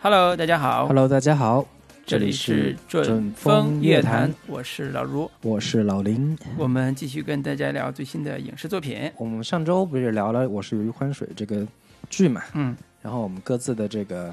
[0.00, 0.86] Hello，大家好。
[0.86, 1.66] Hello，大家好，
[2.06, 5.28] 这里是准准风风乐坛我是老卢。
[5.42, 6.38] 我是老林。
[6.56, 9.10] 我们继续跟大家聊最新的影视作品。
[9.16, 11.66] 我们上周不是聊了《我是余欢水》这个
[12.08, 14.32] 剧嘛，嗯，然后我们各自的这个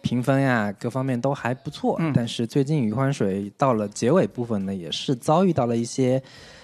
[0.00, 1.96] 评分呀，各方面都还不错。
[1.98, 6.22] 嗯但是最近余欢水到了结尾部分呢，也是遭遇到了一些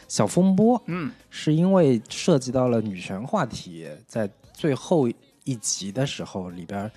[0.09, 5.07] 小风波，嗯是因为涉及到了女权话题，在最后
[5.45, 6.91] 一集的时候里边。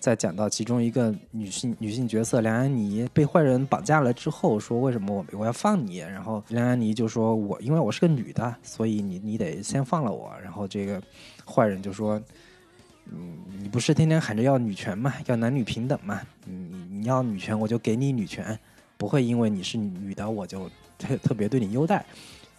[0.00, 5.98] 在讲到其中一个女性女性角色梁安妮被坏人绑架了之后，说为什么我我要放你？
[5.98, 10.32] 然后梁安妮就说我因为我是个女的，所以你你得先放了我。
[10.42, 11.02] 然后这个
[11.44, 12.22] 坏人就说，
[13.06, 16.20] 嗯，你不是天天喊着要女权嘛，要男女平等嘛？
[16.44, 16.54] 你
[16.90, 18.58] 你要女权我就给你女权，
[18.96, 22.04] 不会因为你是女的我就特特别对你优待。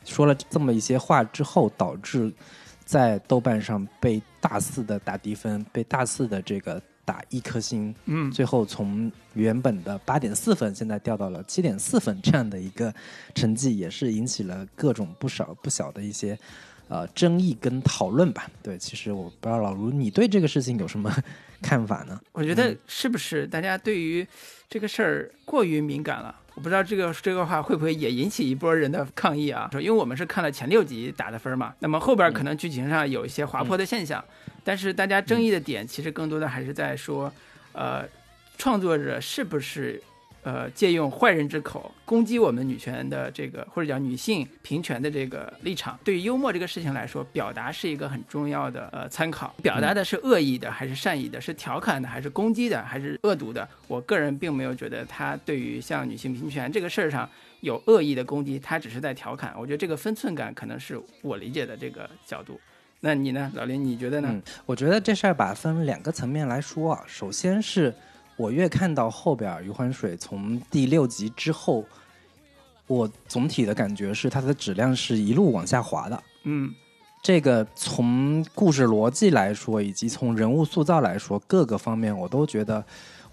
[0.03, 2.33] 说了这么一些话之后，导致
[2.83, 12.93] 在豆瓣上被大肆的打低分，被大肆的这个打一颗星，嗯，最后从原本的八点四分，现在掉到了七点四分，这样的一个
[13.33, 16.37] 成绩，也是引起了各种不少不小的一些
[16.87, 18.47] 呃争议跟讨论吧。
[18.61, 21.11] 对，其实我不知道老卢你对这个事情有什么
[21.63, 22.21] 看法呢？
[22.31, 24.27] 我觉得是不是大家对于
[24.69, 26.35] 这个事儿过于敏感了？
[26.59, 29.69] 我不知道这个这个话会不会也引起一波人的抗议啊？
[29.75, 34.21] 因为我们是看了前六集打的分嘛，那么后边可能剧情上有一些滑坡的现象，
[34.61, 37.31] 但是大家争议的点其实更多的还是在说，
[37.71, 38.03] 呃，
[38.57, 40.03] 创作者是不是
[40.43, 45.97] 呃借用坏人之口攻击我们女权的这个或者叫女性平权的这个立场？
[46.03, 53.67] 对于幽默这个事情来说，表达是一个很重要的呃参考，表达的是恶意的还是善意的，是调侃的还是攻击的还是恶毒的？
[53.87, 57.29] 我个人并没有觉得他对于像女性平权这个事儿上
[57.61, 59.53] 有恶意的攻击，他只是在调侃。
[59.57, 62.59] 我觉得这个分寸感可能是我理解的这个角度。
[63.01, 63.81] 那你呢，老林？
[63.81, 64.29] 你觉得呢？
[64.29, 67.03] 嗯，我觉得这事儿吧分两个层面来说啊。
[67.07, 67.93] 首先是
[68.39, 71.83] 我越看到后边儿余欢水从第六集之后，
[72.87, 76.23] 我总体的感觉是它的质量是一路往下滑的。
[76.43, 76.73] 嗯
[77.21, 82.81] 这个从故事逻辑来说，以及从人物塑造来说，各个方面我都觉得，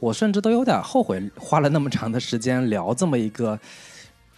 [0.01, 3.57] 我甚至都有点后悔花了那么长的时间聊这么一个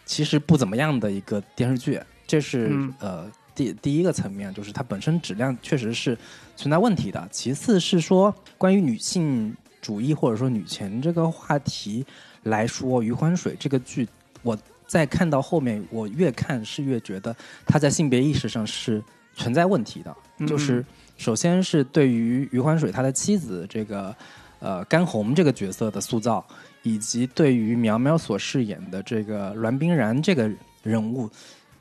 [0.04, 1.98] 其实不怎么样的一个电视剧。
[2.26, 6.16] 这是、嗯呃第第一个层面，就是它本身质量确实是
[6.56, 7.26] 存在问题的。
[7.30, 12.04] 其次是说关于女性主义或者说女权这个话题
[12.44, 14.08] 来说，《余欢水》这个剧，
[14.42, 14.56] 我
[14.86, 17.34] 在看到后面，我越看是越觉得
[17.66, 19.02] 它在性别意识上是
[19.34, 20.16] 存在问题的。
[20.38, 20.84] 嗯就是
[21.16, 24.14] 首先是对于余欢水他的妻子这个
[24.60, 26.46] 呃甘红这个角色的塑造，
[26.84, 30.48] 以及对于苗苗所饰演的这个栾冰然这个
[30.84, 31.28] 人物，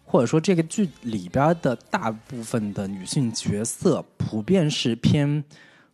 [0.04, 5.44] 或者说这个剧里边的大部分的女性角色，普遍是偏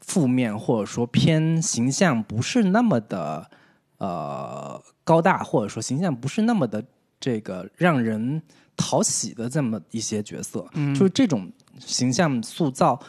[0.06, 3.50] 负面，或者说偏形象不是那么的
[3.98, 6.84] 呃高大，或者说形象不是那么的
[7.20, 8.42] 这个让人
[8.76, 10.68] 讨喜的这么一些角色。
[10.74, 13.00] 嗯就是这种形象塑造，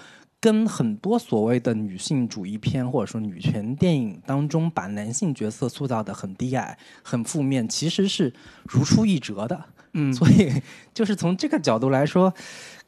[0.40, 8.32] 跟很多所谓的女性主义片或者说女权电影当中，把男性角色塑造的很低矮、很负面，其实是
[8.64, 9.64] 如出一辙的。
[9.96, 10.52] 嗯所以，
[10.92, 12.32] 就是从这个角度来说，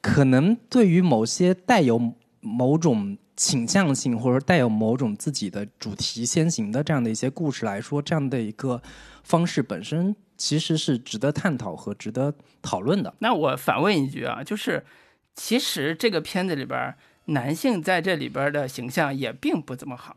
[0.01, 8.83] 可能对于某些带有某种倾向性，或者带有某种自己的主题先行的这样的一些故事来说，这样的一个
[9.23, 13.15] 方式本身其实是值得探讨和值得讨论的。
[13.19, 14.85] 那我反问一句啊，就是
[15.35, 16.95] 其实这个片子里边
[17.27, 20.17] 男性在这里边的形象也并不怎么好，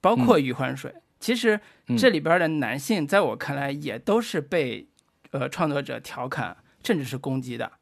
[0.00, 0.94] 包括余欢水。
[1.18, 4.86] 其实嗯这里边的男性，在我看来也都是被
[5.30, 6.54] 呃创作者调侃
[6.84, 7.72] 甚至是攻击的，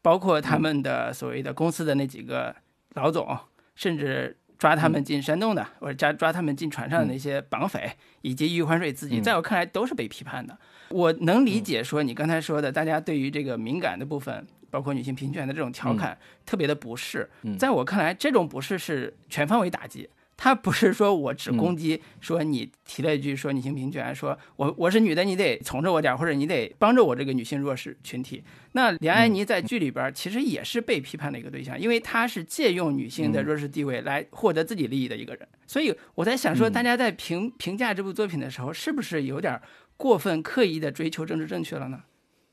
[0.00, 2.56] 包括他们的所谓的公司的那几个
[2.94, 3.38] 老总，
[3.76, 4.36] 甚至。
[4.58, 7.92] 抓他们进山洞的，或者抓抓他们进船上的那些绑匪，
[8.22, 10.56] 以及余欢水自己，嗯在我看来都是被批判的。
[10.88, 16.16] 我能理解说你刚才说的，大家对于这个敏感的部分，包括女性平权的这种调侃，
[16.46, 17.28] 特别的不适。
[17.42, 20.08] 嗯在我看来，这种不适是全方位打击。
[20.36, 28.44] 他不是说我只嗯攻击，说你提了一句说女性平权，说我我是女的，你得从着我点儿，或者你得帮着我这个女性弱势群体。
[28.72, 35.48] 那梁安妮在剧里边儿其实也是被批判的一个对象，因为她是借用女性的弱势地位来获得自己利益的一个人。
[35.66, 39.62] 所以我在想说，嗯大家在评评价这部作品的时候，是不是有点儿
[39.96, 42.02] 过分刻意的追求政治正确了呢？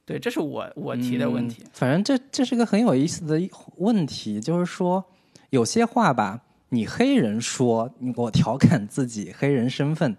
[0.06, 1.70] 对，这是我我提的问题嗯。
[1.74, 3.42] 反正这这是个很有意思的
[3.78, 5.04] 问题，就是说
[5.50, 6.42] 有些话吧，
[6.74, 10.18] 你黑人说，你我调侃自己黑人身份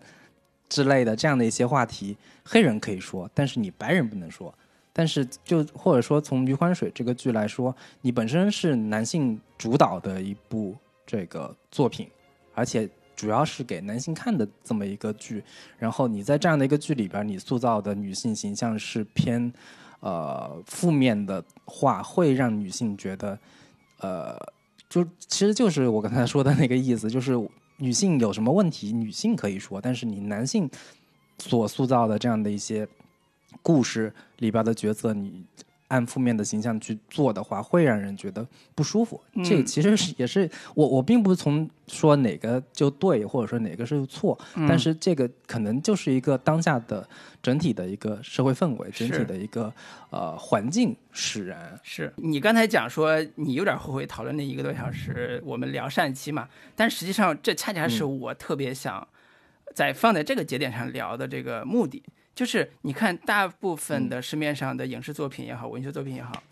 [0.68, 4.54] 之类的这样的一些话题，黑人可以说，但是你白人不能说。
[4.92, 12.08] 但是就或者说从《余欢水》这个剧来说，你本身是男性主导的一部这个作品，
[12.54, 15.42] 而且主要是给男性看的这么一个剧，
[15.76, 19.52] 然后你在这样的一个剧里边，你塑造的女性形象是偏
[19.98, 23.36] 呃负面的话，会让女性觉得
[23.98, 24.38] 呃，
[24.94, 27.32] 就其实就是我刚才说的那个意思，就是
[27.78, 30.70] 女性有什么问题，女性可以说，但是你男性
[31.38, 32.86] 所塑造的这样的一些
[33.60, 35.44] 故事里边的角色，你。
[35.94, 38.44] 按负面的形象去做的话，会让人觉得
[38.74, 39.22] 不舒服。
[39.44, 44.36] 这个其实是也是我我并不是从说哪个就对，或者说哪个是错，
[44.68, 47.08] 但是这个可能就是一个当下的
[47.40, 49.72] 整体的一个社会氛围，整体的一个
[50.10, 51.78] 呃环境使然。
[51.84, 56.48] 是你刚才讲说你有点后悔讨论那一个多小时，我们聊上一期嘛？
[56.74, 59.06] 但实际上这恰恰是我特别想
[59.72, 62.02] 在放在这个节点上聊的这个目的。
[62.34, 66.42] 就是你看，大部分的市面上的影视作品也好，文学作品也好，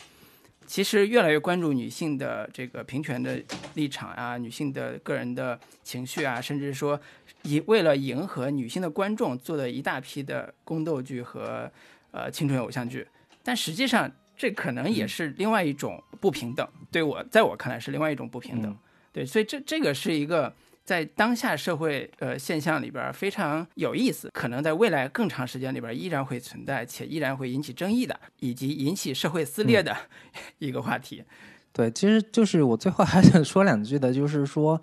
[0.65, 3.37] 其实越来越关注女性的这个平权的
[3.73, 6.97] 立场啊，女性的个人的情绪啊，甚至说
[7.41, 11.69] 以为了迎合女性的观众做的一大批的宫斗剧和
[12.11, 13.05] 呃青春偶像剧，
[13.43, 16.65] 但实际上这可能也是另外一种不平等。
[16.89, 18.77] 对我，在我看来是另外一种不平等。
[19.11, 20.55] 对，所以这这个是一个。
[20.83, 29.95] 在当下社会呃现象里边非常有意思，可能在未来更长时间里边依然会存在，且依然会引起争议的，以及引起社会撕裂的
[30.59, 31.23] 一个话题。
[31.71, 34.81] 对，其实就是我最后还想说两句的，就是说，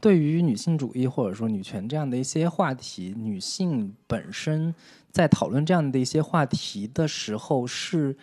[0.00, 4.74] 对于女性主义或者说女权这样的一些话题，女性本身
[5.12, 8.16] 在讨论这样的一些话题的时候，是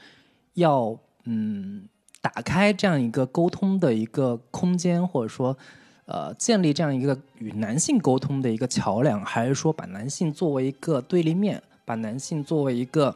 [0.56, 1.88] 要嗯
[2.22, 5.58] 打开这样一个沟通的一个空间，或者说。
[6.06, 13.16] 呃，建立这样一个与男性沟通的一个桥梁，还是说把男性作为一个对立面，把男性作为一个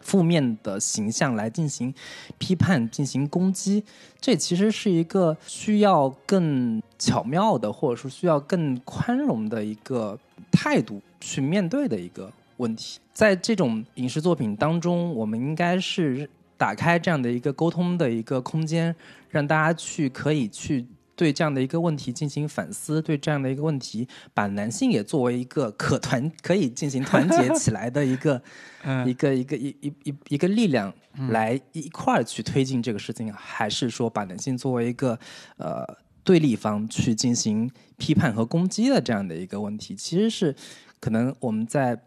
[0.00, 1.94] 负面的形象来进行
[2.36, 3.84] 批判、进行攻击？
[4.20, 10.18] 这其实是一个需要更巧妙的，或者说需要更宽容的一个
[10.50, 12.98] 态度去面对的一个问题。
[13.14, 18.92] 在这种影视作品当中，我们应该是打开这样的一个沟通的一个空间，
[19.30, 20.84] 让大家去可以去。
[21.16, 28.40] 对这样的一个问题进行反思，对这样的一个问题，把男性也作为一个可团可以进行团结起来的一个
[29.06, 30.92] 一个一个一一一一个力量，
[31.30, 35.18] 来一块儿去推进这个事情，还是说把男性作为一个
[35.56, 35.82] 呃
[36.22, 40.54] 对立方去进行批判和攻击的这样的一个问题，其实是
[41.00, 41.98] 可能我们在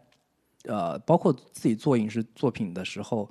[0.66, 3.28] 呃包括自己做影视作品的时候，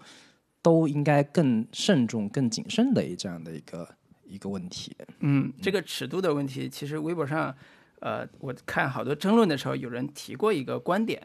[0.62, 3.96] 都应该更慎重、更谨慎的一这样的一个。
[4.30, 7.54] 一个问题，嗯，这个尺度的问题，其实微博上，
[8.00, 11.20] 呃，我看好多争论的时候，有人提过一个观点，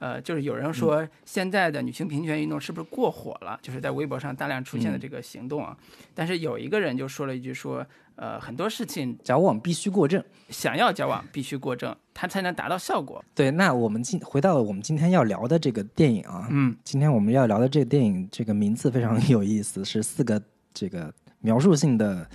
[0.00, 3.58] 呃，就是有人说现在的女性平权运动是不是过火了？
[3.62, 5.76] 就是在微博上大量出现的这个行动啊。
[6.14, 7.86] 但是有一个人就说了一句说，
[8.16, 13.24] 呃，很多事情矫枉必须过正，想要矫枉必须过正，它才能达到效果。
[13.34, 20.42] 对，那我们今回到我们今天要聊的这个电影啊，嗯，今天我们要聊的这个电影，这个名字非常有意思，是四个
[20.74, 21.14] 这个。
[21.40, 22.28] 描述性的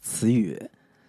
[0.00, 0.58] 词语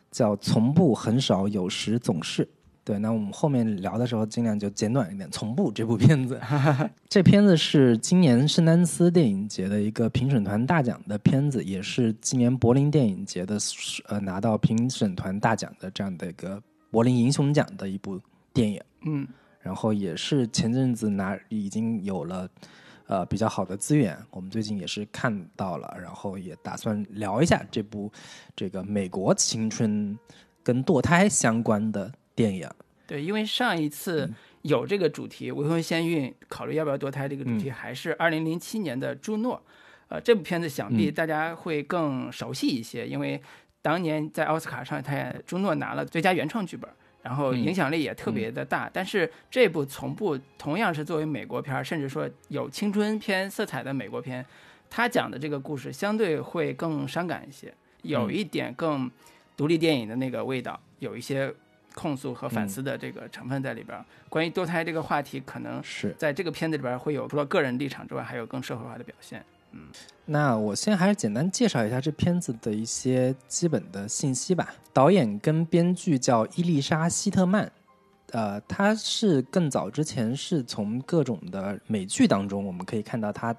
[0.09, 2.47] 叫“从不、很少、有时、总是”。
[2.83, 5.29] 对，那我们后面聊的时候尽量就简短一点。
[5.31, 6.41] “从不”这部片子，
[7.07, 13.57] 这片子是今年圣丹斯电影节的一个评审团大奖的片子，也是今年柏林电影节的
[14.07, 18.19] 呃拿到评审团大奖的这样的一个柏林英雄奖的一部
[18.51, 18.81] 电影。
[19.05, 19.27] 嗯，
[19.61, 22.49] 然后也是前阵子拿已经有了。
[23.11, 28.09] 呃，比较好的资源，我们最近也是看到了，然后也打算聊一下这部
[28.55, 30.17] 这个美国青春
[30.63, 32.69] 跟堕胎相关的电影。
[33.05, 39.57] 对，因为上一次有这个主题未婚先孕，考虑要不要堕胎这个主题，还是二零零七年的《朱诺》。
[40.07, 43.41] 呃，这部片子想必大家会更熟悉一些，因为
[43.81, 46.89] 当年在奥斯卡上，他也朱诺拿了最佳原创剧本。
[47.23, 54.45] 然后影响力也特别的大，但是这部从不同样是作为美国片，甚至说有青春片色彩的美国片，
[54.89, 59.09] 它讲的这个故事相对会更伤感一些，有一点更
[59.55, 61.53] 独立电影的那个味道，有一些
[61.93, 64.03] 控诉和反思的这个成分在里边。
[64.27, 66.15] 关于堕胎这个话题，可能是。
[66.17, 69.43] 在这个片子里边会有除了个人立场之外，还有更社会化的表现。
[69.71, 69.87] 嗯。
[70.25, 74.73] 那我先还是简单介绍一下这片子的一些基本的信息吧。
[74.93, 77.69] 导演跟编剧叫伊丽莎希特曼，
[78.31, 83.53] 呃，他是更早之前是从各种的美剧当中我们可以看到他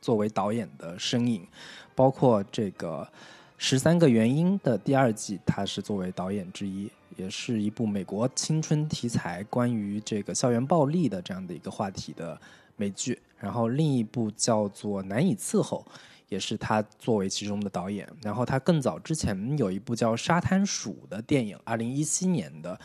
[0.00, 1.46] 作为导演的身影，
[1.94, 3.06] 包括这个
[3.56, 12.38] 《十三个原因》的第二季，他是作为导演之一，也是一部美国青春题材关于这个校园暴力的这样的一个话题的
[12.80, 13.20] 美剧。
[13.38, 15.84] 然后另一部叫做《难以伺候》，
[16.28, 18.06] 也是他作为其中的导演。
[18.22, 22.78] 然后他更早之前有一部叫《沙滩鼠》的电影，二零一七年的，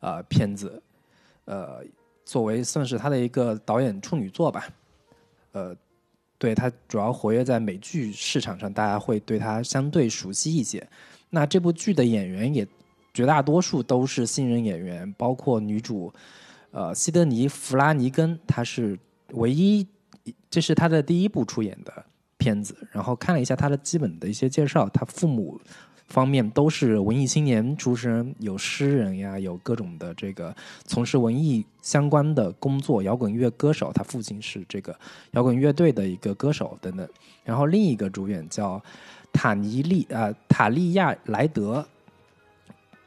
[0.00, 0.82] 呃片子，
[1.44, 1.84] 呃，
[2.24, 4.66] 作为算是他的一个导演处女作吧，
[5.52, 5.76] 呃，
[6.38, 10.88] 对他主要活跃在美剧市场上，大家会对他相对熟悉一些。
[11.28, 12.66] 那这部剧的演员也
[13.12, 16.10] 绝大多数都是新人演员，包括女主，
[16.70, 18.98] 呃，西德尼·弗拉尼根，她是
[19.32, 19.86] 唯一，
[20.50, 22.04] 这是他的第一部出演的
[22.36, 22.76] 片子。
[22.92, 25.60] 然后看了一下他的基本的一些介绍，他父母
[26.06, 30.54] 方面都是文艺青年出身，有诗人呀，有各种的这个
[30.84, 34.98] 从事文艺相关的工作，摇滚乐歌手，他父亲是这个
[35.32, 37.08] 摇滚乐队的一个歌手等等。
[37.44, 38.82] 然后另一个主演叫。
[39.30, 41.86] 塔尼利呃，塔利亚莱德，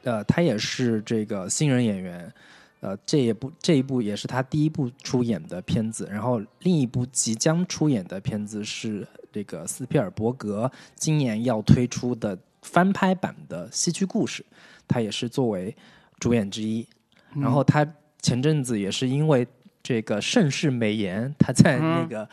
[0.04, 2.32] 呃，他也是这个新人演员，
[2.82, 6.06] 呃，这一部这一部也是他第一部出演的片子。
[6.10, 14.42] 然后另一部即将出演的片子是这个斯皮尔伯格今年要推出的翻拍版的《西区故事》，
[14.86, 15.74] 他也是作为
[16.18, 16.86] 主演之一。
[17.34, 17.86] 然后他
[18.20, 19.46] 前阵子也是因为
[19.82, 22.28] 这个盛世美颜，他在那个。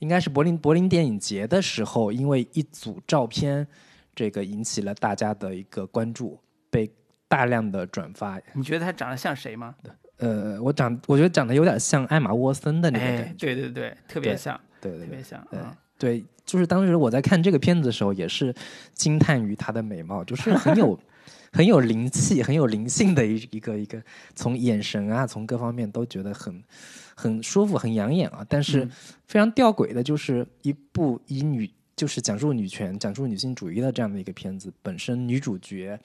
[0.00, 3.66] 应该是柏林柏林电影节的时候，因为一组照片，
[4.14, 6.40] 这个引起了大家的一个关注，
[6.70, 6.90] 被
[7.30, 8.38] 大量的转发。
[8.52, 9.74] 你觉得他长得像谁吗？
[10.18, 13.46] 呃，我长，我觉得长得有点像艾玛沃森的那个感觉。
[13.46, 15.46] 对对对，特别像，对对，特别像。
[15.52, 18.52] 嗯，对，就是当时我在看这个片子的时候，也是
[18.92, 20.98] 惊叹于她的美貌，就是很有
[21.52, 24.02] 很有灵气、很有灵性的一一个一个，
[24.34, 26.62] 从眼神啊，从各方面都觉得很。
[27.16, 28.42] 很舒服，很养眼啊！
[28.48, 28.88] 但是
[29.26, 36.00] 非常吊诡的，就是一部以女就是讲述女权、讲述女性主义的这样的一个片子，本身女主角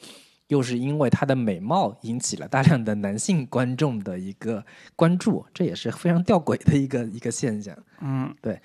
[0.47, 7.75] 又是因为她的美貌引起了大量的男性观众的一个关注，这也是非常吊诡的一个一个现象。
[8.01, 8.59] 嗯，对。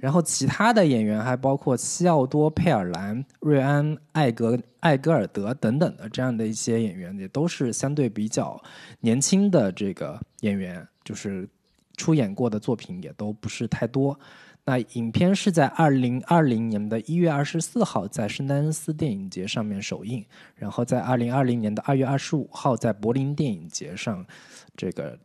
[0.00, 8.62] 然后其他的演员还包括西奥多·佩尔兰、瑞安·艾格艾格尔德等等的这样的一些演员，也都是相对比较
[9.00, 11.48] 年轻的这个演员，就是。
[11.96, 14.18] 出演过的作品也都不是太多。
[14.66, 20.24] 那影片是在二零二零年的一月二十四号在圣丹斯电影节上面首映，
[20.56, 24.26] 然后在二零二零年的二月二十五号在柏林电影节上
[24.74, 25.18] 这个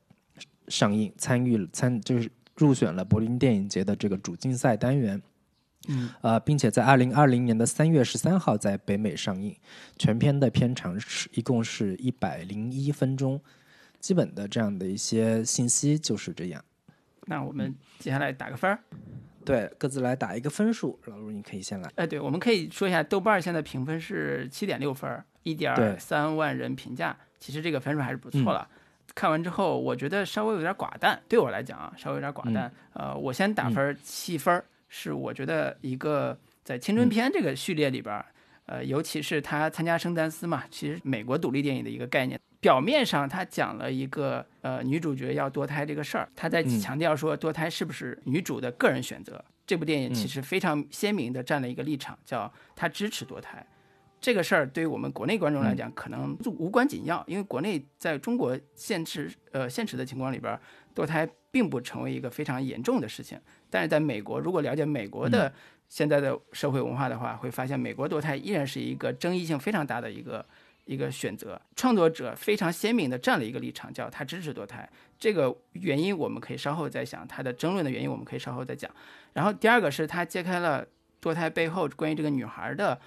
[0.68, 5.22] 上映，参与参就是入选了柏林电影节的这个主竞赛单元。
[5.88, 9.56] 嗯，呃，并且在二零二零年的三月十三号在北美上映，
[9.98, 13.40] 全片的片长是一共是一百零一分钟。
[14.02, 16.62] 基本的这样的一些信息就是这样。
[17.26, 18.80] 那我们接下来打个分儿，
[19.46, 21.00] 对，各自来打一个分数。
[21.06, 21.92] 老陆，你可以先来。
[21.96, 28.68] 哎，对，我们可以说一下，豆瓣现在评分是七点六分，一点三万人评价，其实这个分数还是不错了。
[29.16, 32.72] 看完之后，我觉得稍微有点寡淡，对我来讲啊，稍微有点寡淡。
[32.94, 38.24] 呃，我先打分七分，是我觉得一个在青春片这个序列里边，
[38.66, 42.40] 呃，尤其是他参加圣丹斯嘛，其实美国独立电影的一个概念。
[42.60, 49.44] 表面上他讲了一个呃女主角要堕胎这个事儿，他在强调说堕胎是不是女主的个人选择。
[49.66, 53.66] 这部电影其实非常鲜明的站了一个立场，叫他支持堕胎。
[54.20, 60.60] 这个事儿对于我们国内观众来讲可能无关紧要，因为国内在中国现实呃现实的情况里边，
[60.94, 63.40] 堕胎并不成为一个非常严重的事情。
[63.70, 65.54] 但是在美国，如果了解美国的
[65.88, 70.46] 现在的社会文化的话，会发现美国堕胎依然是一个争议性非常大的一个。
[70.90, 74.90] 一个选择，创作者非常鲜明的站了一个立场，叫他支持堕胎。
[75.20, 78.90] 这个原因我们可以稍后再想，他的争论的原因我们可以稍后再讲。
[79.34, 80.84] 然后第二个是他揭开了
[81.22, 83.00] 堕胎背后关于这个女孩的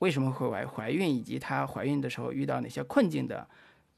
[0.00, 3.48] 为什么会怀怀孕，以及她怀孕的时候遇到哪些困境的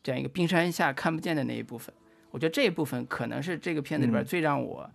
[0.01, 1.93] 这样一个冰山下看不见的那一部分。
[2.31, 4.89] 我觉得这一部分可能是这个片子里边最让我。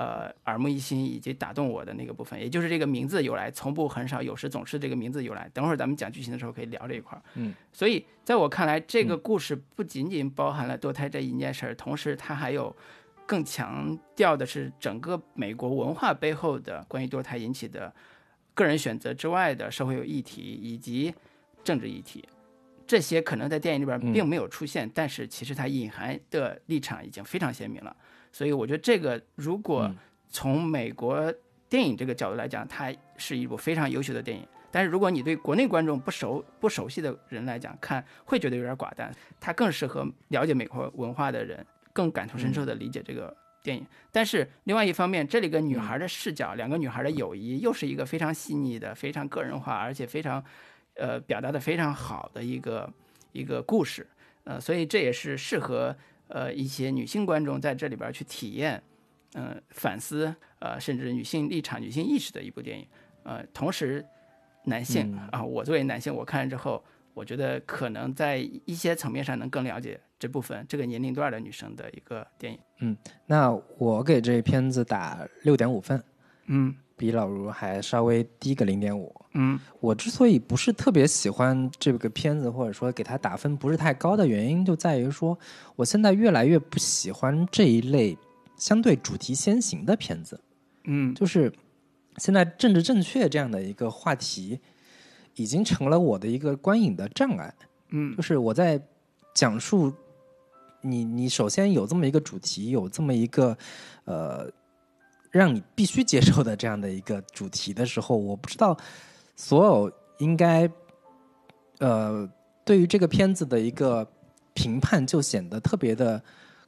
[0.00, 5.46] 呃，耳目一新以及打动我的那个部分，也就是这个名字由来，从不很少，有时总是这个名字由来。
[5.52, 7.22] 等会儿咱们讲剧情的时候可以聊这一块儿。
[7.34, 12.74] 嗯，所以在我看来，这个故事不仅仅包含了堕胎这一件事儿，同时它还有
[13.26, 17.92] 更强调的是整个美国文化背后的关于堕胎引起的
[18.54, 21.14] 个人选择之外的社会议题以及
[21.62, 22.24] 政治议题。
[22.86, 27.94] 这些可能在电影里边并没有出现，但是其实它隐含的立场已经非常鲜明了。
[28.32, 29.90] 所以我觉得这个，如果
[30.28, 31.32] 从美国
[31.68, 34.46] 电影这个角度来讲，它是一部非常优秀的电影。
[34.72, 39.12] 但是如果你对国内观众不熟、不熟悉的人来讲，看会觉得有点寡淡。
[39.40, 43.84] 它更适合了解美国文化的人，更感同身受的理解这个电影。
[44.12, 50.44] 但是另外一方面，这里个女孩的视角，两个女孩的友谊，又是一个非常细腻的、非常个人化，而且非常，
[50.94, 52.88] 呃，表达的非常好的一个
[53.32, 54.06] 一个故事。
[54.44, 55.96] 呃，所以这也是适合。
[56.30, 58.82] 呃，一些女性观众在这里边去体验，
[59.34, 62.86] 嗯，反思，呃，甚至女性立场、女性意识的一部电影。
[63.22, 64.04] 呃，同时，
[64.64, 66.82] 男性啊，我作为男性，我看了之后，
[67.14, 72.58] 我觉得可能在一些层面上能更了解这部分这个年龄段的女生的一个电影。
[72.78, 72.96] 嗯
[73.26, 76.02] 那我给这片子打六点五分，
[76.46, 79.10] 嗯比老卢还稍微低个零点五。
[79.32, 85.38] 嗯我之所以不是特别喜欢这个片子，或者说给它打分不是太高的原因，就在于说，
[85.76, 88.18] 我现在越来越不喜欢这一类
[88.58, 90.38] 相对主题先行的片子。
[90.84, 91.50] 嗯就是
[92.18, 94.60] 现在政治正确这样的一个话题，
[95.36, 97.54] 已经成了我的一个观影的障碍。
[97.88, 98.78] 嗯就是我在
[99.34, 99.90] 讲述
[100.82, 103.56] 你，你首先有这么一个主题，有这么一个
[104.04, 104.50] 呃，
[105.30, 108.76] 让你必须接受的这样的一个主题的时候，我不知道
[109.36, 110.70] 所有应该
[111.78, 112.28] 呃，
[112.64, 114.06] 对于这个片子的一个
[114.54, 116.22] 评判就显得特别的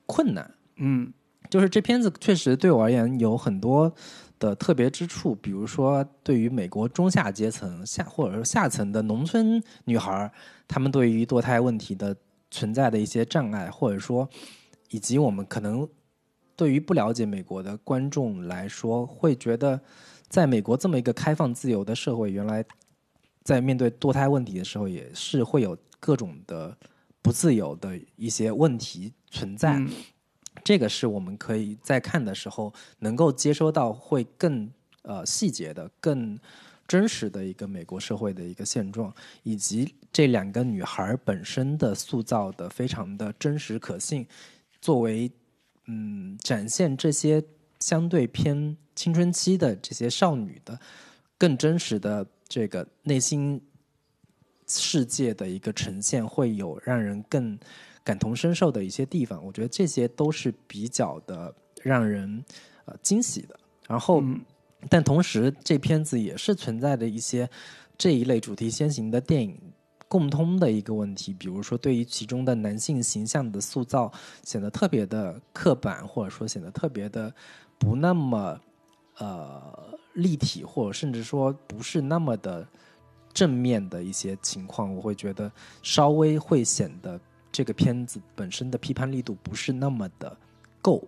[0.07, 0.51] 困难。
[0.77, 1.13] 嗯
[1.51, 3.93] 就是这片子确实对我而言有很多
[4.39, 10.33] 的特别之处，比如说对于美国中下阶层下或者说下层的农村女孩儿，
[10.67, 12.17] 她们对于堕胎问题的
[12.51, 14.27] 存在的一些障碍，或者说
[14.89, 15.87] 以及我们可能
[16.57, 19.81] 对于不了解美国的观众来说，会觉得
[20.29, 22.65] 在美国这么一个开放自由的社会，原来
[23.43, 26.77] 在面对堕胎问题的时候，也是会有各种的
[27.21, 29.79] 不自由的一些问题存在。
[29.79, 29.91] 嗯
[30.63, 36.39] 这个是我们可以在看的时候能够接收到会更呃细节的、更
[36.87, 44.27] 真实的一个美国社会的一个现状，以及这两个女孩本身的塑造的非常的真实可信，
[44.81, 45.29] 作为
[45.87, 47.43] 嗯展现这些
[47.81, 50.79] 相对偏青春期的这些少女的
[51.37, 53.61] 更真实的这个内心
[54.69, 57.59] 世界的一个呈现，会有让人更
[58.05, 59.45] 感同身受的一些地方。
[59.45, 62.45] 我觉得这些都是比较的让人
[62.85, 63.59] 呃惊喜的。
[63.89, 64.41] 然后，嗯
[64.89, 67.49] 但同时这片子也是存在的一些
[67.97, 69.57] 这一类主题先行的电影
[70.13, 74.13] 共通的一个问题，比如说对于其中的男性形象的塑造
[74.45, 77.35] 显得特别的刻板，或者说显得特别的
[77.79, 78.61] 不那么
[79.17, 82.69] 呃立体，或者甚至说不是那么的
[83.33, 85.51] 正面的一些情况，我会觉得
[85.83, 87.19] 稍微会显得
[87.51, 90.37] 这个片子本身的批判力度不是那么的
[90.83, 91.03] 够，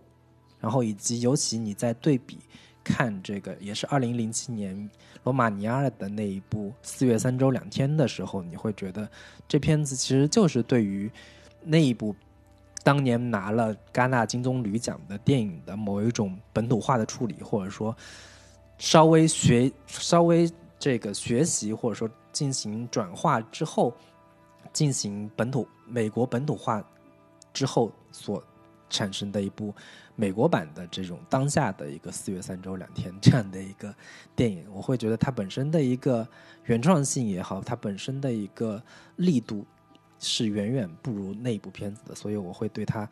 [0.58, 2.38] 然后以及尤其你在对比
[2.84, 4.88] 看这个也是二零零七年
[5.24, 9.08] 罗马尼亚的那一部《四月三周两天》的时候，你会觉得
[9.48, 11.10] 这片子其实就是对于
[11.62, 12.14] 那一部
[12.82, 17.96] 当年拿了戛纳金棕榈奖的电影的某一种本土化的处理，或者说
[18.76, 23.94] 稍微学稍微这个学习或者说进行转化之后，
[24.72, 26.84] 进行本土美国本土化
[27.54, 28.42] 之后所
[28.94, 29.74] 产生的一部
[30.14, 33.92] 美国版的这种当下的一个四月三周两天这样的一个
[34.36, 36.26] 电影，我会觉得它本身的一个
[36.66, 38.80] 原创性也好，它本身的一个
[39.16, 39.66] 力度
[40.20, 43.08] 是远远不如那一部片子的，所以我会对它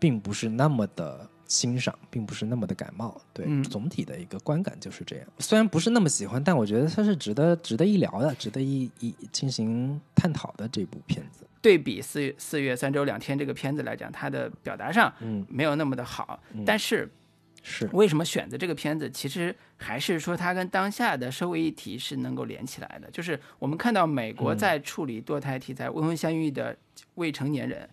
[0.00, 3.20] 并不是那么的欣赏，并不是那么的感冒。
[3.34, 5.26] 对，嗯总体的一个观感就是这样。
[5.38, 11.46] 虽然不是那么喜欢，但我觉得它是值得值得一聊的，值得一一进行探讨的这部片子。
[11.62, 17.08] 对比四月四月三周两天这个片子来讲，它的表达上嗯，没有那么的好，嗯但是
[17.62, 19.08] 是，为什么选择这个片子？
[19.08, 23.08] 其实还是说它跟当下的社会议题是能够连起来的。
[23.12, 26.76] 就是我们看到美国嗯在处理堕胎题材、未婚先育的
[27.14, 27.88] 未成年人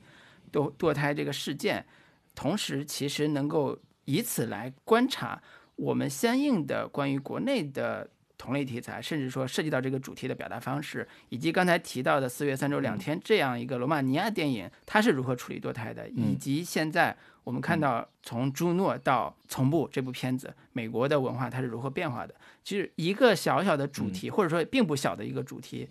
[0.51, 1.85] 堕堕胎这个事件，
[2.33, 5.39] 同时其实能够以此来观察
[5.75, 8.09] 我们相应的关于国内的。
[8.39, 22.33] 同类题材，甚至说涉及到这个主题的表达方式，以及刚才提到的《四月三周两天》这样一个罗马尼亚电影，它是如何处理堕胎的，以及现在我们看到从朱诺到从布这部片子，美国的文化它是如何变化的。
[22.63, 25.89] 其实一个小小的主题，或者说并不小的一个主题，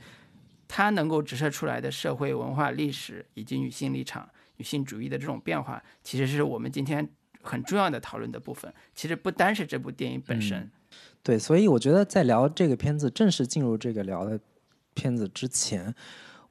[0.66, 7.06] 它能够折射出来的社会文化历史以及女性立场、女性主义的这种变化，其实是我们今天
[7.42, 8.72] 很重要的讨论的部分。
[8.94, 10.70] 其实不单是这部电影本身，
[11.22, 14.38] 对，所以我觉得在聊这个片子，正式进入这个聊的
[14.94, 15.94] 片子之前，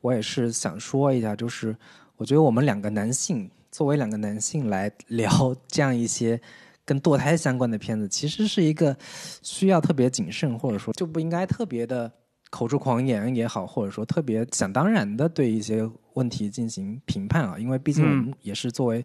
[0.01, 1.75] 我也是想说一下，就是
[2.17, 6.39] 我觉得我们两个男性作为两个男性来聊这样一些
[6.85, 8.95] 跟堕胎相关的片子，其实是一个
[9.41, 12.11] 需要特别谨慎，或者说就不应该特别的
[12.49, 19.03] 口出狂言也好，或者说特别想当然的对一些问题进行评判啊，因为毕竟我们也是作为。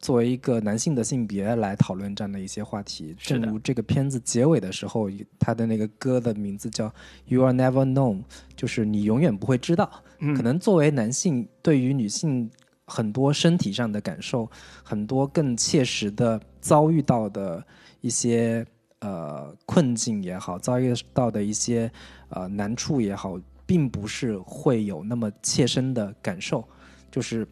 [0.00, 6.90] 作为一个男性的性别来讨论这样的一些话题，正如这个片子结尾的时候，他的那个歌的名字叫
[7.26, 8.22] “You Are Never Known”，
[8.56, 10.02] 就是你永远不会知道。
[10.18, 12.50] 嗯可能作为男性，对于女性
[12.86, 14.50] 很多身体上的感受，
[14.82, 17.62] 很多更切实的遭遇到的
[18.00, 18.66] 一些
[19.00, 21.92] 呃困境也好，遭遇到的一些
[22.30, 26.66] 呃难处也好，并不是会有那么切身的感受，
[27.10, 27.46] 就是。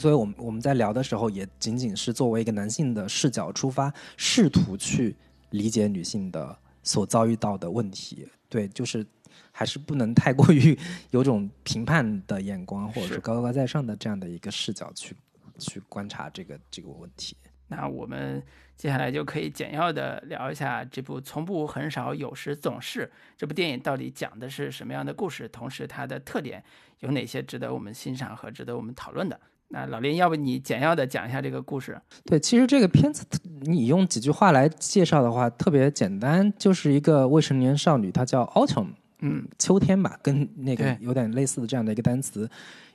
[0.00, 5.14] 所以我们我们在聊的时候，也仅仅是作为一个男性的视角出发，试图去
[5.50, 8.26] 理解女性的所遭遇到的问题。
[8.48, 9.06] 对，就是
[9.52, 10.76] 还是不能太过于
[11.12, 15.14] 有种评判的眼光，或者是是高高在上的这样的一个视角去
[15.58, 17.36] 去观察这个这个问题。
[17.68, 18.42] 那我们
[18.78, 26.64] 接下来就可以简要的聊一下这部《从不很少有时总是》这部电影到底讲的是什么样的故事，同时它的特点
[27.00, 29.38] 有哪些值得我们欣赏和值得我们讨论的。
[29.72, 31.96] 那老林，要不你简要的讲一下这个故事？
[32.24, 33.24] 对，其实这个片子
[33.60, 38.88] 你用几句话来介绍的话，特别简单，就是一个未成年少女，她叫 Autumn，
[39.20, 42.50] 嗯秋天吧，跟那个有点类似的这样的一个单词，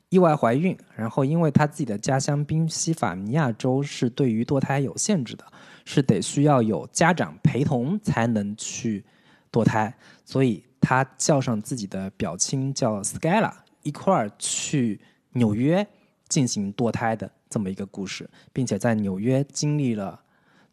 [0.09, 5.45] 意外怀孕，然后因为她自己的家乡宾夕法尼亚州是对于堕胎有限制的，
[5.85, 9.05] 是得需要有家长陪同才能去
[9.49, 14.99] 堕胎，所以她叫上自己的表亲叫 Skyla 一块儿去
[15.31, 15.87] 纽约
[16.27, 20.19] 进行堕胎的这么一个故事，并且在纽约经历了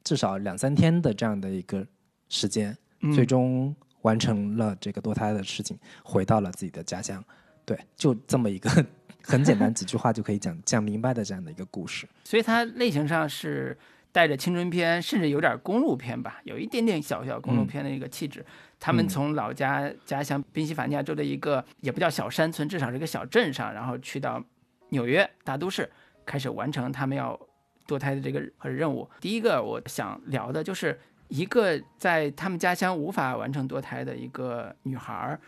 [0.02, 1.86] 至少两三天的这样的一个
[2.28, 7.22] 时间，嗯最终完成了这个堕胎的事情，回到了自己的家乡。
[7.64, 8.68] 对，就这么一个
[9.22, 12.08] 很简单几句话就可以讲讲明白的这样的一个故事。
[12.24, 13.78] 所以它类型上是
[14.10, 18.44] 带着青春片，甚至有点公路片吧，有一点点小小公路片的一个气质。
[18.80, 24.42] 他们从老家家乡宾夕法尼亚州的一个也不叫小山村，至少是个小镇上，然后去到
[24.92, 25.90] 纽约大都市，
[26.24, 27.38] 开始完成他们要
[27.86, 29.08] 堕胎的这个和任务。
[29.20, 35.40] 第一个我想聊的就是一个在他们家乡无法完成堕胎的一个女孩儿，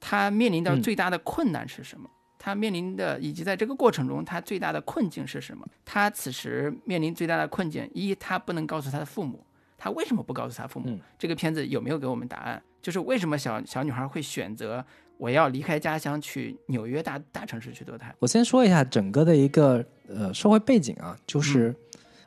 [0.00, 2.10] 她面临到嗯最大的困难是什么？
[2.38, 5.64] 她面临的以及在这个过程中她最大的困境是什么？
[5.84, 9.46] 她此时面临最大的困境，一她不能告诉她的父母，
[9.78, 10.90] 她为什么不告诉她父母？
[10.90, 12.60] 嗯这个片子有没有给我们答案？
[12.82, 14.84] 就是为什么小小女孩会选择
[15.22, 18.12] 我要离开家乡去纽约大大城市去堕胎？
[18.18, 21.72] 我先说一下整个的一个呃社会背景啊，就是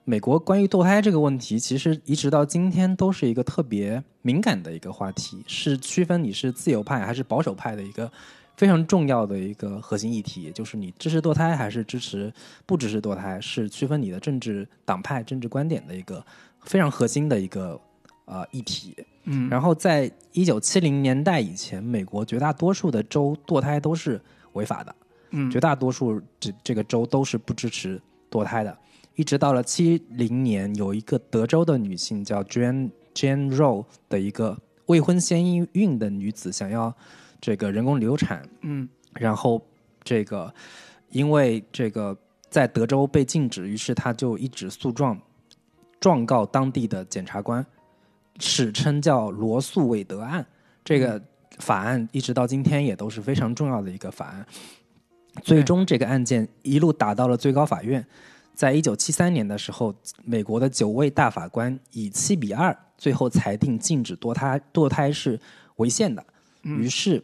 [0.06, 8.10] 美国关于堕胎这个问题，其实一直到今天都是一个特别敏感的一个话题，是区分你是自由派还是保守派的一个
[8.56, 12.32] 非常重要的一个核心议题，就是你支持堕胎还是支持
[12.66, 16.26] 不支持堕胎，是区分你的政治党派、政治观点的一个
[16.62, 17.78] 非常核心的一个
[18.26, 18.96] 呃议题。
[19.24, 24.22] 嗯然后在一九七零年代以前，美国绝大多数的州堕胎都是
[24.54, 24.96] 违法的，
[25.32, 28.78] 嗯绝大多数这这个州都是不支持堕胎的。
[29.16, 34.58] 一直到了七零年，有一个德州的女性叫 Jane Jane Roe 的一个
[34.88, 36.94] 未婚先孕的女子，想要
[37.40, 39.66] 这个人工流产，嗯然后
[40.04, 40.54] 这个
[41.10, 42.16] 因为这个
[42.50, 45.20] 在德州被禁止，于是她就一纸诉状
[46.00, 47.66] 状告当地的检察官，
[48.40, 50.46] 史称叫罗素韦德案。
[50.84, 51.22] 这个
[51.60, 54.46] 法案一直到今天也都是非常重要的一个法案。
[55.42, 58.06] 最终这个案件一路打到了最高法院，
[58.54, 59.94] 在一九七三年的时候，
[60.24, 65.40] 美国的九位大法官以七比二最后裁定禁止堕胎，堕胎是
[65.76, 66.26] 违宪的。
[66.62, 67.22] 于是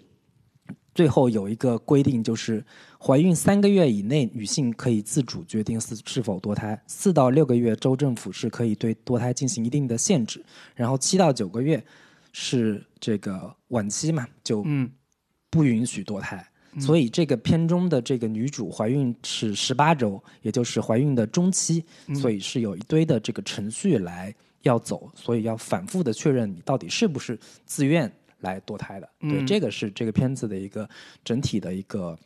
[0.94, 2.64] 最后有一个规定，就是
[3.04, 10.40] 怀孕三个月以内，女性可以自主决定是是否堕胎；四到六个月，州政府是可以对堕胎进行一定的限制；
[10.76, 11.84] 然后七到九个月
[12.32, 14.90] 是这个晚期嘛，就嗯。
[15.50, 16.48] 不允许堕胎。
[16.80, 21.84] 所以这个片中的这个女主怀孕是十八周，也就是怀孕的中期，
[22.16, 28.10] 所以是有一堆的这个程序来要走，所以要反复的确认你到底是不是自愿
[28.40, 29.10] 来堕胎的。
[29.20, 29.46] 对，嗯。
[29.46, 30.90] 这个是这个片子的一个
[31.26, 32.18] 整体的一个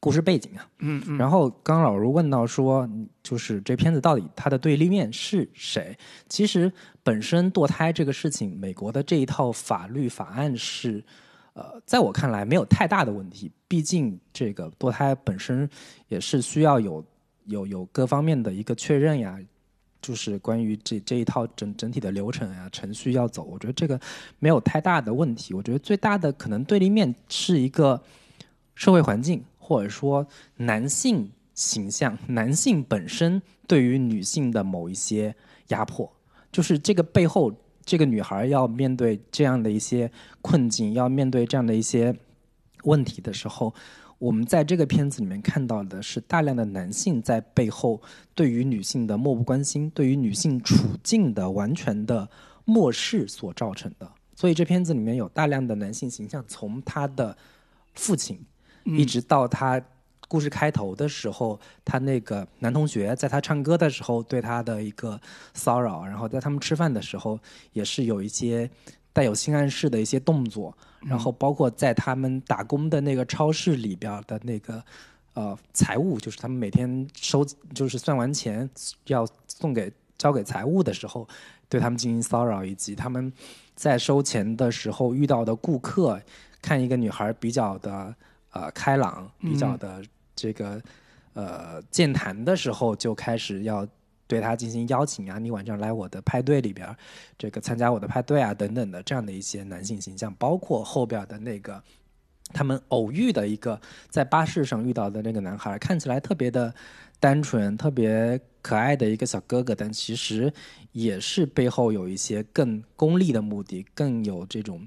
[0.00, 0.68] 故事背景啊。
[0.78, 5.96] 嗯嗯，然后刚老卢问到说，嗯就是这片子到底它的对立面是谁？
[6.28, 11.04] 其实本身堕胎这个事情，美国的这一套法律法案是，
[11.52, 13.50] 呃，在我看来没有太大的问题。
[13.66, 15.68] 毕竟这个堕胎本身
[16.08, 17.04] 也是需要有
[17.44, 19.38] 有有各方面的一个确认呀，
[20.00, 24.00] 就是关于这这一套整整体的流程呀、程序要走，我觉得这个
[24.38, 25.52] 没有太大的问题。
[25.52, 28.00] 我觉得最大的可能对立面是一个
[28.74, 30.26] 社会环境，或者说
[30.56, 35.34] 男性形象、男性本身对于女性的某一些
[35.66, 36.10] 压迫，
[36.50, 37.52] 就是这个背后，
[37.84, 42.16] 这个女孩要面对这样的一些困境，要面对这样的一些
[42.84, 43.74] 问题的时候。
[44.18, 48.02] 我们在这个片子里面看到的是大量的男性在背后
[48.34, 52.28] 对于女性的漠不关心，对于女性处境的完全的
[52.64, 54.10] 漠视所造成的。
[54.34, 57.36] 所以这片子里面有大量的男性形象，从他的
[57.94, 58.40] 父亲
[58.96, 59.80] 一直到他
[60.26, 65.20] 故事开头的时候，他那个男同学在他唱歌的时候对他的一个
[65.54, 67.38] 骚扰，然后在他们吃饭的时候
[67.72, 68.70] 也是有一些
[69.12, 74.82] 带有性暗示的一些动作，然后包括在他们打工的那个超市里边的那个
[75.34, 78.68] 呃财务，就是他们每天收就是算完钱
[79.06, 81.26] 要送给交给财务的时候，
[81.68, 83.32] 对他们进行骚扰，以及他们
[83.74, 86.20] 在收钱的时候遇到的顾客，
[86.60, 88.14] 看一个女孩比较的
[88.52, 90.02] 呃开朗，比较的
[90.34, 90.80] 这个
[91.34, 93.86] 呃健谈的时候，就开始要。
[94.30, 96.86] 对他进行邀请啊，你晚上来我的派对里边，
[97.38, 101.82] 这个参加我的派对啊，等等的这样的一些男性形象，包括后边的那个
[102.52, 103.80] 他们偶遇的一个
[104.10, 106.74] 在巴士上遇到的那个男孩，看起来特别的
[107.18, 110.52] 单纯、特别可爱的一个小哥哥，但其实
[110.92, 114.86] 也是背后有一些更功利的目的，更有这种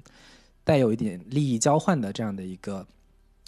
[0.62, 2.86] 带有一点利益交换的这样的一个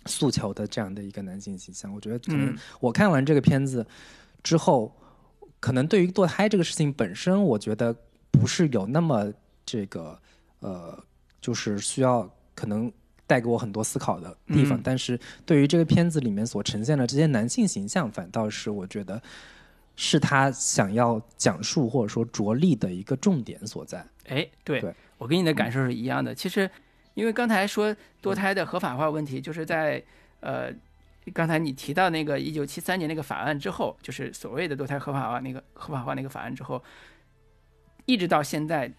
[0.06, 1.92] 诉求的这样的一个男性形象。
[1.94, 3.86] 我觉得，可能我看完这个片子
[4.42, 4.94] 之后。
[5.60, 7.96] 可能对于堕胎这个事情本身，我觉得
[8.30, 9.32] 不是有那么
[9.64, 10.20] 这个
[10.58, 11.02] 呃，
[11.40, 12.92] 就是需要可能
[13.26, 14.78] 带给我很多思考的地方。
[14.84, 19.18] 但是对于这个片子里面所呈现的这些男性形象，反倒是我觉得
[19.96, 24.06] 是他想要讲述或者说着力的一个重点所在。
[24.26, 26.34] 哎，对我跟你的感受是一样的。
[26.34, 26.70] 其实，
[27.14, 30.02] 因为刚才说堕胎的合法化问题，就是在
[30.40, 30.70] 呃。
[31.32, 36.84] 刚才你提到那个一九七三年那个法案之后，就是所谓的堕胎合法化那个合法化那个法案之后，
[38.04, 38.92] 一直到现在，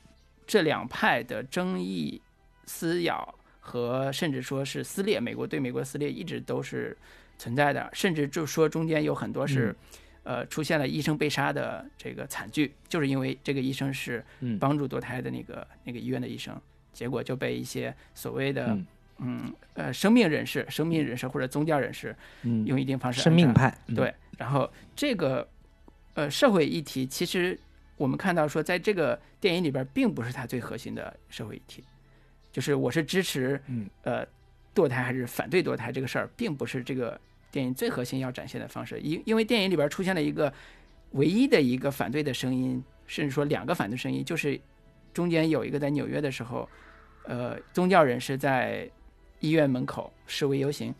[0.47, 2.19] 这两派的争议、
[2.65, 6.97] 撕咬和甚至说是撕裂，美国对美国撕裂一直都是
[7.38, 9.75] 存在的，甚至就说中间有很多是，
[10.23, 14.25] 呃，出现了医生被杀的这个惨剧，就是因为这个医生是
[14.60, 16.60] 帮助堕胎的那个那个医院的医生，
[16.95, 18.75] 结果就被一些所谓的。
[19.17, 24.13] 嗯，呃，生命人士、生命人士或者宗教人士，嗯，用一定方式，生命派，对。
[24.38, 25.47] 然后这个，
[26.15, 27.58] 呃，社会议题，其实
[27.95, 31.81] 我们看到说，在这个电影里边，并不是它最核心的社会议题，
[32.51, 34.27] 就是我是支持，嗯，呃，
[34.75, 37.17] 堕胎还是反对堕胎这个事儿，并不是这个
[37.51, 38.99] 电影最核心要展现的方式。
[38.99, 40.53] 因因为电影里边出现了一个
[41.12, 44.60] 唯一的一个反对的声音，甚至说两个反对声音，就是
[45.13, 46.69] 中间有一个在纽约的时候，
[47.28, 48.90] 呃，宗教人士在。
[49.42, 50.96] 医院门口示威游行，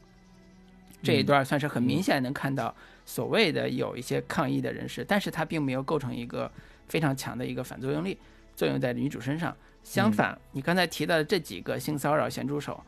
[1.02, 6.52] 这一段算是很明显能看到所谓的有一些抗议的人士，但是他并没有构成一个
[6.88, 8.20] 非常强的一个反作用力，
[8.56, 9.56] 作用在女主身上。
[9.84, 12.84] 相反，你刚才提到的这几个性骚扰咸猪手，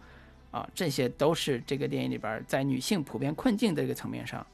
[0.51, 4.45] 啊，这些都是这个电影里边在女性普遍困境的这个层面上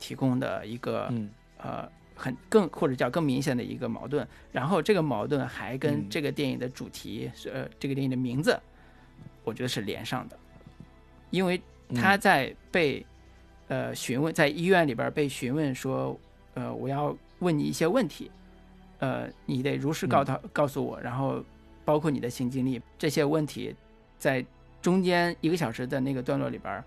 [0.00, 1.12] 提供的一个
[1.58, 4.26] 呃很更或者叫更明显的一个矛盾。
[4.52, 8.58] 然后这个矛盾还跟这个电影的主题，呃，这个电影的名字。
[9.44, 10.38] 我觉得是连上的，
[11.30, 11.58] 因为
[11.94, 13.06] 他在被
[13.68, 16.14] 呃询问，在医院里边被询问说，
[16.52, 18.30] 呃，我要问你一些问题，
[18.98, 21.42] 呃，你得如实告他告诉我，然后
[21.82, 23.74] 包括你的性经历这些问题，
[24.18, 24.44] 在
[24.82, 26.84] 中间一个小时的那个段落里边，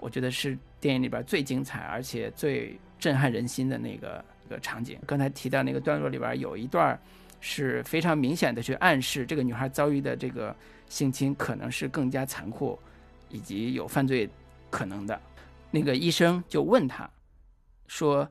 [0.00, 4.98] 我觉得是电影里边最精彩而且最震撼人心的那个个场景。
[5.06, 6.98] 刚才提到那个段落里边有一段
[7.40, 10.54] 是非常明显的去暗示这个女孩遭遇的这个。
[10.86, 12.78] 性侵可能是更加残酷，
[13.30, 14.28] 以及有犯罪
[14.70, 15.18] 可能的。
[15.70, 17.10] 那个医生就问他，
[17.86, 18.30] 说：“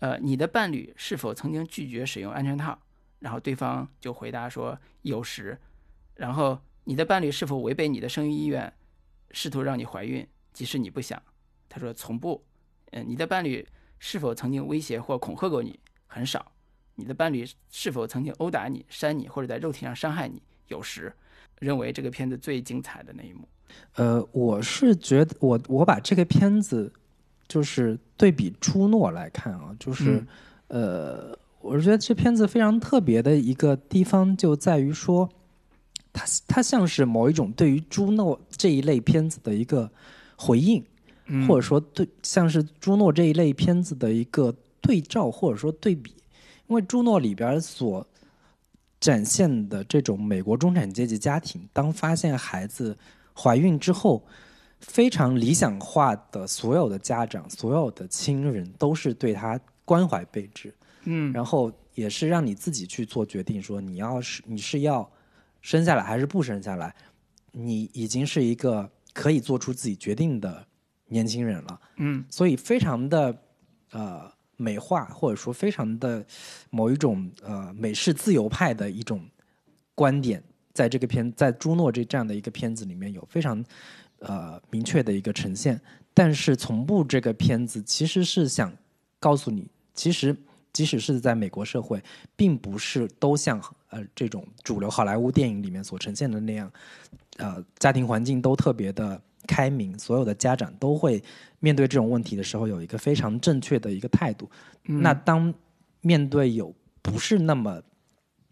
[0.00, 2.76] 呃，你的伴侣是否曾经拒绝使用安全套？”
[3.20, 5.56] 然后对方就回答说：“有时。”
[6.16, 8.72] 然后你的伴侣是否违背你的生育意愿，
[9.30, 11.22] 试图让你怀孕，即使你不想？
[11.68, 12.42] 他说：“从不。”
[12.92, 13.64] 嗯，你的伴侣
[14.02, 15.78] 是否曾经威胁或恐吓过你？
[16.08, 16.50] 很少。
[16.96, 20.42] 你的伴侣是否曾经殴打你、扇你或者在肉体上伤害你？
[20.66, 21.12] 有时。
[21.60, 23.46] 认为这个片子最精彩的那一幕，
[23.94, 26.92] 呃，我是觉得我我把这个片子
[27.46, 30.26] 就是对比朱诺来看啊，就是
[30.66, 35.28] 呃，我是觉得这片子非常特别的一个地方就在于说，
[36.12, 39.88] 它它像是某一种对于朱诺这一类片子的一个
[40.36, 40.84] 回应，
[41.46, 46.14] 或者说对像是朱诺这一类片子的一个对照或者说对比，
[46.68, 48.06] 因为朱诺里边所。
[49.02, 52.96] 展现的这种美国中产阶级家庭，当发现孩子
[53.36, 54.24] 怀孕之后，
[54.78, 65.10] 非常理想化的所有的家长、所有的亲人都是对他关怀备至，嗯，然后也是让你自己去做决定，说你要是你是要
[65.62, 66.94] 生下来还是不生下来，
[67.50, 70.64] 你已经是一个可以做出自己决定的
[71.12, 73.38] 年轻人了，嗯，所以非常的
[73.92, 74.32] 呃。
[74.58, 76.24] 美化或者说非常的
[76.70, 79.20] 某一种呃美式自由派的一种
[79.92, 80.40] 观点，
[80.72, 83.64] 在这个片在朱诺这这样的一个片子里面有非常
[84.20, 85.80] 呃明确的一个呈现，
[86.14, 88.72] 但是从不这个片子其实是想
[89.18, 90.36] 告诉你，其实
[90.72, 92.00] 即使是在美国社会，
[92.36, 96.70] 并不是都像呃这种主流好莱坞电影里面所呈现的那样，
[97.38, 101.22] 呃家庭环境都特别的开明，所有的家长都会
[101.60, 104.50] 面对这种问题的时候有一个非常正确的一个态度。
[104.84, 105.52] 那当
[106.00, 107.82] 面对有不是那么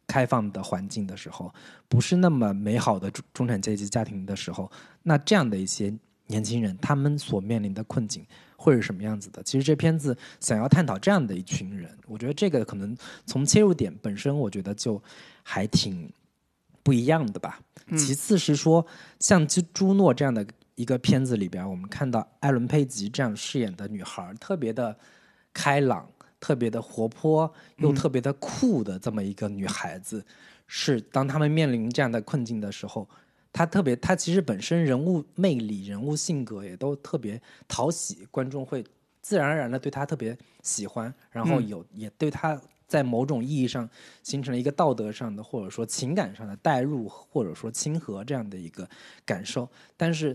[0.06, 1.52] 开放的环境的时候，
[1.88, 4.70] 不是那么美好的中中产阶级家庭的时候，
[5.02, 5.92] 那这样的一些
[6.26, 8.26] 年轻人，他们所面临的困境
[8.56, 9.42] 会是什么样子的？
[9.42, 15.00] 其实这片子想要探讨这样的一群人，我觉得这个可能从切入点本身，我觉得就
[15.42, 16.12] 还挺
[16.82, 17.60] 不一样的吧。
[17.96, 18.86] 其次是说，
[19.18, 20.46] 像朱朱诺这样的
[20.80, 24.96] 一个片子里边，我们看到艾伦佩吉这样饰演的女孩，特别的
[25.52, 26.08] 开朗。
[26.42, 30.24] 特别的活泼又特别的酷的这么一个女孩子，
[30.66, 33.06] 是当他们面临这样的困境的时候，
[33.52, 37.38] 她特别，她其实本身人物魅力、人物性格也都特别
[37.68, 38.82] 讨喜，观众会
[39.20, 43.86] 自然而然的对她特别喜欢，然后有也对她在某种意义上
[44.22, 48.88] 形成了一个道德上的或者说情感上的代入或者说亲和这样的一个
[49.26, 49.68] 感受。
[49.94, 50.34] 但是，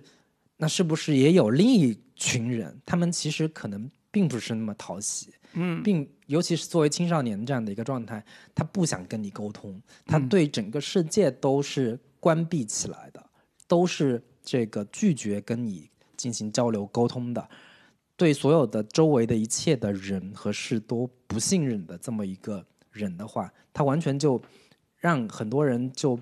[0.58, 5.34] 那是不是也有另一群人，他们其实可能并不是那么讨喜？
[5.58, 13.26] 嗯，并尤其是作为青少年这样的一个状态，他不想跟你沟通，他对整个世界都是关闭起来的，
[13.68, 17.50] 都是这个拒绝跟你进行交流沟通的，
[18.18, 24.42] 对所有的周围的一切的人和事都不信任的这么一个人的话，他完全就
[24.98, 26.20] 让很多人就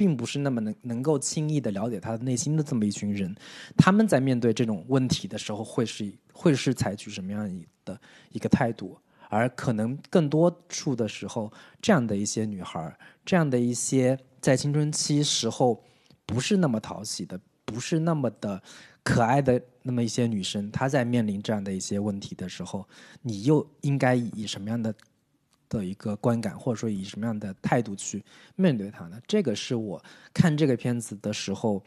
[0.00, 3.36] 并不是那么能能够轻易的了解他的内心的这么一群人，
[3.76, 7.46] 他们在面对这种问题的时候，会是会是采取什么样
[7.84, 8.00] 的？
[8.30, 8.96] 一个态度，
[9.28, 15.84] 而可能更多数的时候，这样的一些女孩，这样的一些在青春期时候
[16.24, 18.62] 不是那么讨喜的，不是那么的
[19.02, 22.88] 可爱的那么一些女生，她在面临这样的一些问题的时候，
[23.20, 24.94] 你又应该以什么样的
[25.70, 28.22] 的一个观感，或者说以什么样的态度去
[28.56, 29.18] 面对它呢？
[29.26, 30.04] 这个是我
[30.34, 31.82] 看这个片子的时候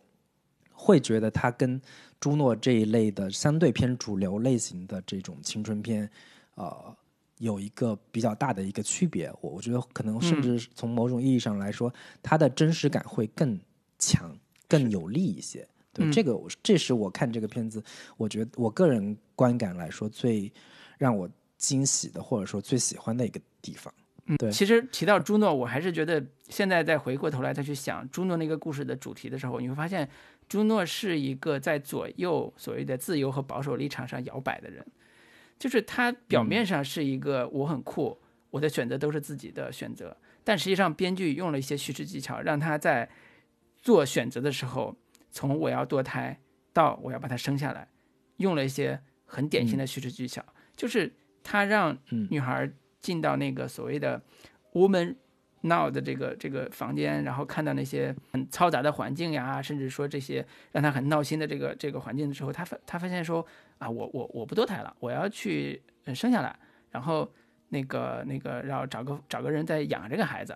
[0.71, 1.79] 会觉得它跟。
[2.19, 6.09] 朱诺这一类的相对偏主流类型的这种青春片，
[6.55, 6.95] 呃，
[7.39, 9.29] 有一个比较大的一个区别。
[9.41, 13.59] 我我觉得可能甚至从某种意义上来说，它的真实感会更
[13.99, 14.33] 强、
[14.69, 15.67] 更有力一些。
[15.91, 17.83] 对这个，这是我看这个片子，
[18.15, 20.49] 我觉得我个人观感来说最
[20.97, 23.91] 让我惊喜的，或者说最喜欢的一个地方。
[24.27, 24.51] 嗯，对。
[24.51, 30.07] 其实提到朱诺，我还是觉得现在再回过头来再去想朱诺那个故事的主题的时候，你会发现。
[30.49, 34.85] 朱诺是一个在左右所谓的自由和保守立场上摇摆的人，
[35.57, 38.21] 就是他表面上是一个我很酷，
[38.51, 43.09] 我的选择都是自己的选择，但实际上编剧用了一些叙事技巧，让他在
[43.77, 44.95] 做选择的时候，
[45.31, 46.37] 从我要堕胎
[46.73, 47.87] 到我要把它生下来，
[48.37, 50.43] 用了一些很典型的叙事技巧，
[50.75, 51.97] 就是他让
[52.29, 52.69] 女孩
[53.03, 54.19] 进到那个所谓的
[54.71, 55.17] woman。
[55.65, 63.45] now 的这个这个房间，然后看到那些很嘈杂的环境呀，甚至说这些让他很闹心的这个这个环境的时候，他发他发现说
[63.77, 65.81] 啊，我我我不堕胎了，我要去
[66.13, 66.53] 生下来，
[66.91, 67.31] 然后
[67.69, 70.53] 那个那个然后找个找个人在养这个孩子，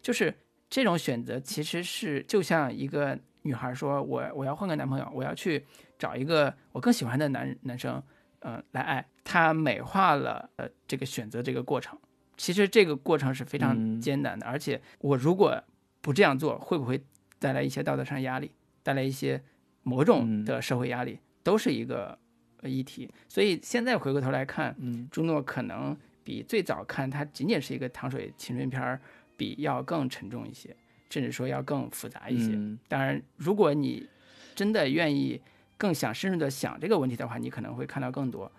[0.00, 0.32] 就是
[0.70, 5.66] 这种选择其实是就像一个女孩说，我我要换个男朋友，我要去
[5.98, 8.00] 找一个我更喜欢的男男生，
[8.44, 11.98] 嗯，来爱，他美化了呃这个选择这个过程。
[12.36, 15.62] 其实这个过程是非常艰难的，而且我如果
[16.00, 17.02] 不这样做，会不会
[17.38, 18.50] 带来一些道德上压力，
[18.82, 19.42] 带来一些
[19.82, 22.18] 某种的社会压力，都是一个
[22.62, 23.08] 议题。
[23.28, 29.00] 所以现在回过头来看，嗯朱诺可能比最早看它仅仅是一个糖水青春片儿，
[29.36, 30.76] 比要更沉重一些，
[31.08, 32.58] 甚至说要更复杂一些。
[32.88, 34.06] 当然，如果你
[34.54, 35.40] 真的愿意
[35.76, 38.50] 更想深入的想这个问题的话，你可能会看到更多。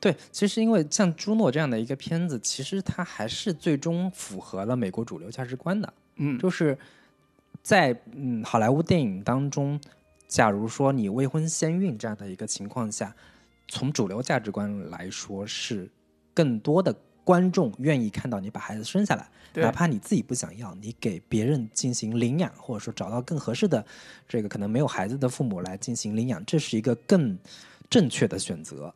[0.00, 5.92] 对，其实因为像朱诺这样的一个片子，其实它还是最终符合了美国主流价值观的。
[6.16, 6.76] 嗯，就是
[7.62, 9.80] 在嗯好莱坞电影当中，
[10.28, 13.14] 假如说你未婚先孕这样的一个情况下，
[13.68, 15.90] 从主流价值观来说，是
[16.34, 16.94] 更多的
[17.24, 23.84] 观众愿意看到你把孩子生下来，哪怕你自己不想要，你给别人进行领养，或者说找到更合适的
[24.28, 27.38] 这个可能没有孩子的父母来进行领养，这是一个更
[27.88, 28.94] 正确的选择。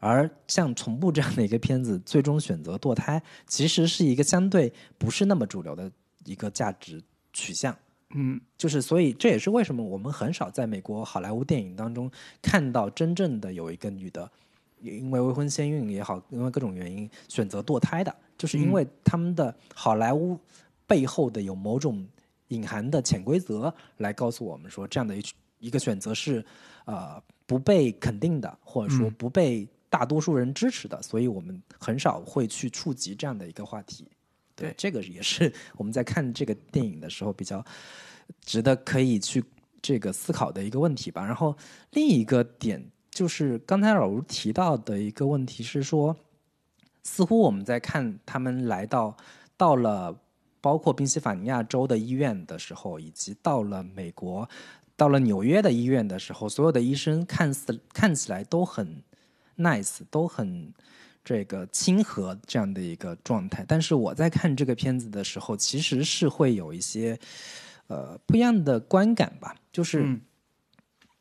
[0.00, 5.90] 而像《从不》这样的一个片子，最终选择堕胎，其实是一个相对不是那么主流的
[6.24, 7.02] 一个价值
[7.32, 7.76] 取向。
[8.14, 14.30] 嗯，就是所以这也是为什么我们很少在美国好莱坞电影当中看到真正的有一个女的，
[14.80, 20.38] 因为未婚先孕也好，因为各种原因选择堕胎的，就是因为他们的好莱坞
[20.86, 22.06] 背后的有某种
[22.48, 25.22] 隐含的潜规则来告诉我们说，这样的一
[25.58, 26.44] 一个选择是
[26.84, 29.66] 呃不被肯定的，或者说不被。
[29.90, 34.06] 大多数人支持的，所以我们很少会去触及这样的一个话题。
[34.54, 37.64] 对，这个也是我们在看这个电影的时候比较
[38.42, 39.42] 值得可以去
[39.80, 41.24] 这个思考的一个问题吧。
[41.24, 41.56] 然后
[41.92, 42.86] 另一个点
[43.18, 46.14] 就是刚才老吴提到的一个问题是说，
[47.02, 49.16] 似乎我们在看他们来到
[49.56, 50.16] 到了
[50.60, 54.48] 包括宾夕法尼亚州的医院的时候，以及到了美国
[54.94, 59.02] 到了纽约的医院的时候，所有的医生看似看起来都很
[59.56, 60.72] nice，都很。
[61.24, 67.18] 这个亲和这样的一个状态，但是我在看这个片子的时候，其实是会有一些
[67.88, 69.54] 呃不一样的观感吧。
[69.70, 70.18] 就是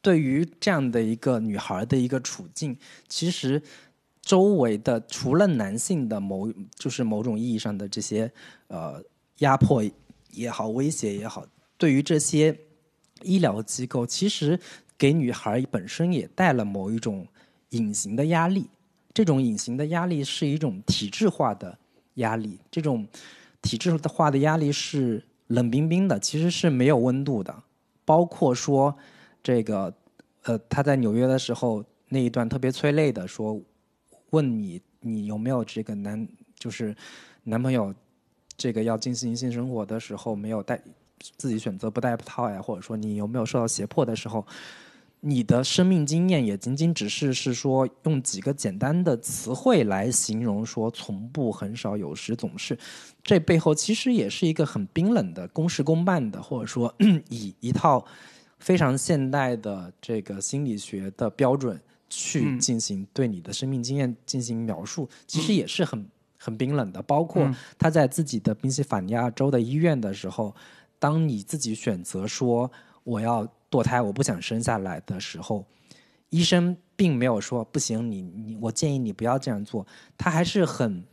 [0.08, 2.78] 对于这样的一个女孩的一个处境，
[3.10, 3.62] 其实
[4.22, 8.32] 周围的除了男性的某就是某种意义上的这些
[8.70, 9.04] 呃
[9.40, 9.84] 压迫
[10.32, 11.46] 也好、威胁也好，
[11.78, 12.58] 对于这些
[13.22, 14.58] 医疗机构，其实
[14.98, 17.28] 给女孩本身也带了某一种
[17.72, 18.70] 隐形的压力。
[19.14, 21.78] 这种隐形的压力是一种体制化的
[22.14, 23.06] 压力，这种
[23.62, 27.54] 体制化的压力是冷冰冰的，其实是没有温度的。
[28.06, 28.98] 包括说
[29.48, 29.94] 这个，
[30.44, 33.58] 呃，他在纽约的时候那一段特别催泪的说，
[34.32, 36.28] 问你你有没有这个男
[36.60, 36.94] 就是
[37.44, 37.96] 男朋友，
[38.58, 40.78] 这个要进行性生活的时候没有带
[41.38, 44.46] 自己选择不带套呀，或者说你有没有受到胁迫的时候。
[45.22, 52.78] 你的生命经验也仅仅只是是说用几个简单的词汇来形容，说从不、很少、有时、总是，
[53.24, 56.94] 这背后其实也是一个很冰冷的公事公办的，或者说
[57.30, 58.06] 以一套
[58.60, 61.80] 非常现代的这个心理学的标准
[62.10, 66.06] 去进行对你的生命经验进行描述，其实也是很
[66.38, 67.02] 很冰冷的。
[67.02, 70.56] 包括他在自己的宾夕法尼亚州的医院的时候，
[71.00, 72.72] 当你自己选择说
[73.04, 73.48] 我要。
[73.70, 75.66] 堕胎，我不想生下来的时候，
[76.30, 79.86] 医生并没有说不行，你你，我建议你不要这样做。
[80.18, 81.04] 他还是很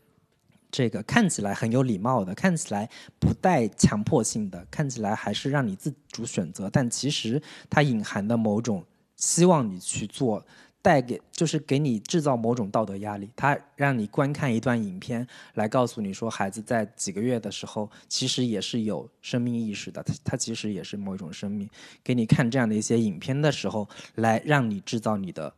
[0.77, 6.69] 这个看起来很有礼貌的，看起来不带强迫性的，看起来还是让你自主选择。
[6.69, 10.45] 但其实它隐含的某种希望你去做。
[10.85, 21.67] 带给就是给你制造某种道德压力，他让你观看一段影片来告诉你说，孩子在几个月的时候其实也是有生命意识的，他他其实也是某一种生命。
[22.03, 25.55] 给你看这样的一些影片的时候，来让你制造你的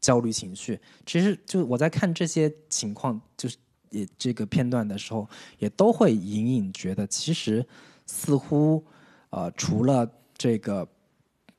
[0.00, 0.78] 焦虑情绪。
[1.04, 3.56] 其实就我在看这些情况，就是
[3.94, 5.26] 也这个片段的时候，
[5.58, 7.66] 也都会隐隐觉得，其实
[8.04, 8.84] 似乎
[9.30, 10.86] 呃，除了这个。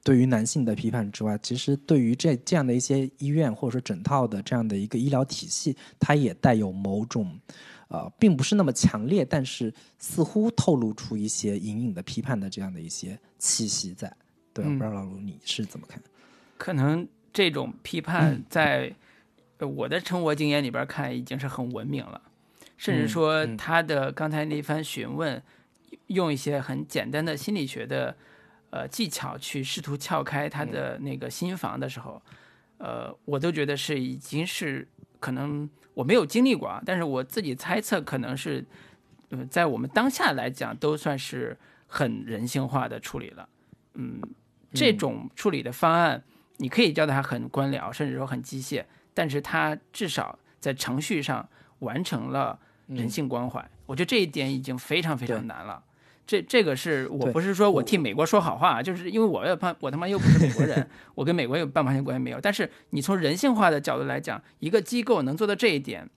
[0.06, 7.36] 对于男性的批判之外，其实对于这这样的一些医院或者说整套的这样的一个医疗体系，它也带有某种，
[7.88, 14.16] 呃，并不是那么强烈，但是似乎透露出一些隐隐的批判的这样的一些气息在。
[14.54, 16.00] 对，不知道老卢你是怎么看？
[16.60, 18.96] 可能这种批判在
[19.60, 22.22] 我的生活经验里边看已经是很文明了，
[22.78, 25.42] 甚至说他的刚才那番询问，
[26.08, 28.16] 用一些很简单的心理学的。
[28.72, 32.22] 呃，技巧去试图撬开他的那个心房的时候，
[32.78, 34.86] 呃，我都觉得是已经是
[35.22, 38.66] 可能我没有经历过啊，但是我自己猜测可能是，
[39.30, 43.48] 呃，在我们当下来讲都算是很人性化的处理了。
[43.94, 44.20] 嗯，
[44.74, 46.22] 这种处理的方案，
[46.58, 48.84] 你可以叫它很官僚，甚至说很机械，
[49.16, 51.50] 但是它至少在程序上
[51.80, 53.68] 完成了人性关怀。
[53.88, 55.84] 我觉得这一点已经非常非常难了。
[56.28, 62.42] 这这个是我不是说我替美国说好话，就是因为我要怕我他妈又不是美国人， 我跟美国有半毛钱关系没有。
[62.42, 66.10] 但是你从人性化的角度来讲，一个机构能做到这一点，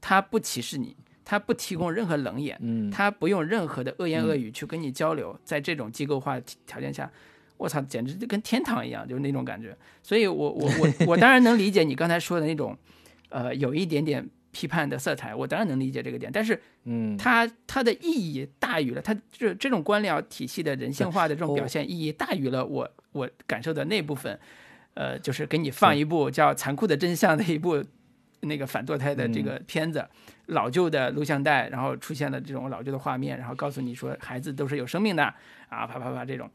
[0.00, 7.10] 他不歧视你，他不提供任何冷眼，嗯，他不用任何的恶言恶语去跟你交流，在这种机构化条件下，
[7.62, 9.76] 我操，简直就跟天堂一样，就是那种感觉。
[10.02, 12.76] 所以我我我 我当然能理解你刚才说的那种，
[13.30, 14.28] 呃，有一点点。
[14.54, 24.38] 批判的色彩，我当然能理解这个点，但是，嗯，它它的意义大于了，它这这种官僚体系的人性化的这种表现意义大于了我我感受的那部分，
[24.92, 27.82] 呃，就是给你放一部叫《残酷的真相》的一部
[28.40, 30.06] 那个反堕胎的这个片子，
[30.48, 35.24] 老旧的录像带，然后出现了这种老旧的画面，然后告诉你说孩子都是有生命的
[35.70, 36.50] 啊，啪啪啪这种，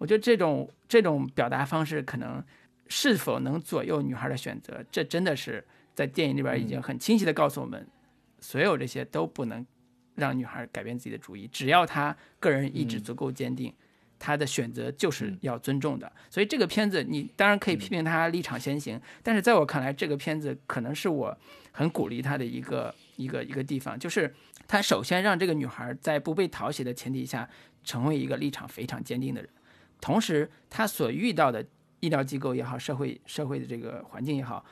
[0.00, 2.42] 我觉得这种这种表达方式可能
[2.88, 5.64] 是否能左右女孩的选择，这真的是。
[5.92, 7.86] 在电影里边已经很清晰的告诉我们，
[8.38, 9.66] 所有这些都不能
[10.14, 11.46] 让女孩改变自己的主意。
[11.48, 13.74] 只要她个人意志足够坚定，
[14.18, 16.10] 她的选择就是要尊重的。
[16.30, 21.36] 所以这个片子，你当然可以批评他立场先行，但是在我看来，这个片子可能是我
[21.72, 24.32] 很鼓励他的一个一个一个地方，就是
[24.66, 27.46] 他首先让这个女孩在不被讨喜的前提下，
[27.84, 29.50] 成为一个立场非常坚定的人。
[30.00, 31.64] 同时，他所遇到的
[32.00, 34.64] 医疗机构也好，社会社会的这个环境也好。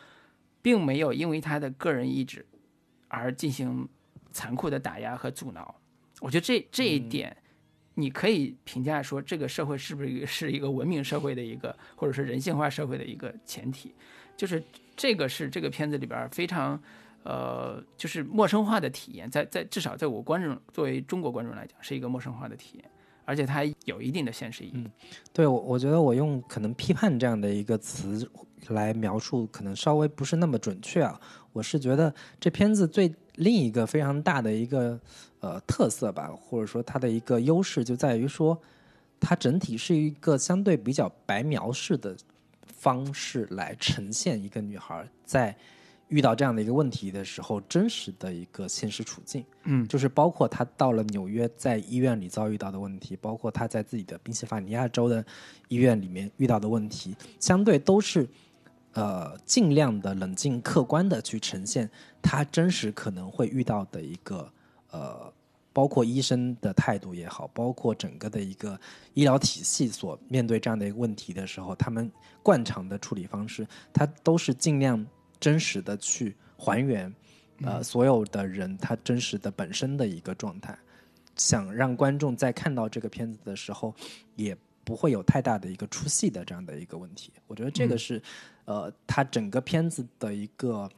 [0.60, 2.44] 并没有因为他的个人意志
[3.06, 3.88] 而进行
[4.32, 5.74] 残酷的打压和阻挠，
[6.20, 7.34] 我觉得这这一点，
[7.94, 13.94] 你可以评价说这个社会是不是一个是一个文明社会的一个，或者是人性化社会的一个前提，
[14.36, 14.62] 就是
[14.96, 16.78] 这个是这个片子里边非常。
[17.24, 22.90] 呃，就是陌生化的体验，在在至少在我观众作为中国观众来讲，是一个陌生化的体验，
[23.28, 24.72] 而且它有一定的现实意义。
[24.76, 24.90] 嗯，
[25.34, 28.26] 对我我觉得我用可能批判这样的一个词
[28.68, 31.20] 来描述，可能稍微不是那么准确啊。
[31.52, 34.98] 我是觉得这片子最另一个非常大的一个
[35.40, 38.58] 呃特色吧，或者说它的一个优势就在于说，
[39.20, 42.16] 它整体是一个相对比较白描式的
[42.66, 45.54] 方式来呈现一个女孩在。
[46.08, 55.22] 遇到这样的一个问题的时候，真实的一个现实处境，嗯，就是包括他到了纽约，在医院里遭遇到的问题，包括他在自己的宾夕法尼亚州的
[55.68, 58.26] 医院里面遇到的问题，相对都是，
[58.92, 61.88] 呃，尽量的冷静客观的去呈现
[62.22, 64.50] 他真实可能会遇到的一个，
[64.90, 65.30] 呃，
[65.74, 68.80] 包括医生的态度也好，包括整个的一个
[69.12, 72.10] 医疗体系所面对这样的一个问题的时候，他们
[72.42, 75.06] 惯常的处理方式，他都是尽量。
[75.40, 77.14] 真实的去还原，
[77.62, 80.78] 呃，所有的人他真实的本身的一个状态，
[81.36, 83.94] 想让观众在看到这个片子的时候，
[84.36, 87.32] 也不会有太大的一个出戏的这样的一个问题。
[87.46, 88.20] 我觉得这个是，
[88.64, 90.90] 呃，他整个片子的一个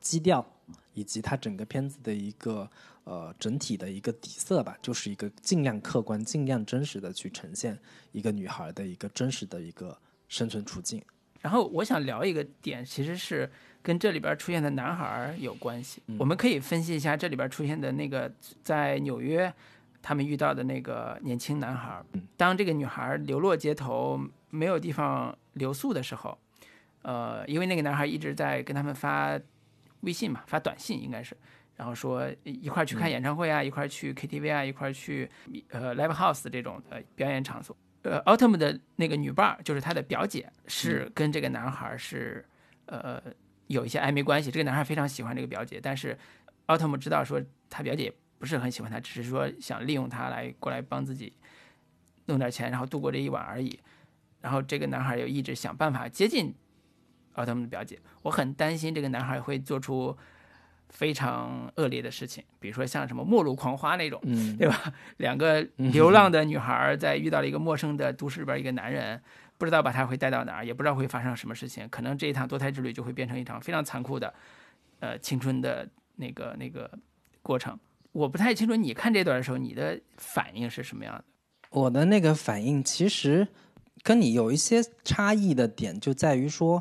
[0.00, 0.44] 基调，
[0.92, 2.70] 以及他整个片子的一个
[3.04, 7.78] 呃整体的一个底色吧，就是一个尽量客观、尽量真实的去呈现
[8.12, 9.96] 一个女孩的一个真实的一个
[10.28, 11.02] 生存处境。
[11.44, 13.48] 然后我想聊一个点，其实是
[13.82, 16.02] 跟这里边出现的男孩有关系。
[16.18, 18.32] 我们可以分析一下这里边出现的那个
[18.62, 19.52] 在纽约
[20.00, 22.02] 他们遇到的那个年轻男孩。
[22.38, 24.18] 当这个女孩流落街头，
[24.48, 26.38] 没有地方留宿的时候，
[27.02, 29.38] 呃，因为那个男孩一直在跟他们发
[30.00, 31.36] 微信嘛，发短信应该是，
[31.76, 35.28] 然后说一块儿去看演唱会啊，一块儿去 KTV 啊，一块儿去
[35.68, 37.76] 呃 live house 这种呃表演场所。
[38.04, 42.44] 呃，奥特姆的那个女伴就是他的表姐，是跟这个男孩是，
[42.84, 43.20] 呃，
[43.66, 44.50] 有一些暧昧关系。
[44.50, 46.16] 这个男孩非常喜欢这个表姐，但是
[46.66, 51.32] 奥特姆知道说他表姐不是很喜欢他，只是说想利用他来过来帮自己
[52.26, 53.80] 弄点钱，然后度过这一晚而已。
[54.42, 56.54] 然后这个男孩又一直想办法接近
[57.32, 60.16] 奥特曼的表姐，我很担心这个男孩会做出。
[60.94, 64.20] 非常恶劣的事情，比如说像什么末路狂花那种，
[64.56, 64.94] 对吧？
[65.16, 69.20] 两个流浪的女孩在遇到了一个陌生的都市里边一个男人，
[69.58, 74.32] 不知道把他会带到哪儿，也不知道会发生什么事情，可能这一趟堕胎之旅就会变成一场非常残酷的，
[75.00, 76.88] 呃，青春的那个那个
[77.42, 77.76] 过程。
[78.12, 81.24] 我不太清楚你看这段的时候，你的反应是什么样的？
[81.70, 83.48] 我的那个反应其实
[84.04, 86.80] 跟你有一些差异的点，就在于说。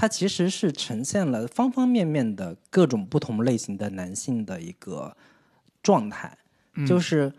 [0.00, 5.16] 它其实是呈现了方方面面的各种不同类型的男性的一个
[5.82, 6.38] 状态，
[6.86, 7.32] 就是，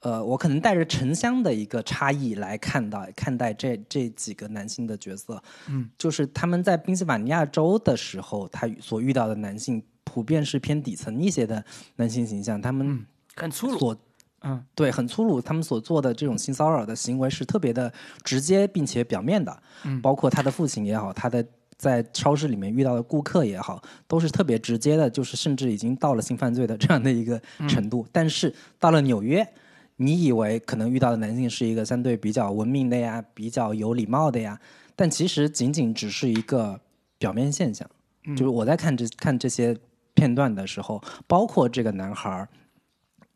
[0.00, 13.06] 呃，我可能带着城乡的一个差异来看到看待这这几个男性的角色，嗯，就是他们在宾夕法尼亚州的时候，他所遇到的男性普遍是偏底层一些的男性形象，他们
[13.36, 13.96] 很粗鲁，
[14.40, 17.92] 嗯，对，很粗鲁，他们所做的这种性骚扰的行为是特别的
[18.24, 21.46] 直接并且表面的，嗯，包括他的父亲也好，他的。
[21.80, 28.06] 在超市里面遇到的顾客也好，都是特别直接的，就是甚至已经到了性犯罪的这样的一个程度。
[28.12, 29.48] 但是到了纽约，
[29.96, 34.60] 你以为可能遇到的男性是一个相对比较文明的呀，比较有礼貌的呀，
[34.94, 36.78] 但其实仅仅只是一个
[37.16, 37.88] 表面现象。
[38.36, 39.74] 就是我在看这看这些
[40.12, 42.46] 片段的时候，包括这个男孩儿，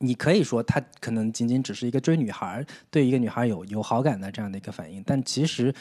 [0.00, 5.74] 你可以说他可能仅仅只是一个追女孩，对一个女孩有有好感的这样的一个反应，但其实。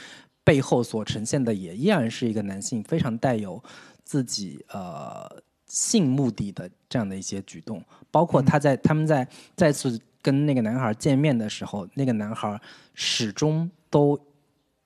[0.44, 3.64] 背后所呈现的也依然是一个男性非常带有
[4.04, 12.60] 自己呃性目的的这样的一些举动，包括他在他们在再次跟那个男孩见面的时候，那个男孩
[12.94, 14.20] 始终都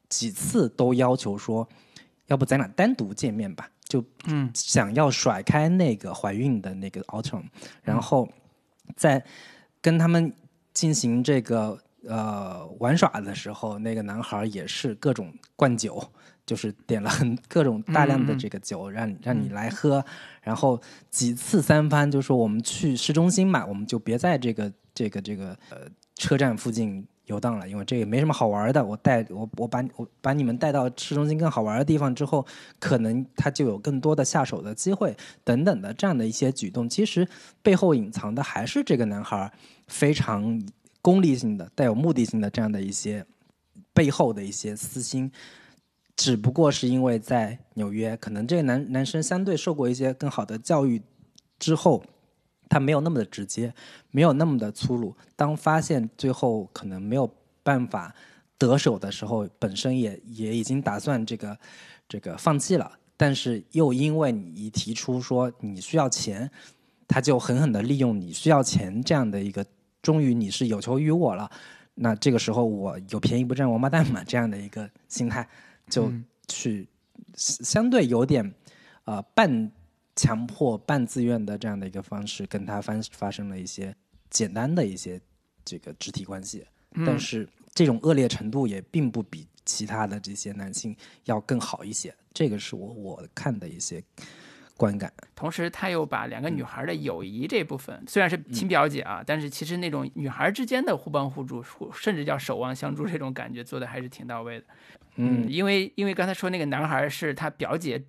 [0.08, 1.68] 几次都要求说，
[2.28, 7.46] 要不咱俩单独见面吧，就嗯想要甩开那个怀孕的那个 Autumn，
[7.82, 8.30] 然后
[8.96, 9.26] 在
[9.82, 10.32] 跟他们
[10.74, 11.82] 进行这个。
[12.08, 16.02] 呃，玩耍的时候，那个男孩也是各种灌酒，
[16.46, 20.04] 就是点了很各种大量的这个酒，让让你来喝，
[20.42, 25.80] 然后几次三番就说我们去市中心嘛，我们就别在这个这个这个呃
[26.16, 28.86] 车站附近游荡了，因为这也没什么好玩的。
[28.86, 32.46] 我带我我把我把你们带到市中心更好玩的地方之后，
[32.80, 37.28] 可能他就有更多的下手的机会等等的这样的一些举动，其实
[37.62, 39.52] 背后隐藏的还是这个男孩
[39.88, 40.62] 非常。
[41.08, 43.26] 功利性的、带有目的性的这样的一些
[43.94, 45.32] 背后的一些私心，
[46.18, 51.02] 只不过是因为在纽约，可能这个男男生相对受过一些更好的教育
[51.58, 52.04] 之后，
[52.68, 53.74] 他没有那么的直接，
[54.12, 55.16] 没有那么的粗鲁。
[55.38, 57.34] 当发现最后可能没有
[57.64, 58.14] 办法
[58.58, 61.58] 得手的时候，本身也也已经打算这个
[62.10, 66.52] 这个放弃了，但是又因为你一提出说你需要钱，
[67.08, 69.66] 他就狠狠的利用你需要钱这样的一个，
[70.02, 71.50] 终于你是有求于我了，
[71.96, 75.48] 那这个时候我有便宜不占王八蛋嘛， 这样的一个心态，
[75.90, 76.12] 就
[76.48, 76.88] 去
[77.36, 78.54] 相对有点
[79.06, 79.72] 呃半。
[80.20, 83.96] 强迫半自愿的这样的一个方式，跟他发发生了一些
[84.32, 85.22] 简单的一些
[85.64, 86.66] 这个肢体关系，
[87.06, 92.12] 但是这种恶劣程度也并不比其他的这些男性要更好一些。
[92.34, 94.04] 这个是我我看的一些
[94.78, 95.12] 观感。
[95.36, 101.62] 同时，他又把两个女孩的友谊这部分，虽然是亲表姐啊，但是其实那种女孩之间的互帮互助，
[101.92, 104.66] 甚至叫守望相助这种感觉，做的还是挺到位的。
[105.16, 108.06] 嗯，因为因为刚才说那个男孩是他表姐。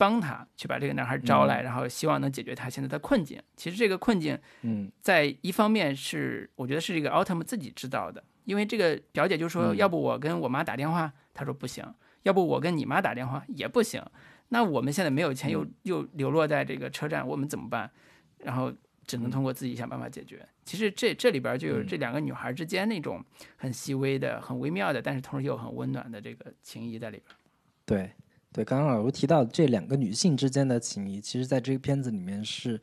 [0.00, 3.38] 帮他去把这个男孩招来，然后希望能解决他现在的困境。
[3.54, 11.84] 其实这个困境，嗯，在一方面是我觉得是这个奥特曼自己知道的，因为这个表姐就说，要不我跟我妈打电话，他说不行；
[12.22, 14.02] 要不我跟你妈打电话也不行。
[14.50, 17.90] 那我们现在没有钱，又又流落在这个车站，我们怎么办？
[18.38, 18.70] 然后
[19.06, 20.46] 只能通过自己想办法解决。
[20.64, 23.24] 其实这这里边就有这两个女孩之间那种
[23.56, 27.36] 很细微的、很微妙的，但是同时又很温暖的这个情谊在里边。
[27.86, 28.10] 对。
[28.52, 32.80] 对，刚刚老卢提到这两个女性之间的情谊，其实在这个片子里面是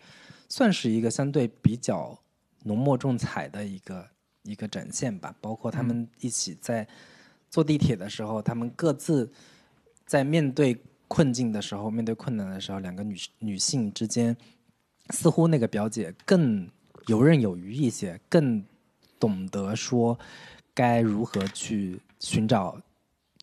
[0.48, 2.18] 算是一个相对比较
[2.64, 4.10] 浓墨重彩的一个
[4.44, 5.36] 一个展现吧。
[5.42, 6.88] 包括他们一起在
[7.50, 9.30] 坐地铁的时候，他们各自
[10.06, 14.36] 在面对困境的时候，面对困难的时候，两个女女性之间，
[15.10, 16.70] 似乎那个表姐更
[17.08, 18.64] 游刃有余一些，更
[19.20, 20.18] 懂得说
[20.74, 22.80] 该如何去寻找。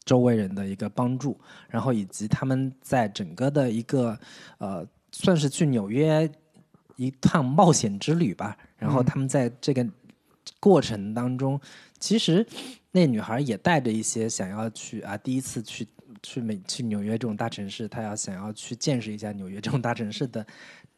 [0.05, 1.35] 周围人的一个帮助，
[1.67, 4.19] 然后以及他们在整个的一个
[4.59, 6.31] 呃，算是去纽约
[6.97, 8.55] 一趟冒险之旅吧。
[8.77, 9.89] 然后他们在这个
[10.61, 11.59] 过程当中，
[11.99, 12.47] 其实
[12.91, 15.89] 那女孩也带着一些想要去啊，第一次去
[16.25, 20.45] 去美去纽约这种大城市，他要想要去见识一下纽约这种大城市的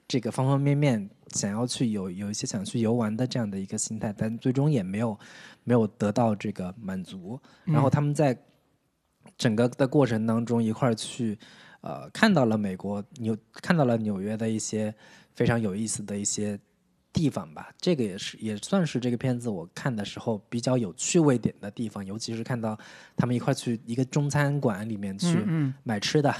[0.09, 5.19] 这个方方面面，想要去有有一些想去游玩的这样的一个心态，但最终也没有
[5.65, 7.39] 没有得到这个满足。
[7.65, 8.35] 然后他们在。
[9.37, 11.37] 整个的过程当中，一块儿去，
[11.83, 14.95] 呃，看到了美国纽，看到了纽约的一些
[15.35, 16.59] 非常有意思的一些
[17.17, 17.73] 地方吧。
[17.81, 22.79] 这个也是也算是这个片子我看的时候比较有趣味点的地方，尤其是看到
[23.17, 25.39] 他们一块去一个中餐馆里面去
[25.83, 26.35] 买吃的，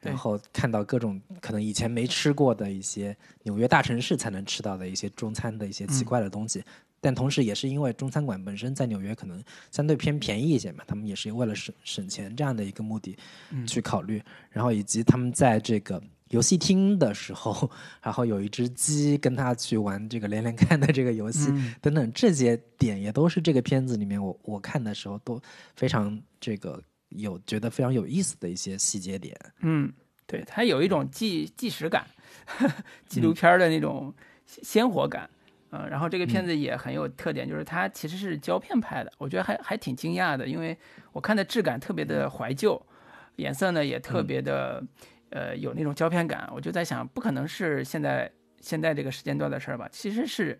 [0.00, 6.62] 然后看到各种可能以前没吃过的一些纽约大城市才能吃到的一些中餐的一些奇怪的东西。
[6.98, 13.16] 但同时，也是因为中餐馆本身在纽约可能相对偏便宜一些嘛，他们也是为了省省钱这样的一个目的
[13.64, 14.20] 去考虑。
[14.50, 17.70] 然后以及他们在这个游戏厅的时候，
[18.02, 25.40] 然后有一只鸡跟他去玩这个连连看的这个游戏等等，这些点也都是这个片子里面我我看的时候都
[25.76, 29.36] 非常这个有觉得非常有意思的一些细节点。
[29.60, 29.92] 嗯，
[30.26, 32.06] 对，它有一种纪纪实感，
[33.06, 34.12] 纪录片的那种
[34.46, 35.28] 鲜活感。
[35.70, 40.76] 嗯，然后这个片子也很有特点，就是它其实是胶片拍的，我觉得还还挺惊讶的，因为
[41.12, 42.80] 我看的质感特别的怀旧，
[43.34, 44.80] 颜色呢也特别的，
[45.30, 46.48] 呃，有那种胶片感。
[46.52, 49.88] 我就在想，不可能是现在现在这个时间段的事儿吧？
[49.90, 50.58] 其实是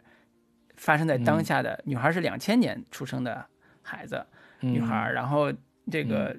[0.76, 1.80] 发生在当下的。
[1.84, 3.44] 女孩是两千年出生的
[3.82, 4.24] 孩子，
[4.60, 5.52] 女孩，然后
[5.90, 6.36] 这个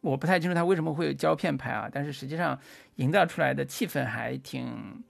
[0.00, 2.58] 我不太清楚她为什么会有胶片拍啊，但是实际上
[2.96, 5.02] 营造出来的气氛还挺。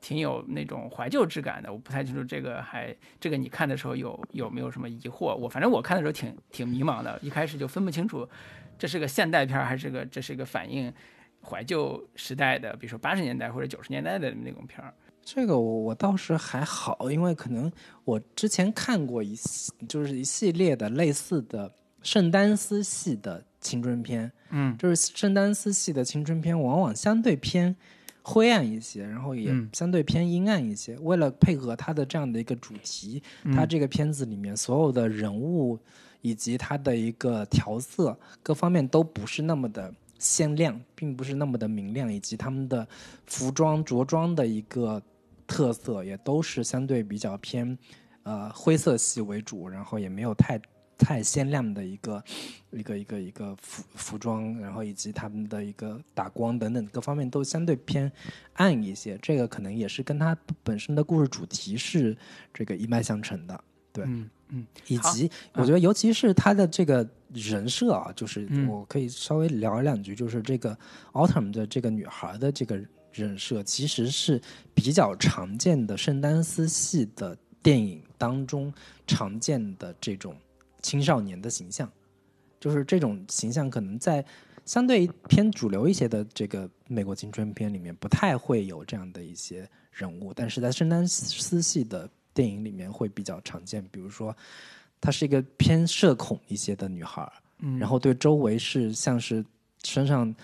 [0.00, 5.34] 挺有那种怀旧质感的，我不太清楚这个还这个你看的时候有有没有什么疑惑？
[5.34, 8.26] 我反正我看的时候挺挺迷茫的，一开始就分不清楚
[8.78, 10.94] 这是个现代片还是个这是一个反映
[11.48, 14.92] 怀旧时代的，比如说八十年代或者九十年代的那种片儿。
[15.22, 17.70] 这个我我倒是还好，因为可能
[18.04, 21.72] 我之前看过一系就是一系列的类似的
[22.02, 27.74] 圣丹斯系的青春片，嗯，就是圣丹斯系的青春片往往相对偏。
[28.20, 30.94] 灰暗一些，然后也相对偏阴暗一些。
[30.98, 33.22] 为了配合它的这样的一个主题，
[33.54, 35.78] 它这个片子里面所有的人物
[36.20, 42.86] 以及它的一个调色各方面都不是那么的鲜亮，并不是那么的明亮，以及他们的
[43.26, 45.00] 服装着装的一个
[45.46, 47.78] 特色也都是相对比较偏
[48.24, 50.60] 呃灰色系为主，然后也没有太。
[51.00, 52.20] 太鲜亮的一个
[52.72, 58.10] 一个一个一个服服装，然后以及他们的一个打光等等各方面都相对偏
[58.54, 62.16] 暗一些，这个可能也是跟他本身的故事主题是
[62.52, 63.60] 这个一脉相承的，
[63.92, 70.76] 对，嗯嗯，以及我觉得尤其是他的这个人设啊，就是我可以稍微聊两句，就是这个
[71.12, 72.80] Autumn 的这个女孩的这个
[73.12, 74.40] 人设，其实是
[74.74, 78.72] 比较常见的圣丹斯系的电影当中
[79.06, 80.36] 常见的这种
[80.80, 81.90] 青少年的形象，
[82.60, 84.24] 就是这种形象可能在
[84.64, 94.36] 相对偏主流一些的这个美国青春片里面不太会有这样的一些人物，但是在圣丹斯系的电影里面会比较常见，比如说
[95.00, 97.30] 她是一个偏社恐一些的女孩，
[97.60, 99.44] 嗯，然后对周围是像是
[99.82, 100.34] 身上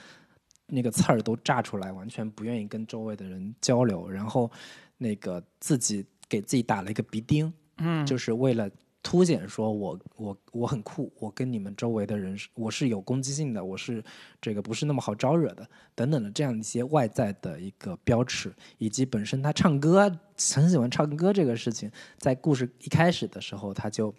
[0.66, 4.50] 那个刺儿都炸出来，完全不愿意跟周围的人交流，然后
[4.96, 8.70] 那个自己给自己打了一个鼻钉，嗯，就是为了
[9.02, 14.02] 凸显说我我我很酷，我跟你们周围的人是我是有攻击性的，我是
[14.40, 20.10] 这个不是那么好招惹的，等等的这样一些外在的一个标尺，以及本身她唱歌
[20.54, 24.14] 很喜欢唱歌这个事情，在故事一开始的时候她就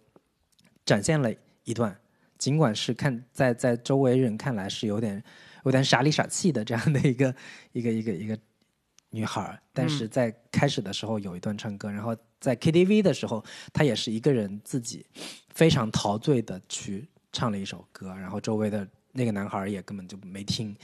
[0.86, 1.34] 展现了
[1.64, 1.98] 一段，
[2.38, 5.22] 尽管是看在在周围人看来是有点
[5.64, 7.36] 有点傻里傻气的这样的一个
[7.74, 8.38] 一个一个一个
[9.10, 15.06] 女孩儿，但是在开始的时候有一段唱歌，然后在 KTV 的时候，她也是一个人自己
[15.50, 20.76] 非常陶醉的去唱了一首歌，然后周围的那个男孩儿也根本就没听，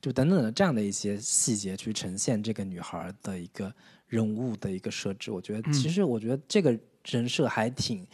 [0.00, 3.74] 就等等的这样的一些细节去呈现这个女孩儿的一个
[4.06, 5.32] 人物的一个设置。
[5.32, 8.06] 我觉得，其实我觉得这个人设还挺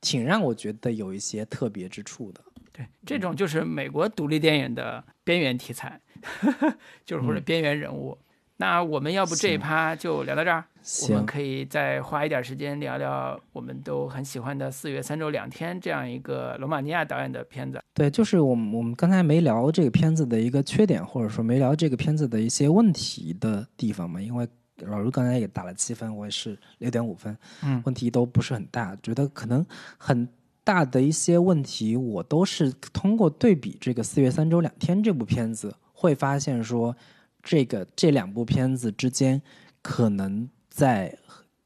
[0.00, 2.40] 挺让我觉得有一些特别之处的。
[2.72, 6.00] 对，这种就是美国独立电影的边缘题材，
[7.04, 8.18] 就是或者边缘人物。
[8.58, 10.64] 那我们要不这一趴就聊到这儿，
[11.02, 17.82] 我们可以再花一点时间聊聊我们都很喜欢的《四月三周两天》这样一个罗马尼亚导演的片子。
[17.92, 24.22] 对，就是我们我们刚才没聊这个片子的一个缺点，或者说没聊这个片子的一些问题的地方嘛。
[24.22, 24.48] 因为
[24.78, 27.82] 老卢刚才也打了七分，我也是六点五分，嗯。
[27.86, 29.64] 问题都不是很大，觉得可能
[29.96, 30.28] 很
[30.62, 36.94] 大的一些问题，我都是通过对比这个《四月三周两天》这部片子，会发现说，
[37.42, 39.40] 这个这两部片子之间
[39.80, 41.16] 可能在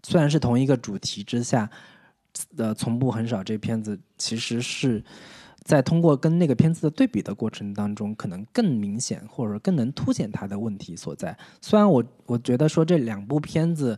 [0.03, 1.69] 虽然是同一个主题之下，
[2.57, 5.03] 呃，从不很少这片子其实是
[5.71, 11.39] 在通过跟那个片子的对比的过程当中，可能更明显或者更能凸显它的问题所在。
[11.61, 13.97] 虽然我我觉得说这两部片子，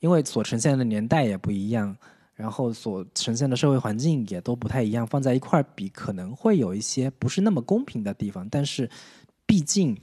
[0.00, 1.96] 因为所呈现的年代也不一样，
[2.34, 8.90] 然后所呈现的社会环境也都不太一样，放在一块儿比可能会有一些不是那么公平的地方，但是
[9.46, 9.96] 毕竟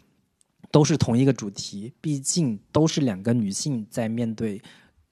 [0.71, 4.59] 都是同一个主题，毕竟都是两个女性在面对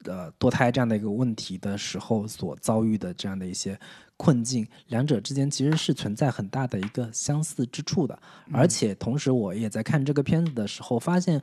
[0.06, 3.80] 呃堕胎这样的一个问题的时候所遭遇的这样的一些
[4.20, 8.20] 困境，两者之间其实是存在很大的一个相似之处的。
[8.52, 11.42] 而且同时，我也在看这个片子的时候发现。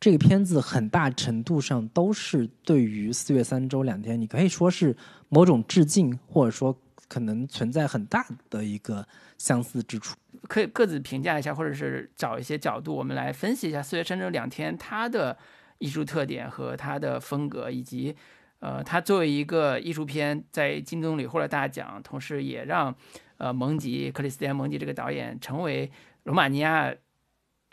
[0.00, 4.96] 这个片子很大程度上都是对于四月三周两天，你可以说是
[5.28, 6.72] 某种致敬，或者说
[7.08, 9.04] 可能存在很大的一个
[9.38, 10.14] 相似之处。
[10.46, 15.36] 可以各自评价一下，或者是找一些角度，我们来分析一下《四月三周两天》它的
[15.78, 18.14] 艺术特点和它的风格，以及
[18.60, 22.94] 呃，它作为一个艺术片在金棕榈获了大奖，同时也让
[23.36, 25.90] 呃蒙吉克里斯蒂安蒙吉这个导演成为
[26.24, 26.92] 罗马尼亚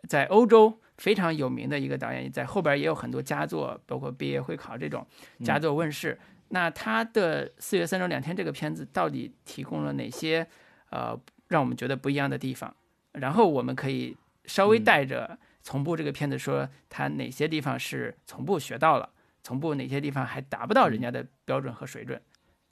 [0.08, 5.06] 在欧洲非常有名的一个导演，在后边也有很多佳作，包括毕业会考这种
[5.44, 6.18] 佳作问世。
[6.50, 10.48] 那他的《四月三周两天》这个片子到底提供了哪些
[10.92, 12.74] 呃让我们觉得不一样的地方？
[13.14, 14.16] 然后我们可以
[14.46, 19.10] 稍微带着从布这个片子说，他哪些地方是从布学到了，
[19.46, 22.20] 从部哪些地方还达不到人家的标准和水准。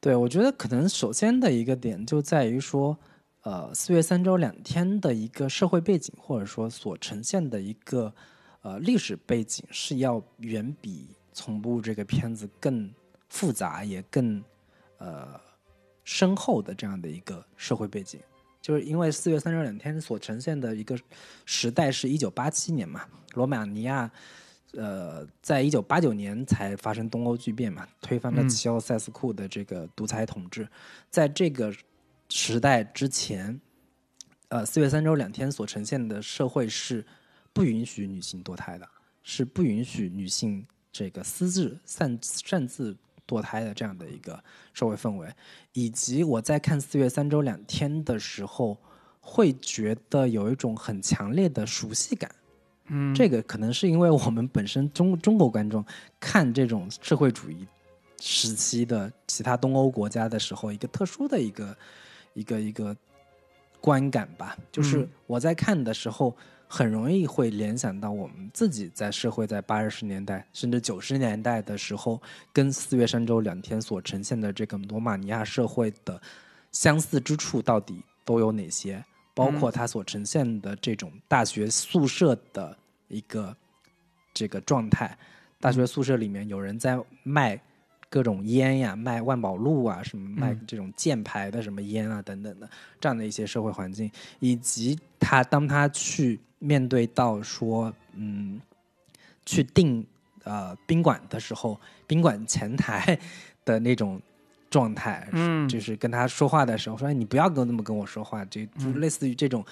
[0.01, 2.97] 对，我觉得可能首先的一个点就在于说，
[3.43, 8.11] 呃，四月三周两天的一个社会背景，或者说所呈现的一个
[8.63, 12.91] 呃历史背景，是要远比从部这个片子更
[13.29, 14.43] 复杂，也更
[14.97, 15.39] 呃
[16.03, 18.19] 深厚的这样的一个社会背景。
[18.63, 20.97] 就是因为四月三周两天所呈现的一个
[21.45, 23.05] 时代是一九八七年嘛，
[23.35, 24.11] 罗马尼亚。
[24.73, 30.67] 呃，在一九八九年才发生东欧剧变嘛，推翻了嗯齐奥塞斯库的这个独裁统治。
[31.09, 31.71] 在这个
[32.29, 33.59] 时代之前，
[34.47, 37.05] 呃，四月三周两天所呈现的社会是
[37.53, 38.89] 不允许女性堕胎的，
[39.21, 42.97] 是不允许女性这个私自擅擅自
[43.27, 44.43] 堕胎的这样的一个
[44.73, 45.31] 社会氛围。
[45.73, 48.77] 以及我在看四月三周两天的时候，
[49.21, 52.33] 会觉得有一种很强烈的熟悉感。
[52.87, 55.83] 嗯，这个可能是因为我们本身中中国观众
[56.19, 57.65] 看这种社会主义
[58.19, 61.77] 时期的其他东欧国家的时候，一个特殊的一个
[62.33, 62.95] 一个一个
[63.79, 64.57] 观感吧。
[64.71, 66.35] 就是嗯我在看的时候，
[66.67, 72.21] 很容易会联想到我们自己在社会在八十年代甚至九十年代的时候，
[72.51, 76.21] 跟四月三周两天所呈现的这个罗马尼亚社会的
[76.71, 79.03] 相似之处到底都有哪些？
[79.33, 82.77] 包括它所呈现的这种大学宿舍的
[83.07, 83.55] 一个
[84.33, 85.17] 这个状态。
[85.59, 87.59] 大学宿舍里面有人在卖
[88.09, 92.69] 各种烟呀，卖万宝路啊，什么卖这种箭牌的什么烟啊等等的
[92.99, 98.61] 这样的一些社会环境，以及他当他去面对到说，嗯，
[99.45, 100.05] 去订
[100.43, 103.17] 呃宾馆的时候，宾馆前台
[103.65, 104.21] 的那种
[104.73, 109.63] 状态，嗯就是跟他说话的时候说，哎，你不要跟那么跟我说话，这就类似于这种。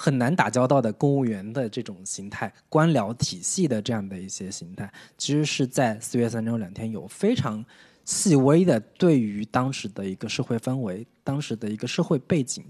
[0.00, 7.64] 很难打交道的公务员的这种形态，官僚体系的这样的一些形态，其实是在四月三周两天有非常
[8.04, 12.64] 细微的对于当时的一个社会氛围、当时的一个社会背景，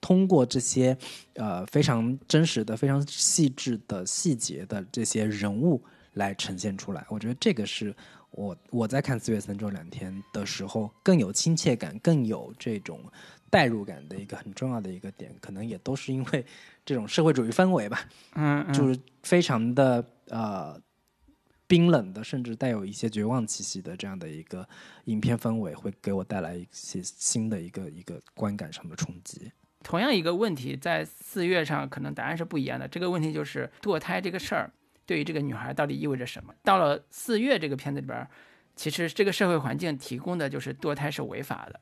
[0.00, 0.96] 通过这些
[1.34, 5.82] 呃非常真实的、非常细致的细节的这些人物
[6.14, 7.04] 来呈现出来。
[7.10, 7.94] 我觉得这个是
[8.30, 13.00] 我我在看四月三周两天的时候更有亲切感、更有这种。
[13.52, 16.46] 代入感的一个很重要的一个点，可能也都是因为
[16.84, 20.80] 这种社会主义氛围吧，嗯， 就是非常的呃
[21.66, 24.64] 冰冷的，甚至带有一些绝望气息的这样的一个
[25.06, 29.50] 影片氛围，会给我带来一些新的一个一个观感上的冲击。
[29.82, 32.86] 同样一个问题，在四月上可能答案是不一样的。
[32.86, 34.70] 这个问题就是堕胎这个事儿
[35.10, 36.54] 对于这个女孩到底意味着什么？
[36.62, 38.24] 到了四月这个片子里边，
[38.76, 41.80] 其实这个社会环境提供的就是堕胎是违法的。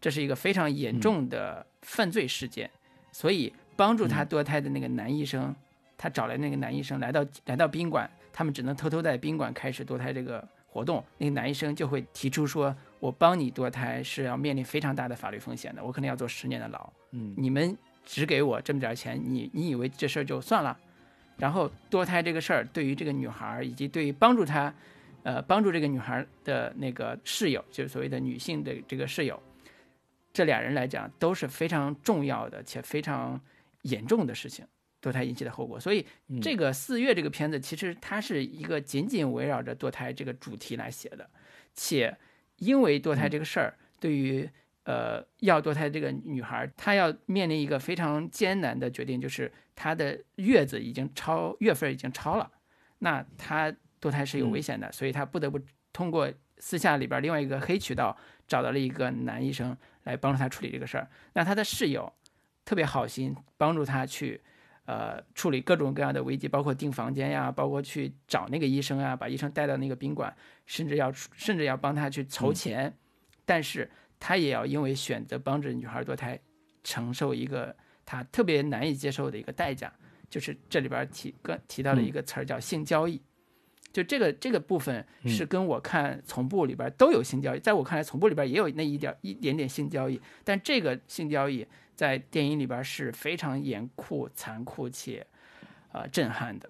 [0.00, 2.70] 这是一个非常严重的犯罪事件，
[3.10, 5.52] 所以帮助她堕胎的那个男医生，
[5.96, 11.04] 他找来那个男医生来到来到宾馆，他们只能偷偷在宾馆开始堕胎这个活动。
[11.18, 16.92] 那个男医生就会提出说：“我帮你堕胎是要面临非常大的法律风险的，我可能要坐十年的牢。
[17.10, 20.78] 嗯，你们只给我这么点钱，你你以为这事儿就算了？
[21.38, 24.74] 然后堕胎这个事儿对于这个女孩以及对于帮助她，
[25.22, 29.40] 呃，帮助这个女孩的那个室友，就是所谓的女性的这个室友。”
[30.30, 33.40] 这俩人来讲都是非常重要的且非常
[33.82, 34.64] 严重的事情，
[35.02, 35.80] 堕胎引起的后果。
[35.80, 36.06] 所以
[36.40, 41.28] 这个四月这个片子其实它是一个紧紧围绕着堕胎这个主题来写的，
[41.74, 42.16] 且
[42.58, 44.48] 因为堕胎这个事儿，对于
[44.88, 52.50] 呃要堕胎这个女孩，她要面临一个非常艰难的决定，就是她的月子已经超月份已经超了，
[53.00, 53.70] 那她
[54.00, 55.60] 堕胎是有危险的，所以她不得不
[55.92, 58.16] 通过私下里边另外一个黑渠道
[58.46, 59.76] 找到了一个男医生。
[60.04, 62.10] 来帮助她处理这个事儿，那她的室友
[62.64, 64.40] 特别好心，帮助她去，
[64.86, 70.34] 呃，处理各种各样的危机，包括订房间呀，包括去找那个医生啊，把医生带到那个宾馆，
[70.64, 72.96] 甚至要甚至要帮他去筹钱，
[73.44, 76.38] 但是他也要因为选择帮着女孩堕胎，
[76.82, 79.92] 承受一个他特别难以接受的一个代价，
[80.28, 83.20] 就是这里边提跟提到的一个词儿叫性交易。
[83.90, 95.26] 就这个这个部分是跟我看从部里边都有性交易，在我看来从部里边也有那一点一点点性交易，但这个性交易在电影里边是非常严酷、残酷且，
[95.92, 96.68] 呃震撼的。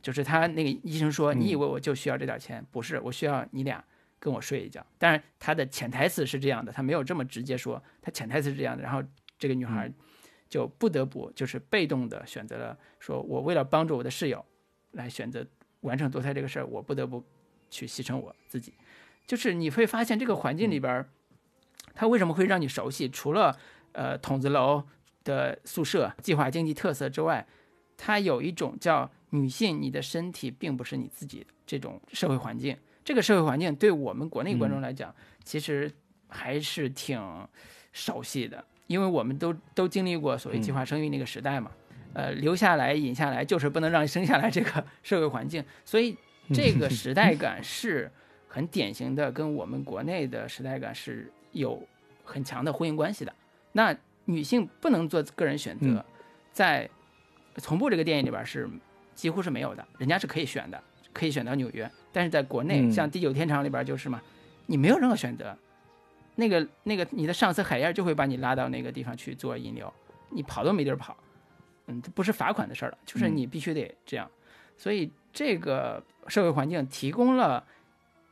[0.00, 2.64] 就是他那个医生说：“你以为我就需要这点钱？
[2.70, 3.84] 不是，我需要你俩
[4.20, 8.82] 跟我睡一觉。”当然，他的潜台词是这样的，他没有这么直接说，他潜台词是这样的。
[8.84, 9.02] 然后
[9.36, 9.92] 这个女孩
[10.48, 14.44] 就不得不就是被动的选择了，说我为了帮助我的室友
[14.92, 15.44] 来选择。
[15.82, 17.24] 完成堕胎这个事儿，我不得不
[17.70, 18.74] 去牺牲我自己。
[19.26, 21.08] 就是你会发现这个环境里边，
[21.94, 23.08] 它为什么会让你熟悉？
[23.08, 23.58] 除了
[23.92, 24.86] 呃筒子楼
[25.24, 27.46] 的宿舍、计划经济特色之外，
[27.96, 32.76] 它有一种叫女性，你的身体并不是你自己这种社会环境。
[33.10, 35.90] 这个社会环境对我们国内观众来讲，其实
[36.28, 37.20] 还是挺
[37.92, 41.72] 熟悉的，因为我们都都经历过所谓计划生育那个时代嘛。
[42.12, 46.16] 呃，留下来引下来就是不能让生下来这个 社会环境，所以
[46.54, 48.08] 这个时代 感是
[48.46, 51.84] 很典型的，跟我们国内的时代感是有
[52.22, 53.34] 很强的呼应关系的。
[53.72, 53.92] 那
[54.26, 56.04] 女性不能做个人选择，
[56.52, 56.88] 在
[57.56, 58.70] 从部这个电影里边是
[59.16, 60.80] 几乎是没有的，人家是可以选的，
[61.12, 64.20] 可以选到纽约，但是在国内像《地久天长》里边就是嘛，
[64.66, 65.56] 你没有任何选择，
[66.36, 69.92] 那个那个你的上司海燕就会把你拉到那个地方去做引流，
[70.30, 71.16] 你跑都没地儿跑。
[71.86, 74.30] 嗯，这不是罚款的事儿了，就是你必须得这样，
[74.76, 77.64] 所以这个社会环境提供了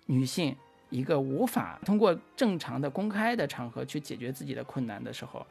[0.06, 0.54] 女性
[0.90, 5.44] 一个无法通过正常的公开的场合去解决自己的困难的时候，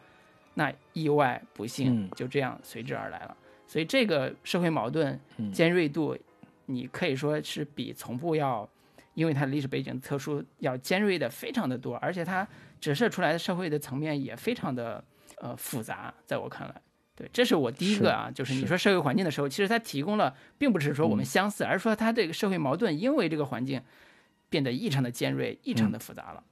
[0.53, 3.35] 那意外不幸就这样随之而来了。
[3.67, 5.19] 所以这个社会矛盾
[5.51, 6.17] 尖锐度，
[6.67, 8.69] 你可以说是比从部要，
[9.15, 12.47] 因为它的历史背景特殊，要尖锐的非常的多，而且它
[12.79, 15.03] 折射出来的社会的层面也非常的
[15.37, 16.81] 呃复杂，在我看来。
[17.15, 23.81] 对，这是我第一个啊，就是你说社会环境的时候，其实它提供了，并不是说我们相似，而是说它这个社会矛盾因为这个环境
[24.49, 26.43] 变得异常的尖锐，异常的复杂了。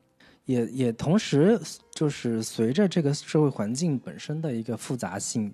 [0.45, 1.59] 也也同时
[1.91, 5.53] 就是随着这个社会环境本身的一个复杂性，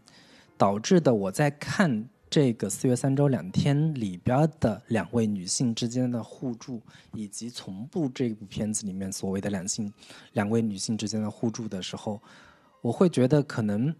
[0.57, 6.82] 导致的我在看这个四月三周两天里边的两位女性之间的互助，
[7.13, 9.91] 以及从不这部片子里面所谓的两性
[10.32, 12.21] 两位女性之间的互助的时候，
[12.79, 13.93] 我会觉得可能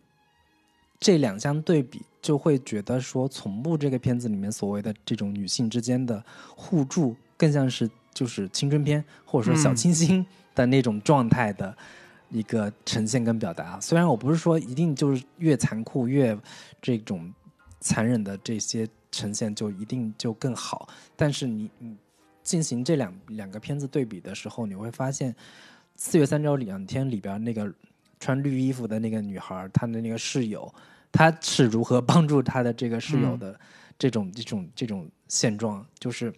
[0.98, 6.24] 这两相对比，就会觉得说从不这个片子里面所谓的这种女性之间的
[6.56, 10.26] 互助，更像是就是青春片或者说小清新
[10.56, 11.76] 的那种状态的
[12.30, 13.78] 一个呈现跟表达。
[13.82, 16.38] 虽然我不是说一定就是越残酷越
[16.82, 17.30] 这种。
[17.82, 21.98] 残忍的这些呈现就一定就更好，但是你你
[22.42, 25.34] 进行这两两个片子对比的时候，你会发现
[25.96, 27.70] 《四月三周两天》里边那个
[28.20, 30.74] 穿绿衣服的那个女孩，她的那个室友，
[31.12, 33.60] 她是如何帮助她的这个室友的
[34.00, 36.34] 这种这种这种现状，就是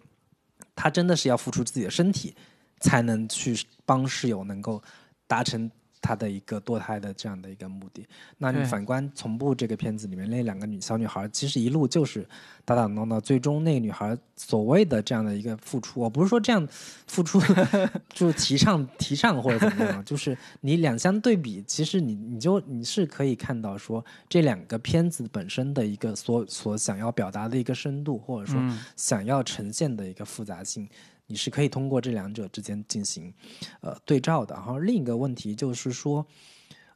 [0.74, 2.34] 她真的是要付出自己的身体，
[2.80, 4.82] 才能去帮室友能够
[5.26, 5.70] 达成。
[6.04, 12.28] 他的一个堕胎的这样的一个目的，那你反观从部这个片子里面那两个女小女孩，其实一路就是
[12.62, 16.68] 打打闹闹，最终那个女孩所谓的这样的一个付出，我不是说这样
[17.06, 17.40] 付出
[18.12, 28.62] 就是提倡提倡或者怎么样， 就是你两相对比，其实你你就你是可以看到说这两个片子本身的一个所所想要表达的一个深度，或者说
[28.94, 30.86] 想要呈现的一个复杂性。
[31.26, 33.32] 你是可以通过这两者之间进行，
[33.80, 34.54] 呃，对照的。
[34.54, 36.26] 然后另一个问题就是说，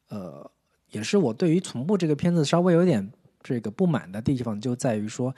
[0.09, 0.51] 呃，
[0.91, 3.11] 也是我对于《从布》这个片子稍微有点
[3.43, 5.35] 这个不满的地方，就在于说，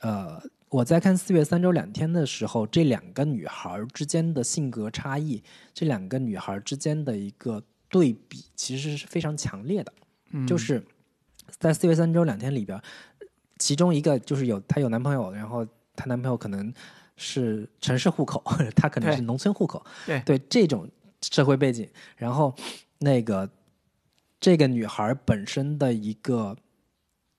[0.00, 5.42] 呃，我在看《四月三周两天》的时候，这两个女孩之间的性格差异，
[5.74, 9.92] 这两个女孩之间的一个对比，其实是非常强烈的。
[10.30, 10.82] 嗯，就是
[11.58, 12.80] 在《四月三周两天》里边，
[13.58, 16.72] 其中一个就是有她有男朋友，然后她男朋友可能。
[17.16, 18.42] 是城市户口，
[18.74, 19.84] 他可能是农村户口。
[20.06, 20.88] 对对，这种
[21.20, 22.54] 社会背景，然后
[22.98, 23.48] 那个
[24.40, 26.56] 这个女孩本身的一个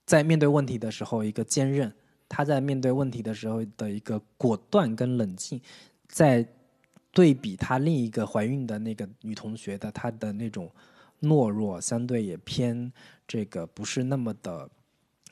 [0.06, 1.94] 在面对问题的时候一个坚韧，
[2.30, 5.60] 她在面对问题的时候的一个果断跟冷静，
[6.08, 6.48] 在
[7.12, 10.72] 对比她另一个怀孕的那个女同学的她的那种
[11.22, 12.92] 懦弱，相对也偏
[13.28, 14.70] 这个不是那么的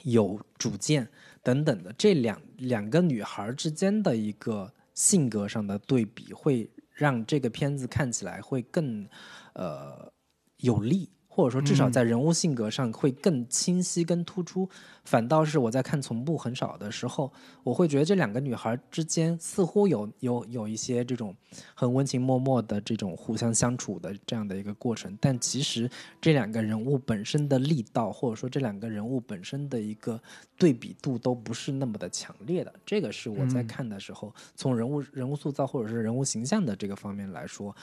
[0.04, 1.08] 有主见。
[1.44, 9.08] 等等的这两两个女孩之间的一个性格上的对比，会让这个片子看起来会更
[9.54, 10.12] 呃
[10.58, 11.10] 有利。
[11.34, 14.68] 或者说，至少在人物性格上会更清晰、更突出。
[15.06, 17.32] 反倒是我在看从不很少的时候，
[17.64, 21.34] 我会觉得这两个女孩之间似乎有有有一些这种
[21.74, 25.18] 很温情脉脉的这种互相相处的这样的一个过程。
[25.22, 30.22] 但其实这两个人物本身的力道，或者说这两个人物本身的一个
[30.58, 32.72] 对比度，都不是那么的强烈的。
[32.86, 37.74] 这个是我在看的时候，从人物人物塑造或者是人物形象的这个方面来说，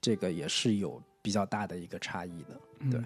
[0.00, 2.90] 这个也是有比较大的一个差异的。
[2.90, 2.98] 对，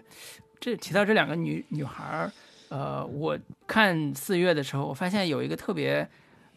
[0.61, 2.33] 这提到这两个女女孩儿，
[2.68, 6.09] 呃，我看四月的时候，我发现有一个特别，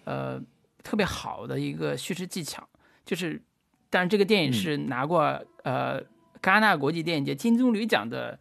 [0.04, 0.40] 呃，
[0.84, 2.70] 特别好的一个叙事技巧，
[3.04, 3.42] 就是，
[3.90, 5.22] 但是这个电影是拿过
[5.64, 6.00] 呃
[6.40, 8.38] 戛纳国际电影节金棕榈奖的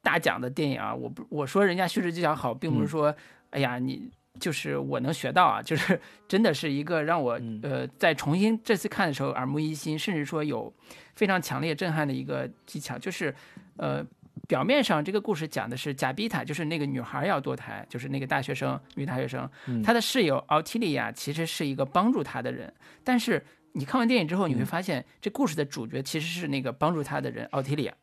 [0.00, 3.14] 大奖的电影啊，我不我说人家叙事技巧好，并不是说，
[3.50, 4.10] 哎呀，你
[4.40, 10.72] 就是我能学到啊，就是 真的是一个让我呃在重新这次看的时候耳目一新，甚至说有
[11.14, 13.34] 非常强烈震撼的一个技巧，就是。
[13.78, 14.04] 呃，
[14.46, 19.50] 表面上这个故事讲的是贾比塔，就是那个女孩要堕胎，就是那个大学生女大学生，
[19.82, 22.72] 她的室友奥提利亚其实是一个帮助她的人。
[23.02, 27.94] 但是你看完电影之后，你会发现这故事的主角其实是那个帮助她的人奥提利亚。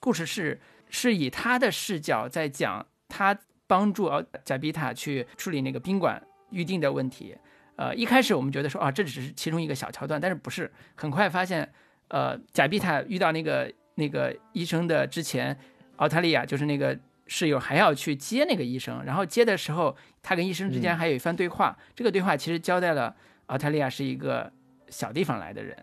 [0.00, 0.58] 故事是
[0.88, 3.38] 是以她的视角在讲她
[3.74, 7.36] 帮助奥贾比塔去处理那个宾馆预定的问题。
[7.76, 10.70] 呃，一开始我们觉得说啊，这只是其中一个小桥段，但是不是？
[10.94, 11.68] 很快发现，
[12.08, 13.72] 呃，贾比塔遇到那个。
[13.96, 15.56] 那个医生的之前，
[15.98, 16.98] 奥塔利亚就是那个
[17.28, 21.78] 室友还要去接那个医生，然后接的时候，他跟医生之间还有一番对话。
[21.94, 23.14] 这个对话其实交代了
[23.46, 24.50] 奥塔利亚是一个
[24.88, 25.76] 小地方来的人，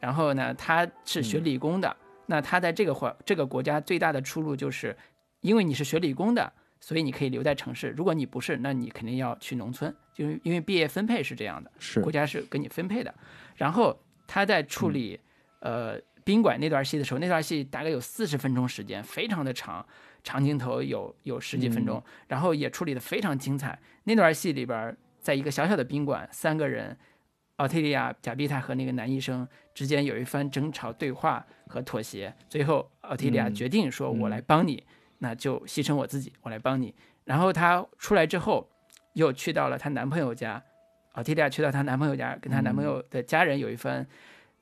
[0.00, 1.94] 然后呢，他是学理工的。
[2.24, 4.96] 那他在这个环这个国家最大的出路就是，
[5.42, 6.50] 因为你是学理工的，
[6.80, 13.14] 所以你可以留在城市；如果你不是，那你肯定要去农村，就因为毕业分配是这样的，是国家是给你分配的。
[13.56, 15.18] 然后他在处理，
[15.60, 16.00] 呃。
[16.24, 19.82] 宾馆那段戏的时候，那段戏大概有四十分钟时间，非常的长，
[20.22, 23.78] 长镜头有有十几分钟，然后也处理的非常精彩。
[24.04, 26.94] 那段戏里边，在一个小小的宾馆，三个人，
[27.56, 32.34] 奥提利亚、贾碧塔和那个男医生之间有一番争吵、对话和妥协。
[32.46, 34.84] 最后，奥提利亚决定说：“我来帮你，
[35.18, 36.94] 那就牺牲我自己，我来帮你。”
[37.24, 38.68] 然后她出来之后，
[39.14, 40.62] 又去到了她男朋友家，
[41.12, 44.06] 奥提利亚去到她男朋友家，跟她男朋友的家人有一番。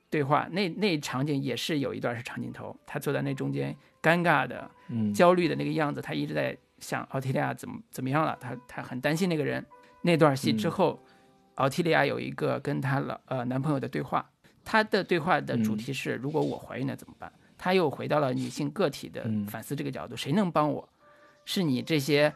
[0.09, 4.71] 对话那那场景也是有一段是长镜头，她坐在那中间，尴尬的、
[5.13, 9.63] 焦虑的那个样子，她一直在想奥提利亚怎么怎么样了，她她很担心那个人。
[10.03, 11.03] 那段戏之后，
[11.57, 14.31] 奥提利亚有一个跟她老呃男朋友的对话，
[14.65, 17.31] 她的对话的主题是：如果我怀孕了怎么办？
[17.67, 20.89] 她又回到了女性个体的反思这个角度，谁能帮我？
[21.45, 22.33] 是你这些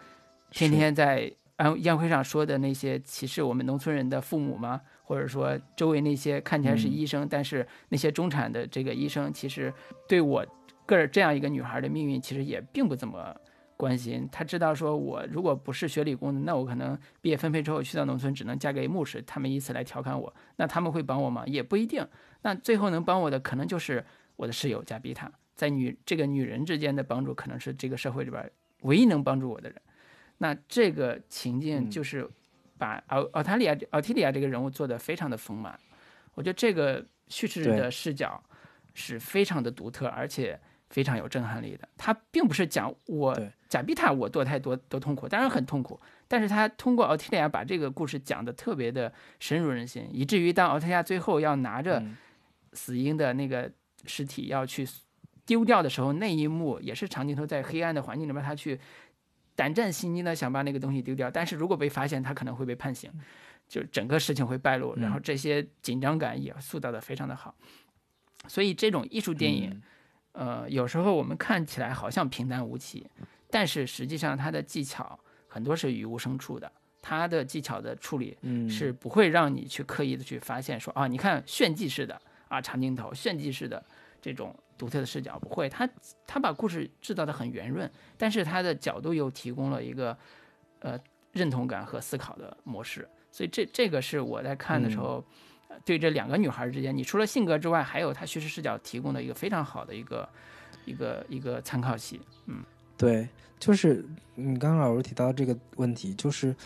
[0.51, 4.81] 天天在安宴会上说的那些歧视我们农村人的父母吗？
[5.05, 9.73] 或者说周围那些看起来是医生，但是那些中产的这个医生，其实
[10.09, 10.45] 对我
[10.85, 13.33] 个儿这样一个女孩的命运，其实也并不怎么
[13.77, 14.29] 关心。
[14.33, 19.23] 他知道说，我如果不是学理工的，那我可能毕业分配之后去到农村，只能嫁给牧师。
[19.25, 21.45] 他们以此来调侃我，那他们会帮我吗？
[21.47, 22.05] 也不一定。
[22.43, 24.05] 那最后能帮我的，可能就是
[24.41, 25.31] 我的室友加比塔。
[25.55, 29.79] 在女这个女人之间的帮助，可能是这个社会里边唯一能帮助我的人。
[30.39, 32.27] 那这个情境就是
[32.79, 35.79] 把奥奥塔利亚奥提利亚这个人物做得非常的丰满。
[36.33, 38.43] 我觉得这个叙事的视角
[38.95, 41.87] 是非常的独特，而且非常有震撼力的。
[41.99, 43.39] 他并不是讲我
[43.69, 52.03] 贾比塔我堕胎多多痛苦，当然很痛苦，但是他通过奥提利亚把这个故事讲得特别的深入人心，以至于当奥提利亚最后要拿着
[52.73, 53.71] 死婴的那个
[54.07, 54.87] 尸体要去。
[55.47, 58.79] 丢掉的时候，那一幕也是长镜头在黑暗的环境里面，他去
[59.57, 61.29] 胆战心惊的想把那个东西丢掉。
[61.29, 63.11] 但是如果被发现，他可能会被判刑，
[63.67, 64.95] 就整个事情会败露。
[64.95, 67.53] 然后这些紧张感也塑造的非常的好。
[68.47, 69.83] 所以这种艺术电影，
[70.33, 73.05] 呃，有时候我们看起来好像平淡无奇，
[73.51, 76.71] 但是实际上它的技巧很多是语无声处的。
[77.03, 78.39] 它的技巧的处理
[78.69, 83.83] 是不会让你去刻意的去发现说啊，你看炫技似的啊长镜头，炫技式的
[84.21, 84.55] 这种。
[84.81, 85.87] 独特的视角不会，他
[86.27, 90.17] 他把故事制造的很圆润，但是他的角度又提供了一个
[90.79, 90.99] 呃
[91.33, 95.23] 认同感和思考的模式，所以这这个是我在看的时候，
[95.85, 100.27] 对这两个女孩之间，你除了性格之外，还有他叙事视角提供的一个非常好的一个
[100.87, 102.19] 一个一个参考系。
[102.47, 102.65] 嗯，
[102.97, 103.29] 对，
[103.59, 104.03] 就是
[104.35, 106.57] 你刚刚老师提到这个问题，就是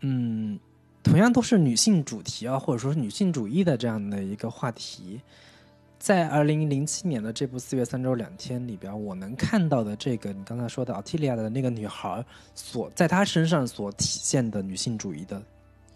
[0.00, 0.58] 嗯，
[1.02, 5.20] 同样都是女性主题啊，或者说是女性主义的这样的一个话题。
[5.98, 12.24] 在二零零七年的这部《四月三周两天》里边，我能看到的这个你刚才说的奥提利亚的那个女孩，
[12.56, 15.40] 所在她身上所体现的女性主义的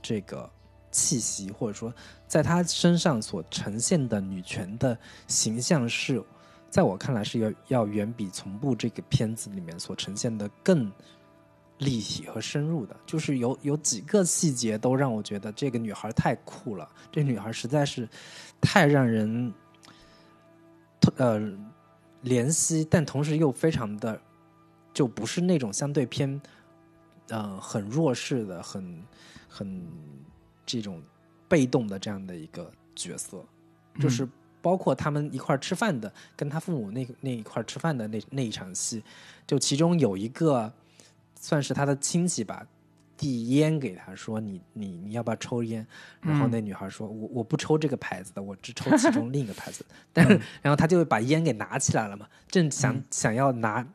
[0.01, 0.49] 这个
[0.93, 1.93] 气息，或者说
[2.29, 4.97] 在她身上所呈现的女权的
[5.27, 6.23] 形象，是
[6.71, 10.89] 在我看来是要要远比从部这个片子里面所呈现的更
[11.79, 12.97] 立体和深入的。
[13.07, 18.09] 就是有有几个细节都让我觉得这个女孩太酷了，这女孩实在是
[18.61, 19.53] 太让人。
[21.19, 21.39] 呃，
[22.25, 24.21] 怜惜，但同时又非常的，
[24.93, 26.41] 就不是那种相对偏，
[27.29, 29.05] 呃，很弱势的、很
[29.49, 29.87] 很
[30.67, 31.01] 这种
[31.47, 33.45] 被动的这样的一个角色，
[34.01, 34.29] 就是
[34.61, 39.05] 包括他们一块吃饭的，跟他父母那那一块吃饭的那那一场戏，
[39.47, 40.73] 就其中有一个
[41.39, 42.67] 算是他的亲戚吧。
[43.19, 45.87] 递烟给他说：“你你你要不要抽烟？”
[46.21, 49.83] 然后那女孩说：“我我不抽这个牌子的，我只抽其中 另一个牌子。”
[50.13, 50.29] 但
[50.61, 53.89] 然后他就把烟给拿起来了嘛，正想想要拿，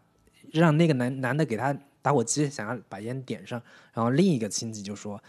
[0.52, 1.72] 让那个男男的给他
[2.02, 3.62] 打火机，想要把烟点上。
[3.94, 5.24] 然后另一个亲戚就说：“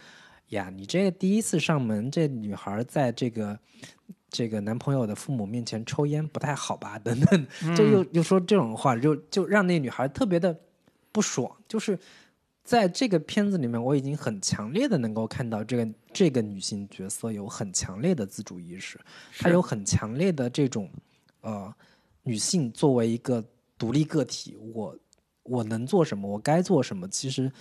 [0.49, 3.59] 呀，你这个第一次上门，这女孩在这个
[4.27, 10.59] 这个男朋友的父母面前抽烟不太好吧？” 等等，就又又说这种话，就就让那女孩特别的
[11.13, 11.97] 不爽，就是。
[12.65, 18.97] 在这个片子里面，我已经很强烈的能够看到这个这个女性角色有很强烈的自主意识，
[19.37, 20.89] 她有很强烈的这种，
[21.41, 21.75] 呃，
[22.21, 23.43] 女性作为一个
[23.77, 24.97] 独立个体，我
[25.43, 27.51] 我能做什么，我该做什么，其实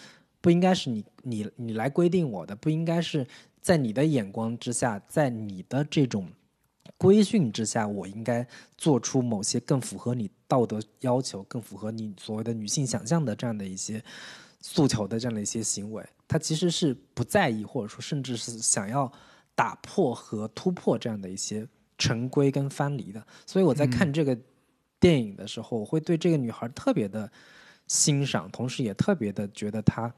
[0.41, 3.27] 不应该是你你你来规定我的，不应该是
[3.61, 6.31] 在你的眼光之下，在你的这种
[7.03, 8.47] 规训之下，我应该
[8.79, 14.03] 做出某些更符合你道德要求、更符合你所谓的女性想象的这样的一些。
[14.65, 19.11] 诉求的这样的一些行为，他其实是不在意，或者说甚至是想要
[19.57, 21.67] 打破和突破这样的一些
[21.99, 23.27] 陈规跟藩篱的。
[23.45, 24.39] 所以我在看这个
[25.01, 27.29] 电影的时候，我会对这个女孩特别的
[27.89, 30.15] 欣赏，同时也特别的觉得她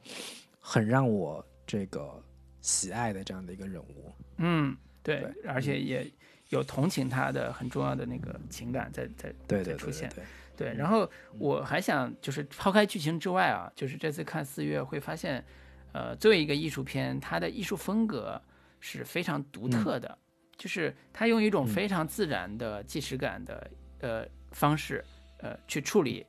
[0.61, 2.23] 很让我这个
[2.61, 4.13] 喜爱的这样的一个人物。
[4.37, 6.13] 嗯，对，而且也
[6.51, 10.11] 有同情他的很重要的那个情感在在在出现。
[10.57, 15.45] 对，然后我还想就是抛开剧情之外啊，就是这次看四月会发现，
[15.91, 18.41] 呃，作为一个艺术片，它的艺术风格
[18.79, 20.17] 是非常独特的，
[20.57, 25.05] 就是它用一种非常自然的纪实感的呃方式，
[25.39, 26.25] 呃去处理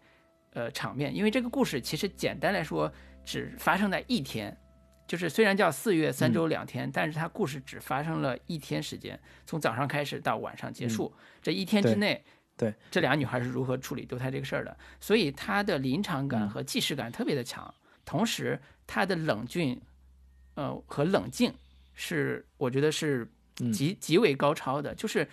[0.54, 2.92] 呃场面，因为这个故事其实简单来说
[3.24, 4.58] 只发生在一天，
[5.08, 12.24] 就是虽然叫四月三周两天，但是它故事只发生了一天时间，从早上开始到晚上结束，这一天之内。
[12.58, 14.78] 对，这俩女孩是如何处理堕胎这个事儿的？
[15.02, 17.74] 所以她的临场感和即视感特别的强，
[18.06, 18.58] 同时
[18.88, 19.78] 她的冷峻
[20.54, 21.54] 呃和冷静
[21.94, 23.30] 是我觉得是
[23.60, 25.28] 嗯极极为高超的，就是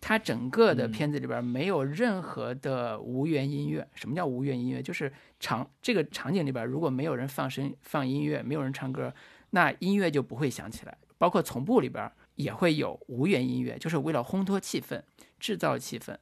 [0.00, 3.86] 它整个的嗯片子里边没有任何的无源音乐。
[3.94, 4.82] 什么叫无源音乐？
[4.82, 9.12] 就是场这个场景里边如果没有人放声放音乐，没有人唱歌，
[9.50, 10.96] 那音乐就不会响起来。
[11.18, 15.02] 包括从部里边也会有无源音乐，就是为了烘托气氛、
[15.38, 16.16] 制造气氛，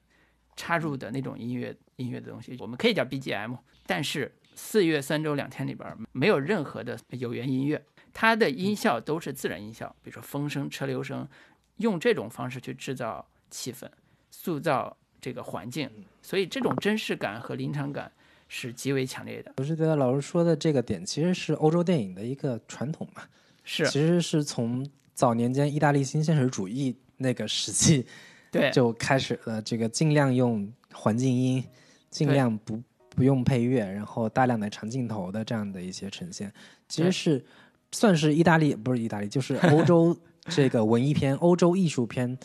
[0.57, 3.57] 插入的那种音乐音乐的东西，我们可以叫 BGM。
[3.87, 7.81] 但是四月三周两天里边没有任何的有源音乐，
[8.13, 11.29] 它的音效都是自然音效，比如说风声、车流声，
[11.77, 13.89] 用这种方式去制造气氛，
[14.31, 15.91] 塑造这个环境，
[16.23, 18.11] 所以这种真实感和临场感
[18.49, 19.53] 是极为强烈的。
[19.57, 23.23] 我是觉得老师说的这个点，其实是欧洲电影的一个传统嘛，
[23.65, 23.87] 是。
[23.87, 28.07] 其实是从早年间意大利新现实主义那个时期
[28.51, 31.63] 对，就开始了，这个尽量用环境音，
[32.11, 32.81] 尽量不
[33.11, 36.53] 不用配乐，然后大量的长镜头的这样的一些呈现，
[36.89, 37.45] 其实是
[37.93, 40.17] 算是意大利不是意大利，就是欧洲
[40.49, 42.39] 这个文艺片、欧洲艺术片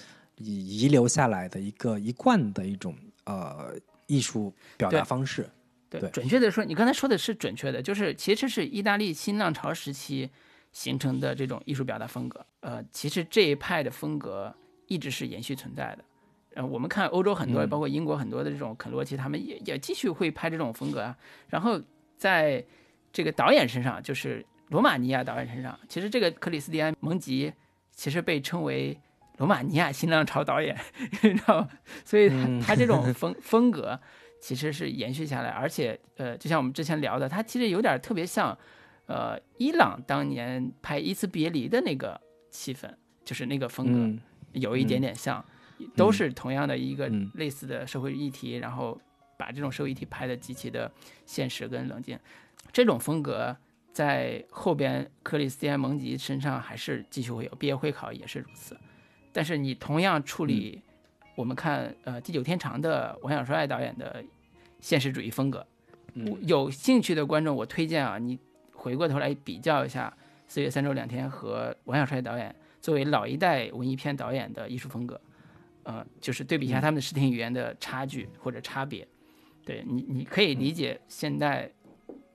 [0.43, 2.95] 遗遗留下来的一个一贯的一种
[3.25, 3.73] 呃
[4.07, 5.49] 艺术表达方式。
[5.89, 10.29] 对，对准确的说，你刚才说的是准确的，就是其实是意大利新浪潮时期
[10.71, 12.45] 形成的这种艺术表达风格。
[12.61, 14.53] 呃，其实这一派的风格
[14.87, 16.03] 一直是延续存在的。
[16.55, 21.15] 呃，我们看欧洲很多，嗯包括英国很多的这种肯罗奇，他们也也继续会拍这种风格啊。
[21.47, 21.81] 然后
[22.17, 22.63] 在
[23.11, 27.53] 这个导演身上，就是罗马尼亚导演身上，其实这个克里斯蒂安·蒙吉
[27.91, 28.99] 其实被称为
[29.37, 30.77] 罗马尼亚新浪潮导演，
[31.23, 31.69] 你知道吗？
[32.05, 32.29] 所以
[32.61, 33.99] 他这种 风风格
[34.39, 38.57] 其实是延续下来，而且呃，就像我们之前聊的，他其实有点特别像
[39.07, 42.19] 呃伊朗当年拍《一次别离》的那个
[42.49, 42.89] 气氛，
[43.25, 43.99] 就是那个风格。
[43.99, 44.19] 嗯
[44.53, 45.43] 有一点点像，
[45.95, 49.01] 都是同样的一个嗯类似的社会议题，然后
[49.35, 50.91] 把这种社会议题拍的极其的
[51.25, 52.19] 现实跟冷静。
[52.71, 53.57] 这种风格
[53.91, 58.77] 在后边克里斯蒂安·蒙吉身上还是继续会有，毕业会考也是如此。
[59.33, 60.81] 但是你同样处理，
[61.35, 64.23] 我们看呃《地久天长》的王小帅导演的
[64.79, 65.65] 现实主义风格，
[66.13, 68.39] 嗯有兴趣的观众，我推荐啊，你
[68.71, 70.15] 回过头来比较一下
[70.47, 75.19] 《四月三周两天》和王小帅导演作为老一代文艺片导演的艺术风格，
[75.83, 79.07] 呃，就是对比一下他们的视听语言的差距或者差别。
[79.65, 81.71] 对你，你可以理解现代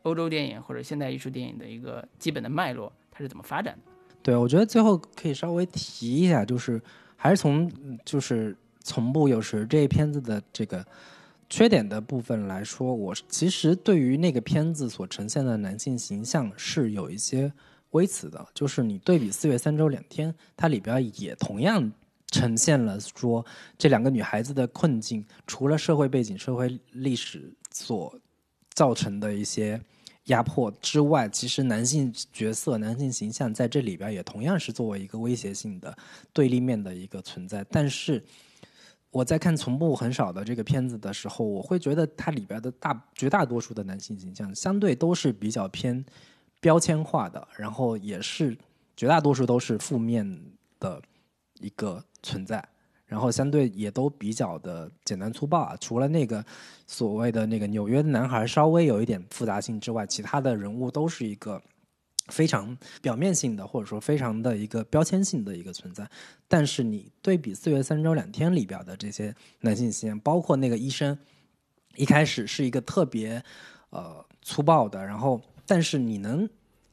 [0.03, 3.93] 欧洲电影或者现代艺术电影的一个基本的脉络，它是怎么发展的。
[4.29, 6.79] 对，我觉得最后可以稍微提一下，就是
[7.17, 10.85] 还是从就是从不有时这一片子的这个
[11.49, 17.51] 缺点的部分来说，我其实对于那个片子所呈现的男性形象是有一些
[17.93, 21.91] 微词的，就是你对比《四月三周两天》，它里边也同样
[22.27, 23.43] 呈现了说
[23.79, 28.15] 这两个女孩子的困境，除了社会背景、社会历史所
[28.75, 29.81] 造成的一些
[30.29, 35.95] 压迫之外，其实男性角色、男性形象在这里边也同样是作为一个威胁性的
[36.33, 37.63] 对立面的一个存在。
[37.71, 38.23] 但是
[39.11, 46.05] 我在看从不很少的这个片子的时候，我会觉得它里边的大绝大多数的男性形象相对都是比较偏
[46.61, 48.57] 标签化的，然后也是
[48.97, 50.41] 绝大多数都是负面
[50.79, 51.01] 的
[51.61, 52.63] 一个存在。
[53.09, 56.45] 然后相对也都比较的简单粗暴啊，除了那个
[56.87, 61.61] 所谓的那个纽约的男孩稍微有一点复杂性之外，其他的人物都是一个
[62.27, 66.07] 非常表面性的，或者说非常的一个标签性的一个存在。
[66.47, 71.19] 但是你对比《四月三周两天》里边的这些男性形象，包括那个医生，
[71.97, 73.43] 一开始是一个特别
[73.89, 76.47] 呃粗暴的，然后但是你能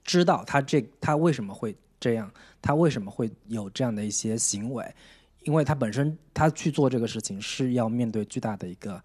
[0.06, 2.32] 知道他这他为什么会这样，
[2.62, 4.96] 他为什么会有这样的一些行为。
[5.46, 9.02] 因为他本身他去做这个事情是要面对巨大的一个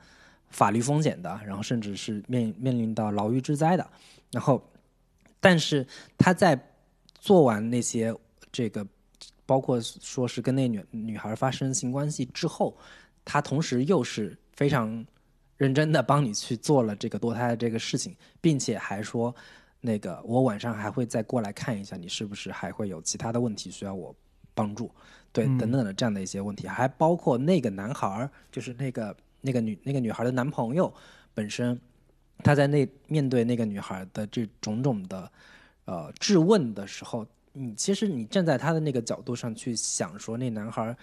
[0.49, 3.91] 法律风险的，然后甚至是面面临到牢狱之灾的。
[4.33, 4.63] 然后，
[5.39, 5.87] 但是
[6.19, 6.59] 他在
[7.15, 8.15] 做完那些
[8.51, 8.87] 这个，
[9.45, 12.77] 包括说是跟那女女孩发生性关系之后，
[13.25, 15.05] 他同时又是非常
[15.57, 19.35] 认真的帮你去做了这个堕胎的这个事情，并且还说
[19.81, 24.15] 那个我晚上还会再过来看一下你是不是还会有其他的问题需要我
[24.55, 24.91] 帮助。
[25.33, 30.93] 对，嗯等等的这样的一些问题，还包括那个男孩儿，就是那个那个女那个女孩的男朋友
[31.33, 31.81] 本身，
[32.39, 35.31] 他在那面对那个女孩的这种种的
[35.85, 40.97] 呃质问的时候，你其实你站在他的那个角度上去想，说那男孩儿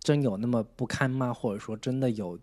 [0.00, 1.32] 真有那么不堪吗？
[1.32, 2.36] 或者说真的有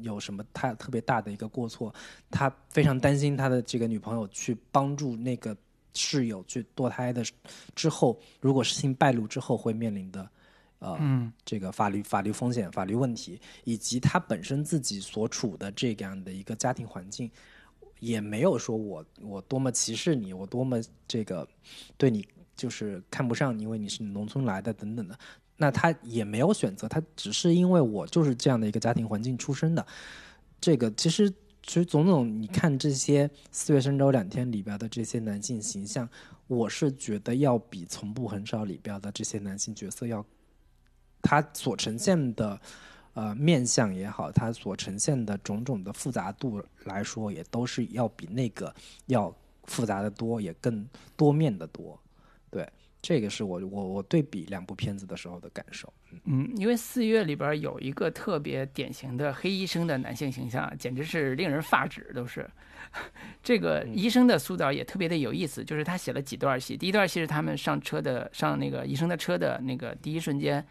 [0.00, 1.94] 有什么他特别大的一个过错？
[2.28, 5.56] 他非常担心他的这个女朋友去帮助那个
[5.94, 7.22] 室友去堕胎的
[7.76, 10.28] 之后，如果事情败露之后会面临的。
[10.82, 17.30] 呃，嗯这个法律法律风险、法律问题，以及他本身自己所处的这样的一个家庭环境，
[18.00, 21.48] 也没有说我我多么歧视你，我多么这个
[21.96, 22.26] 对你
[22.56, 25.16] 就是看不上你，因为你是农村来的等等的。
[25.56, 29.86] 那他也没有选择，他只是因为我就是这样的一个家庭环境出身的。
[30.60, 31.30] 这个其实
[31.62, 36.08] 其实总总，你看这些《四月深州两天》里边的这些男性形象，
[36.48, 40.24] 我是觉得要比《从不很少》里边的这些男性角色要，
[41.22, 42.60] 他所呈现的
[43.14, 48.74] 呃面相也好，它所呈现的种种的复杂度来说，也都是要比那个
[49.06, 49.34] 要
[49.64, 50.86] 复杂的多，也更
[51.16, 51.98] 多面的多。
[52.50, 52.68] 对，
[53.00, 55.90] 这个是我我我对比两部片子的时候的感受。
[56.24, 62.12] 嗯，因为四月里边有一个特别典型的黑医生的男性形象，简直是令人发指。
[62.14, 62.46] 都是
[63.42, 66.76] 这个医生的塑造也特别的有意思，就是他写了几段戏。
[66.76, 70.62] 第一段戏是他们上车的，上那个医生的车的那个第一瞬间，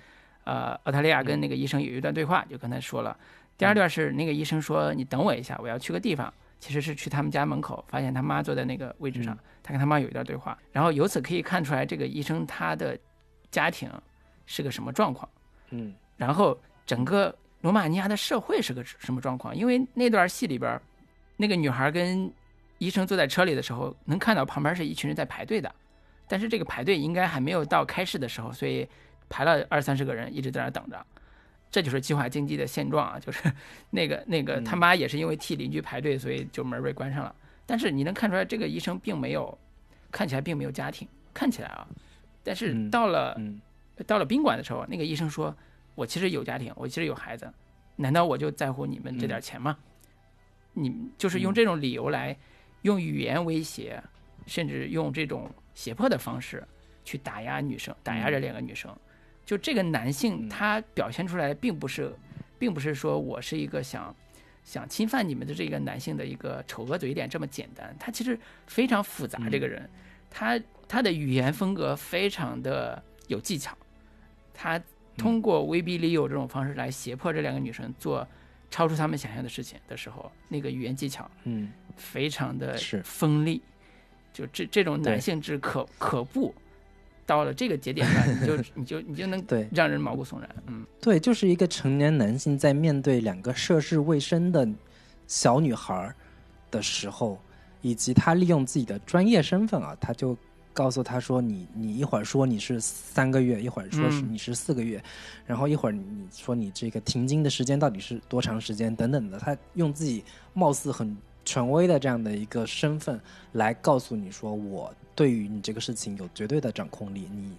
[0.43, 3.17] 呃，澳大利亚跟那个医生有一段对话，就刚才说了。
[3.57, 12.95] 第二段是那个医生说：“你等我一下，我要去个地方。”其实是去他们家门口，发现他妈坐在那个位置上，他跟他妈有一段对话，然后由此可以看出来这个医生他的
[13.49, 13.89] 家庭
[14.45, 15.27] 是个什么状况，
[15.71, 16.55] 嗯，然后
[16.85, 19.55] 整个罗马尼亚的社会是个什么状况？
[19.55, 20.79] 因为那段戏里边，
[21.35, 22.31] 那个女孩跟
[22.77, 25.73] 医生坐在车里的时候，能看到旁边是一群人在排队的，
[26.27, 28.87] 但是这个排队应该还没有到开始的时候，所以
[29.31, 31.03] 排了二三十个人一直在那等着。
[31.71, 33.17] 这就是计划经济的现状啊！
[33.17, 33.41] 就是
[33.89, 37.33] 那个那个他妈也是因为替邻居排队，所以就门被关上了。
[37.65, 39.57] 但是你能看出来，这个医生并没有
[40.11, 41.87] 看起来并没有家庭，看起来啊。
[42.43, 43.39] 但是到了
[44.05, 45.55] 到了宾馆的时候，那个医生说
[45.95, 47.49] ：“我其实有家庭，我其实有孩子，
[47.95, 49.77] 难道我就在乎你们这点钱吗？”
[50.73, 52.35] 你就是用这种理由来
[52.81, 54.03] 用语言威胁，
[54.45, 56.61] 甚至用这种胁迫的方式
[57.05, 58.93] 去打压女生，打压这两个女生。
[59.45, 62.13] 就这个男性，他表现出来并不是，
[62.57, 64.15] 并不是说我是一个想
[64.63, 67.95] 想侵犯你们的这个男性的一个丑恶嘴脸这么简单。
[67.99, 69.89] 他其实非常复杂，这个人，
[70.29, 73.75] 他他的语言风格非常的有技巧，
[74.53, 74.81] 他
[75.17, 78.25] 通过威逼利诱这种方式来胁迫这两个女生做
[78.69, 83.61] 超出他们想象的事情的时候，那个语言技巧，嗯，非常的锋利。
[84.31, 86.55] 就这这种男性之可可怖。
[87.25, 90.49] 到了这个节点上，你就 你就你就能对让人毛骨悚然。
[90.67, 94.67] 嗯，对，就是一个成年男性在面对两个涉世未深的
[95.27, 96.13] 小女孩
[96.69, 97.39] 的时候，
[97.81, 100.37] 以及他利用自己的专业身份啊，他就
[100.73, 105.03] 告诉他说：“你你一会儿说你是三个月，一会儿说是你是四个月，
[105.45, 110.23] 然后一会儿你说你这个停经的时间到底是多长时间等等的。”他用自己
[110.53, 111.15] 貌似很
[111.45, 113.19] 权威的这样的一个身份
[113.53, 117.57] 来告诉你说：“我。”对于你这个事情有绝对的掌控力，你，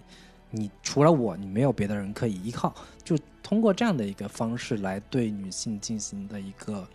[0.49, 2.73] 你除了我，你没有别的人可以依靠。
[3.03, 6.85] 就通过这样的一个方式来对女性进行的一个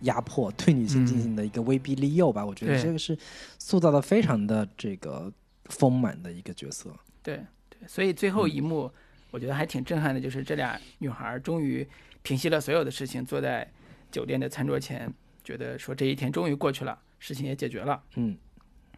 [0.00, 2.44] 压迫，对女性进行的一个威逼利诱吧。
[2.44, 3.16] 我觉得这个是
[3.58, 5.32] 塑造的非常的这个
[5.66, 6.90] 丰满的一个角色。
[7.22, 7.40] 对
[7.70, 8.90] 对，所以最后一幕
[9.30, 11.86] 我觉得还挺震撼的，就是这俩女孩终于
[12.22, 13.66] 平息了所有的事情，坐在
[14.10, 15.10] 酒店的餐桌前，
[15.50, 18.00] 觉得说这一天终于过去了，事情也解决了。
[18.14, 18.36] 嗯。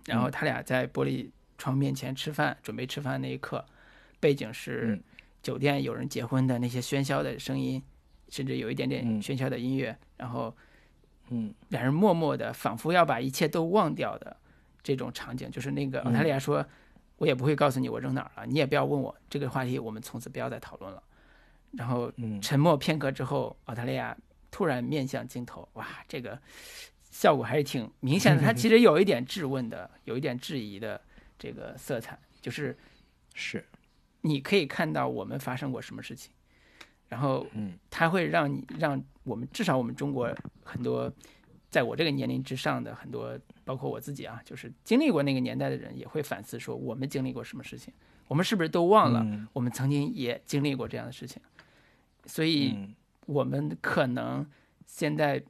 [0.04, 3.64] 然后他俩在玻璃窗面前吃饭，准备吃饭那一刻，
[4.20, 5.00] 背景是
[5.42, 7.82] 酒店有人结婚的那些喧嚣的声音，
[8.28, 9.96] 甚至有一点点喧嚣的音乐。
[10.18, 10.54] 然后，
[11.30, 14.36] 嗯，两人默默的，仿佛要把一切都忘掉的
[14.82, 16.66] 这种场景，就是那个澳大利亚说
[17.16, 21.02] ：“我也不会告诉你我扔哪儿了，你也不要问我这个话题，我们从此不要再讨论了。”
[21.78, 22.12] 然后
[22.42, 24.16] 沉默片刻之后，澳大利亚
[24.52, 26.40] 突然面向镜头，哇，这个。
[27.14, 30.98] 效果还是挺明显的，它 其实有一点质问的，有一点质疑的
[31.38, 32.74] 这个色彩，就是
[33.34, 33.62] 是，
[34.22, 36.32] 你可以看到我们发生过什么事情，
[37.10, 40.34] 然后，嗯，它会让你让我们至少我们中国
[40.64, 41.12] 很多，
[41.68, 47.92] 在我这个年龄之上的很多，包括我自己啊，就是经历过那个年代的人，也会反思说我们经历过什么事情，
[48.26, 51.42] 我们是不是都忘了我们曾经也经历过这样的事情，
[52.24, 52.74] 所以
[53.26, 54.46] 我们可能
[54.86, 55.42] 现在，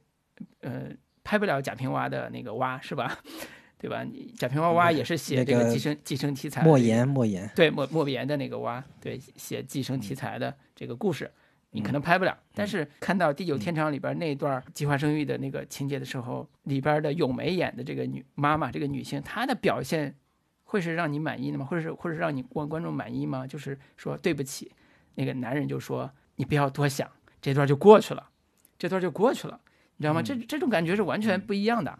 [0.61, 0.91] 呃。
[1.25, 3.17] 拍不了贾平凹的那个蛙是吧？
[3.79, 4.05] 对吧？
[4.37, 6.61] 贾平凹蛙也是写这个寄生寄生题材。
[6.61, 7.49] 莫言，莫言。
[7.55, 11.31] 对，莫莫言的那个蛙，对，写寄生题材的这个故事，
[11.71, 12.37] 你可能拍不了。
[12.53, 20.13] 但是看到《地久天长》里边那段计划生育的那个情节的时候，里边的咏梅演的这个女妈妈，这个女性，她的表现
[20.65, 21.63] 会是让你满意的吗？
[21.63, 23.47] 或者是或者让你观观众满意吗？
[23.47, 24.73] 就是说对不起，
[25.15, 27.09] 那个男人就说你不要多想，
[27.43, 28.29] 这段就过去了，
[28.79, 29.59] 这段就过去了。
[29.97, 30.21] 你知道吗？
[30.21, 31.99] 这这种感觉是完全不一样的，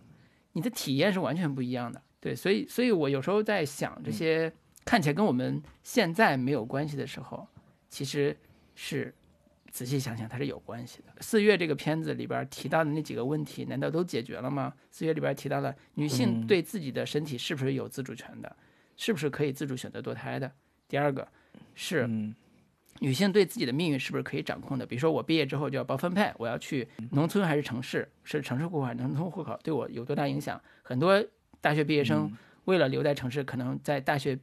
[0.54, 2.02] 你的体验是完全不一样的。
[2.22, 4.52] 对，所以，所以我有时候在想，这些
[4.86, 7.46] 看起来跟我们现在没有关系的时候，
[7.90, 8.36] 其实
[8.74, 9.14] 是
[9.70, 11.22] 仔细想想它是有关系的。
[11.22, 14.74] 四月这个片子里边提到的那几个问题，难道都解决了吗？
[14.90, 18.56] 四月里边提到了女性对自己的身体是不是有自主权的？
[18.96, 20.50] 是不是可以自主选择堕胎的？
[20.88, 21.28] 第二个
[21.76, 22.34] 是嗯
[23.00, 24.86] 女性对自己的命运是不是可以掌控的？
[24.86, 30.62] 比如说我毕业之后就要包分配，我要去农村还是城市，是城市户口还是农村户口，对我有多大影响？
[30.84, 31.24] 很多
[31.60, 32.32] 大学毕业生
[32.66, 34.38] 为了留在城市，可能在大学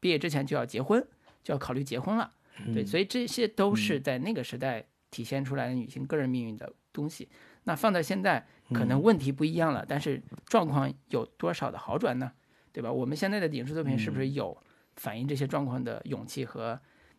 [0.00, 1.04] 毕业之前就要结婚，
[1.42, 2.30] 就要考虑结婚了。
[2.72, 7.28] 对，所以这些都是在那个时代体现出来的女性个人命运的东西。
[7.64, 12.30] 那放在现在，可能问题不一样了，但是状况有多少的好转呢？
[12.72, 12.92] 对吧？
[12.92, 14.56] 我们现在的影视作品是不是有
[14.96, 16.78] 反映这些状况的勇气和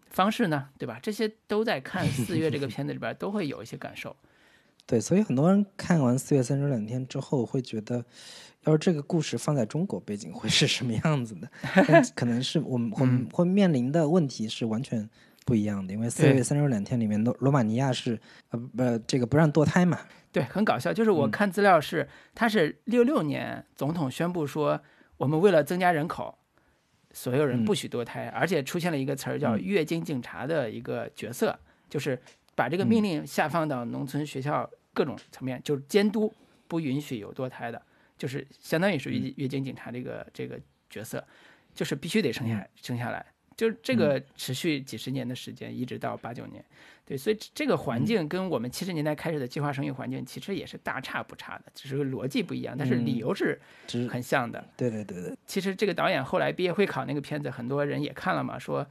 [0.10, 0.70] 方式呢？
[0.78, 1.00] 对吧？
[1.02, 4.16] 这些都在看 《四月》这个片子里边都会有一些感受。
[4.88, 8.06] 对，所以很多人看完《四月三十两天》之后，会觉得，
[8.66, 11.50] 要是这个故事放在中国背景会是什么样子的？
[11.88, 15.10] 但可能是我们会会面临的问题是完全
[15.44, 18.20] 不一样的，因为《四月三十两天》里面罗罗马尼亚是
[18.52, 20.00] 呃不这个不让堕胎嘛，
[20.32, 20.94] 对，很搞笑。
[20.94, 24.80] 就是我看资料是，他是六六年总统宣布说，
[25.18, 26.38] 我们为了增加人口，
[27.16, 31.58] 所有人不许堕胎，而且出现了一个词儿叫“月经警察”的一个角色，
[31.90, 32.22] 就是
[32.56, 36.32] 把这个命令下放到农村学校各种层面，就是监督
[36.68, 37.82] 不允许有堕胎的，
[38.18, 40.60] 就是相当于是月月经警察这个这个
[40.90, 41.26] 角色，
[41.74, 43.26] 就是必须得生下生下来。
[43.56, 46.64] 就是这个持续几十年的时间，一直到八九年，
[47.06, 53.60] 对，所以这个环境跟我们七十年代开始的计划生育环境其实也是大差不差的，只是逻辑不一样，但是理由是
[54.10, 54.68] 很像的。
[54.76, 58.86] 对对对对，其实这个导演后来毕业会考那个片子，很多人也看了嘛，说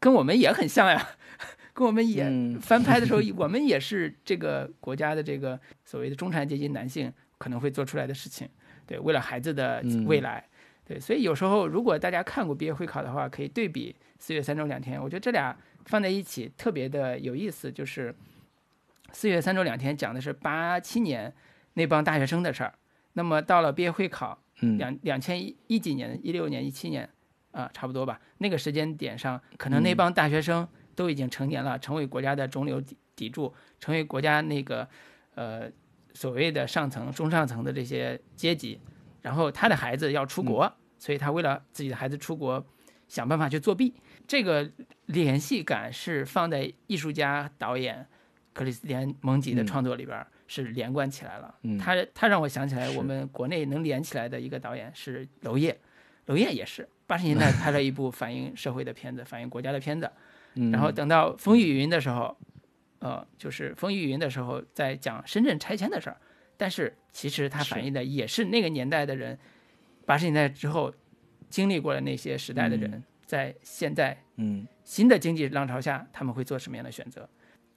[0.00, 1.10] 跟我们也很像呀，
[1.74, 2.58] 跟我们也嗯。
[2.58, 8.48] 翻拍的时候，我们也是这个国家的这个所谓的中产阶级男性可能会做出来的事情，
[8.86, 10.06] 对，为了孩子的嗯。
[10.06, 10.42] 未来。
[10.86, 15.56] 对，所以有时候如果大家看过毕业会考的话，可以对比四月三周两天，我觉得这俩
[15.86, 17.72] 放在一起特别的有意思。
[17.72, 18.14] 就是
[19.10, 21.32] 四月三周两天讲的是八七年
[21.72, 22.74] 那帮大学生的事儿，
[23.14, 27.08] 那么到了毕业会考，嗯两两千一一几年，一六年、一七年
[27.52, 34.86] 啊、差不多吧，那个时间点上，可能那帮大学生都已经成年了，成为国家的中流砥砥柱，成为国家那个
[35.34, 35.70] 呃
[36.12, 38.78] 所谓的上层、中上层的这些阶级。
[39.24, 42.62] 然后他的孩子要出国，所以他为了自己的孩子出国，
[43.08, 43.94] 想办法去作弊。
[44.28, 44.70] 这个
[45.06, 48.06] 联系感是放在艺术家、导演
[48.52, 51.54] 克里斯蒂安·蒙吉的嗯创作里边是连贯起来了。
[51.62, 55.74] 嗯他他让我想起来，我们国内能连起来的一个导演是娄烨，
[56.26, 60.10] 娄烨也是八十年代拍了一部反映社会的片子，反映国家的片子。
[60.56, 62.36] 嗯然后等到《风雨云》的时候，
[62.98, 66.16] 呃，就是《风雨云》的时候在讲深圳拆迁的事儿，
[66.56, 69.38] 但是其实它反映的也是那个年代的人，
[70.06, 70.92] 八十年代之后
[71.48, 73.04] 经历过的那些时代的人，嗯。
[73.26, 74.66] 在现在嗯。
[74.84, 77.26] 新的经济浪潮下，他们会做什么样的选择？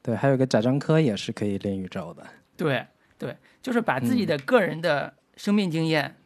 [0.03, 2.27] 对，还有个贾樟柯也是可以练宇宙的，
[2.57, 2.85] 对
[3.17, 6.17] 对，就是把自己的个人的生命经验、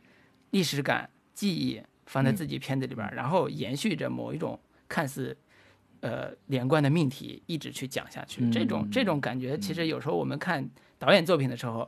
[0.50, 5.38] 历史感、记忆放在自己片子里边儿，然后延续着某一种看似
[6.00, 8.50] 呃连贯的命题，一直去讲下去。
[8.50, 10.68] 这种这种感觉，其实有时候我们看
[10.98, 11.88] 导演作品的时候，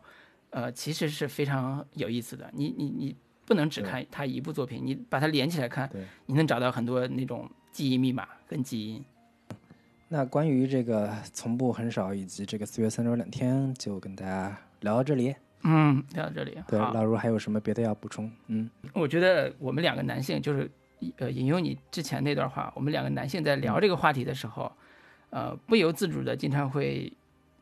[0.53, 2.47] 呃，其实是非常有意思的。
[2.53, 5.89] 你你你不能只看他一部作品，你把它连起来看，
[6.27, 9.03] 你能找到很多那种记忆密码跟基因。
[10.09, 15.35] 那关于这个从不很少以及这个四月三周两天，就跟大家聊到这里。
[15.63, 18.31] 嗯，聊到这里，对，老卢还有什么别的要补充？
[18.47, 20.69] 嗯我觉得我们两个男性就是，
[21.17, 24.71] 呃，引用你之前那段话，我们两个男性在聊这个话题的时候，
[25.31, 27.11] 呃，不由自主的经常会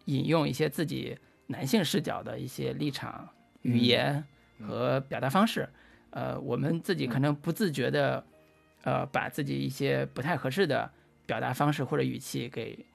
[0.06, 1.18] 引用一些自己
[1.52, 3.28] 男性视角的一些立场、
[3.62, 4.24] 语言
[4.66, 5.68] 和表达方式，
[6.12, 8.26] 呃，我们自己可能不自觉的，
[8.84, 10.90] 呃，把自己一些不太合适的
[11.26, 12.86] 表达方式或者语气给。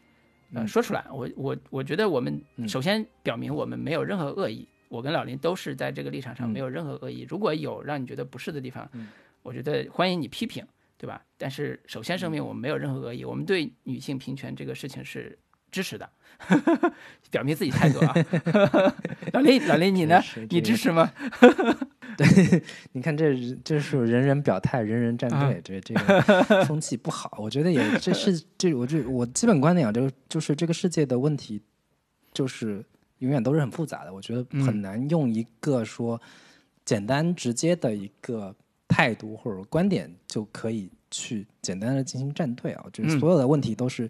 [0.54, 7.26] 呃，嗯说出来，我我我觉得我们嗯首先表明我们没有任何恶意，我跟老林都是在这个立场上嗯没有任何恶意。
[7.28, 9.08] 如果有让你觉得不适的地方，嗯
[9.42, 10.64] 我觉得欢迎你批评，
[10.96, 11.20] 对吧？
[11.36, 15.36] 但是首先声明，嗯我们没有任何恶意，我们对女性平权这个事情是
[15.70, 16.08] 支持的，
[17.30, 18.14] 表明自己态度啊。
[19.32, 20.20] 老林，老林，你呢？
[20.48, 21.10] 你支持吗？
[22.16, 22.62] 对
[22.92, 27.36] 你看这这是人人表态，人人站队，这这个风气不好。
[27.38, 31.60] 我觉得也这是这我这我基本观点啊，就就是这个世界的问题，
[32.32, 32.82] 就是
[33.18, 34.14] 永远都是很复杂的。
[34.14, 36.18] 我觉得很难用一个说
[36.86, 38.54] 简单直接的一个
[38.88, 42.86] 态度或者观点就可以去简单的进行站队啊。
[42.94, 44.08] 就是嗯所有的问题都是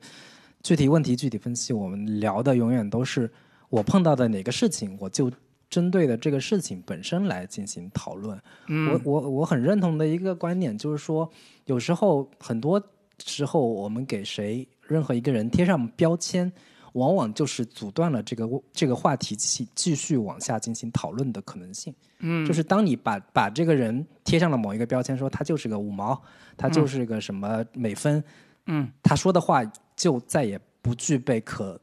[0.67, 3.31] 具体问题具体分析，我们聊的永远都是
[3.69, 5.31] 我碰到的哪个事情，我就
[5.71, 8.37] 针对的这个事情本身来进行讨论。
[8.67, 11.31] 嗯我我我很认同的一个观点就是说，
[11.67, 12.83] 有时候很多
[13.25, 16.53] 时候我们给谁任何一个人贴上标签，
[16.95, 21.95] 往往就是阻断了这个这个话题继继续往下进行讨论的可能性。
[22.19, 26.21] 嗯，就是当你把把这个人贴上了某一个标签，说他就是个五毛，
[26.57, 28.21] 他就是个什么美分，
[28.67, 29.63] 嗯，他说的话
[29.97, 31.81] 就再也不具备可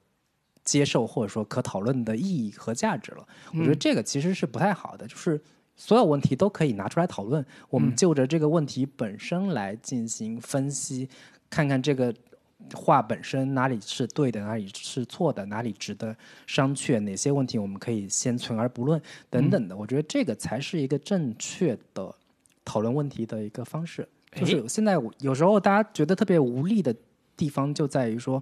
[0.63, 3.27] 接受或者说可讨论的意义和价值了。
[3.53, 5.41] 我觉得这个其实是不太好的，就是
[5.75, 11.09] 所有问题都可以拿出来讨论，我们就着这个问题本身来进行分析，
[11.49, 12.13] 看看这个。
[12.73, 16.15] 话本身哪里是对的，哪里是错的，哪里值得
[16.47, 18.99] 商榷，哪些问题我们可以先存而不论，
[19.29, 19.75] 等等的。
[19.75, 22.15] 我觉得这个才是一个正确的
[22.63, 24.07] 讨论问题的一个方式。
[24.33, 26.95] 就是现在有时候大家觉得特别无力的
[27.35, 28.41] 地方，就在于说，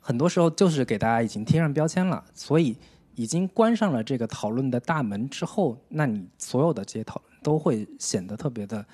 [0.00, 2.76] 很多时候就是给大家已经贴上标签了，所以
[3.14, 8.86] 已经关上了这个讨论的大门之后，那你所有的这些讨论都会显得特别的。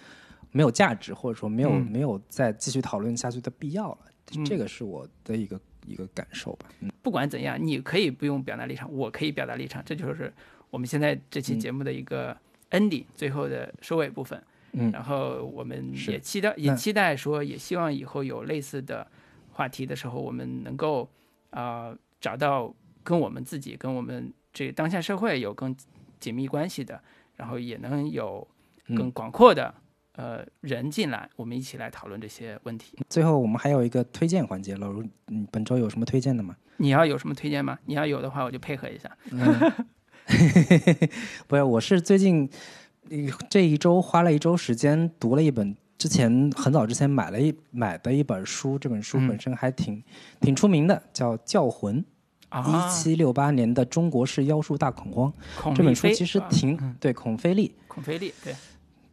[0.54, 3.98] 没有价值，或者说没有没有再继续讨论下去的必要了，
[4.44, 6.68] 这个是我的一个一个感受吧。
[7.00, 10.30] 不管怎样，你可以不用表达立场，我可以表达立场，这就是
[10.68, 12.36] 我们现在这期节目的一个
[12.70, 14.44] ending，最后的收尾部分。
[14.72, 19.06] 嗯，然后我们也期待，也期待说，也希望以后有类似的
[19.50, 21.08] 话题的时候，我们能够
[21.50, 25.74] 啊找到跟我们自己、跟我们这当下社会有更
[26.18, 27.00] 紧密关系的，
[27.36, 28.46] 然后也能有
[28.96, 29.74] 更广阔的。
[30.14, 32.98] 呃，人进来，我们一起来讨论这些问题。
[33.08, 34.90] 最后，我们还有一个推荐环节老。
[34.90, 36.54] 如嗯，本周有什么推荐的吗？
[36.76, 37.78] 你要有什么推荐吗？
[37.86, 39.10] 你要有的话，我就配合一下。
[39.30, 39.72] 嗯
[41.48, 42.46] 不是，我是最近
[43.48, 48.78] 这一周花了一周时间读了一本之前很早之前买了一买的一本书。
[48.78, 50.02] 这本书本身还挺
[50.40, 52.04] 挺出名的，叫《教魂》，
[52.68, 55.32] 一七六八年的中国式妖术大恐慌。
[55.74, 58.54] 这本书其实挺对孔飞利，孔飞利，对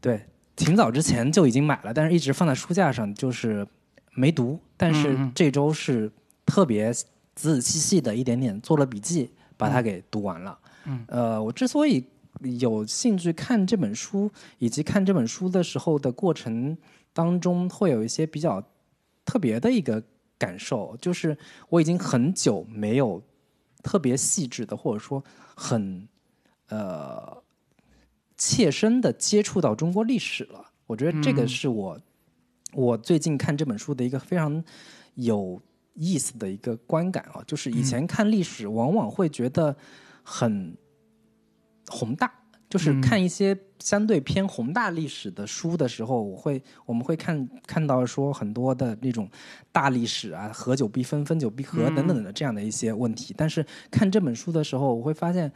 [0.02, 0.22] 对。
[0.56, 3.66] 挺早之前就已经买了，但是一直放在书架上，就是
[4.14, 4.60] 没读。
[4.76, 6.12] 但是这周是
[6.46, 10.60] 特别仔仔细细的一点点做了笔记，把它给读完了。
[10.84, 12.06] 嗯，呃，我之所以
[12.42, 16.78] 有兴趣看这本书，以及看这本书的时候的过程
[17.14, 18.64] 当中，会有一些比较
[19.26, 20.04] 特别的一个
[20.38, 21.38] 感受，就是
[21.70, 23.22] 我已经很久没有
[23.84, 25.24] 特别细致的，或者说
[25.56, 26.08] 很
[26.68, 27.42] 呃。
[28.42, 32.00] 切身的接触到中国历史了，我觉得这个是我
[32.72, 34.64] 我最近看这本书的一个非常
[35.16, 35.62] 有
[35.94, 39.76] 意思的一个观感啊，就是以前看历史往往会觉得
[40.24, 40.74] 很
[41.88, 42.32] 宏大，
[42.70, 49.30] 就是看一些相对偏宏大历史的书的时候，我会我们会看看到说很多的那种
[49.72, 55.52] 大历史啊，合久必分，分久必合等等的这样的一些问题，但是看这本书的时候，我会发现。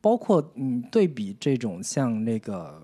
[0.00, 2.78] 包括嗯，对比这种像那个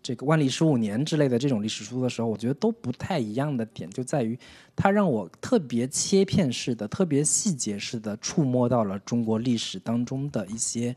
[0.00, 4.38] 这个万历十五年之类的这种历史书的时候，我觉得都不太一样的点就在于，
[4.76, 10.94] 它让我特别切片式的、特别细节式的触摸到了中国历史当中的一些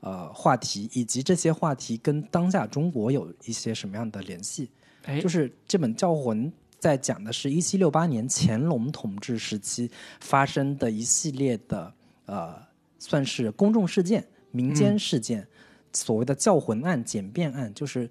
[0.00, 4.70] 呃话题，以及这些话题跟当下中国有一些什么样的联系。
[5.04, 6.46] 哎，就是这本《教魂》
[6.78, 9.90] 在讲的是一七六八年乾隆统治时期
[10.20, 11.92] 发生的一系列的
[12.26, 12.54] 呃，
[12.98, 14.26] 算是公众事件。
[14.52, 15.46] 民间事件，
[15.92, 18.10] 所谓的教魂案、简便案，就是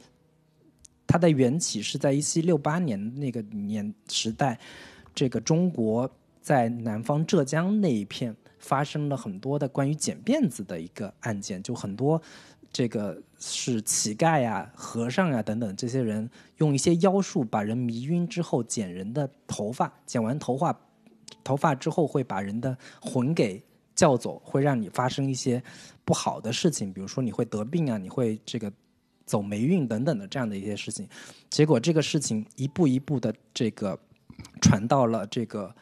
[1.06, 4.58] 它的缘起是在一七六八年那个年时代，
[5.14, 6.10] 这个中国
[6.42, 12.22] 在南方浙江那一片发生了很多的关于剪辫子的一个案件，就很多
[12.72, 20.80] 这个是乞丐呀、和尚呀等等这些人用一些妖术把人迷晕之后剪人的头发，剪完头发
[21.44, 23.64] 头发之后会把人的魂给。
[23.96, 25.62] 叫走会让你发生一些
[26.06, 28.72] 不好的事情，比如说你会得病啊，你会这个
[29.26, 31.06] 走霉运等等的这样的一些事情。
[31.50, 34.00] 结果这个事情一步一步的这个
[34.62, 35.76] 传到了这个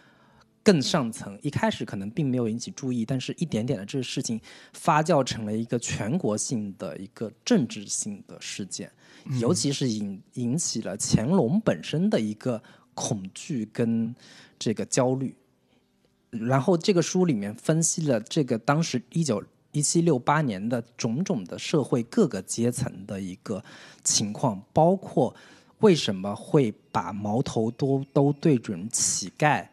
[0.68, 4.38] 更上层，一开始可能并没有引起注意，但是一点点的这个事情
[4.74, 8.92] 发酵成了一个全国性的一个政治性的事件，
[9.40, 12.62] 尤其是引引起了乾隆本身的一个
[12.94, 14.14] 恐惧跟
[14.60, 15.34] 这个焦虑。
[16.32, 19.42] 然后这个书里面分析了这个当时一九
[19.72, 23.64] 一七六八年的种种的社会各个阶层的一个
[24.04, 25.34] 情况，包括
[25.80, 29.66] 为什么会把矛头都都对准乞丐、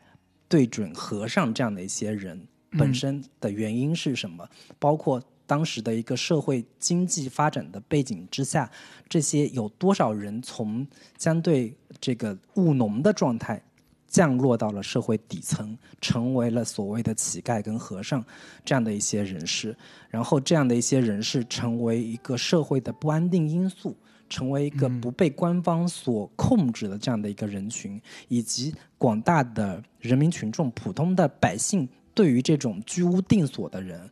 [0.54, 2.40] 对准和尚这样的一些人
[2.78, 4.48] 本身的原因是什么？
[4.78, 8.70] 包括当时的一个社会经济发展的背景之下，
[9.08, 10.86] 这些有多少人从
[11.18, 13.60] 相对这个务农的状态？
[14.06, 18.24] 降落到了社会底层，成为了所谓的乞丐跟和尚
[18.64, 19.76] 这样的一些人士，
[20.08, 23.96] 然后这样的一些人士成为一个社会的不安定因素，
[24.28, 34.10] 成为一个不被官方所控制的这样的一个人群，以及广大的人民群众、普通的百姓对于这种居无定所的人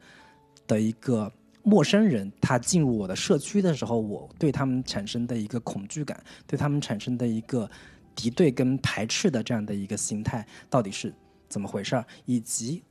[0.67, 1.33] 的一个
[1.63, 7.71] 陌生人，他进入我的社区的时候，我对他们产生的一个恐惧感，对他们产生的一个
[8.15, 11.15] 敌对跟排斥的这样的一个心态，到底是
[11.49, 12.05] 怎么回事儿？
[12.25, 12.83] 以及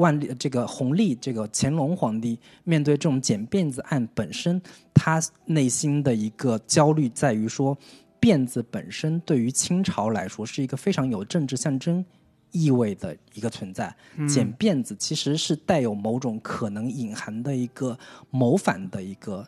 [0.00, 4.60] 万历这个弘历这个乾隆皇帝面对这种剪辫子案本身，
[4.92, 7.76] 他内心的一个焦虑在于说，
[8.20, 12.04] 辫子本身对于清朝来说是一个非常有政治象征。
[12.52, 13.94] 意味的一个存在，
[14.28, 17.96] 剪辫子其实是带有某种可能隐含的一个
[18.28, 19.46] 谋反的一个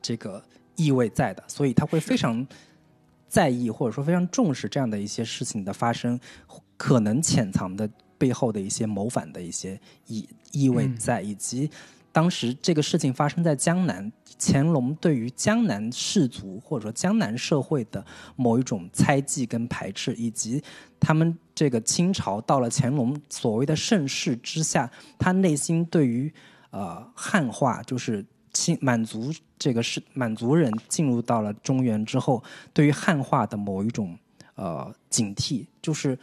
[0.00, 0.42] 这个
[0.74, 2.46] 意味在的，所以他会非常
[3.28, 6.18] 在意或者说非常重视这样的一些事情的发生，
[6.78, 7.86] 可能潜藏的
[8.18, 11.70] 背后的一些谋反的一些意意味在，以及
[12.12, 18.04] 当时这个事情发生在江南，乾隆对于江南士族或者说江南社会的
[18.36, 20.62] 某一种猜忌跟排斥，以及
[21.00, 21.38] 他们。
[21.58, 24.88] 这个清朝到了乾隆所谓的盛世之下，
[25.18, 26.32] 他内心对于
[26.70, 32.40] 呃汉化，就是清满族这个是满族人进入到了中原之后，
[32.72, 34.16] 对于汉化的某一种
[34.54, 36.16] 呃警惕，就是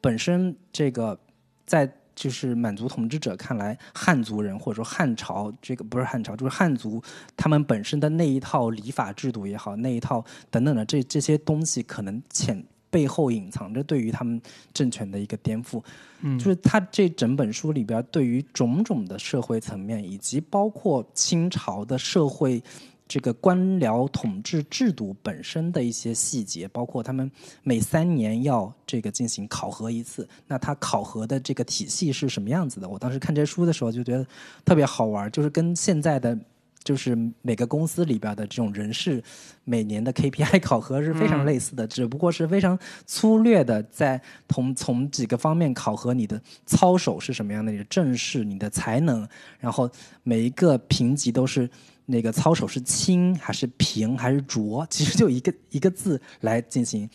[0.00, 1.20] 本身这个
[1.68, 7.00] 在就是满族统治者看来，汉族人或者说汉朝这个不是汉朝，就是汉族
[7.36, 12.64] 他们本身的那一套礼法制度也好，那一套等等的这这些东西，可能潜。
[12.90, 14.40] 背后隐藏着对于他们
[14.72, 15.82] 政权的一个颠覆，
[16.22, 22.62] 嗯，就是他这整本书里边对于种种的社会层面，以及包括清朝的社会
[23.08, 27.30] 这个官僚统治制度本身的一些细节，包括他们
[27.62, 32.88] 每三年要这个进行考核一次，那他考核的这个体系是什么样子的？
[32.88, 34.26] 我当时看这书的时候就觉得
[34.64, 36.38] 特别好玩，就是跟现在的。
[36.84, 39.22] 就是每个公司里边的这种人事
[39.64, 44.18] 每年的 KPI 考核是非常类似的，只不过是非常粗略的在
[44.48, 49.28] 从从几个方面考核你的操守是什么样的，你的正式、你的才能，
[49.58, 49.90] 然后
[50.22, 51.68] 每一个评级都是
[52.10, 57.08] 那个操守是清还是平还是浊，其实就一个一个字来进行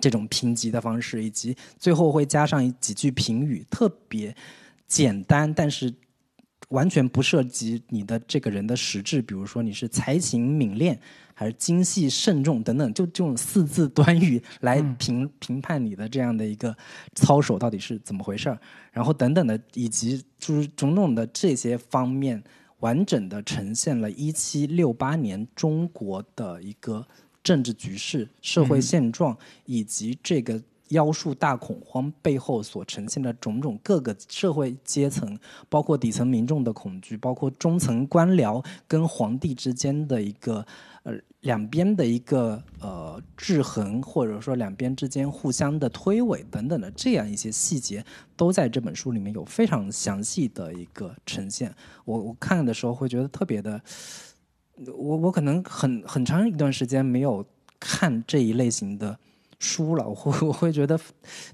[0.00, 4.36] 这种评级的方式，以及最后会加上几句评语，特别
[4.86, 5.94] 简单，但是。
[6.70, 10.98] 完全不涉及你的这个人的实质，比如说你是才情敏练，
[11.34, 16.74] 还是精细慎重等等，就这种四字短语来评评判你的这样的一个
[17.14, 18.58] 操守到底是怎么回事儿，
[18.90, 22.42] 然后等等的，以及就是种种的这些方面，
[22.84, 27.06] 完整的呈现了一七六八年中国的一个
[27.42, 29.34] 政治局势、社会现状
[29.64, 30.62] 以及这个。
[30.88, 35.36] 妖术大恐慌背后所呈现的种种各个社会阶层，
[35.68, 40.64] 包括底层民众的恐惧，包括中层官僚跟皇帝之间的一个
[41.44, 48.04] 两边的一个呃制衡，或者说两边之间互相的推诿等等的这样一些细节，
[48.36, 51.74] 都在这本书里面有非常详细的一个呈现。
[52.04, 53.80] 我我看的时候会觉得特别的，
[54.86, 57.46] 我我可能很很长一段时间没有
[57.78, 59.18] 看这一类型的。
[59.60, 60.98] 书了，我会我会觉得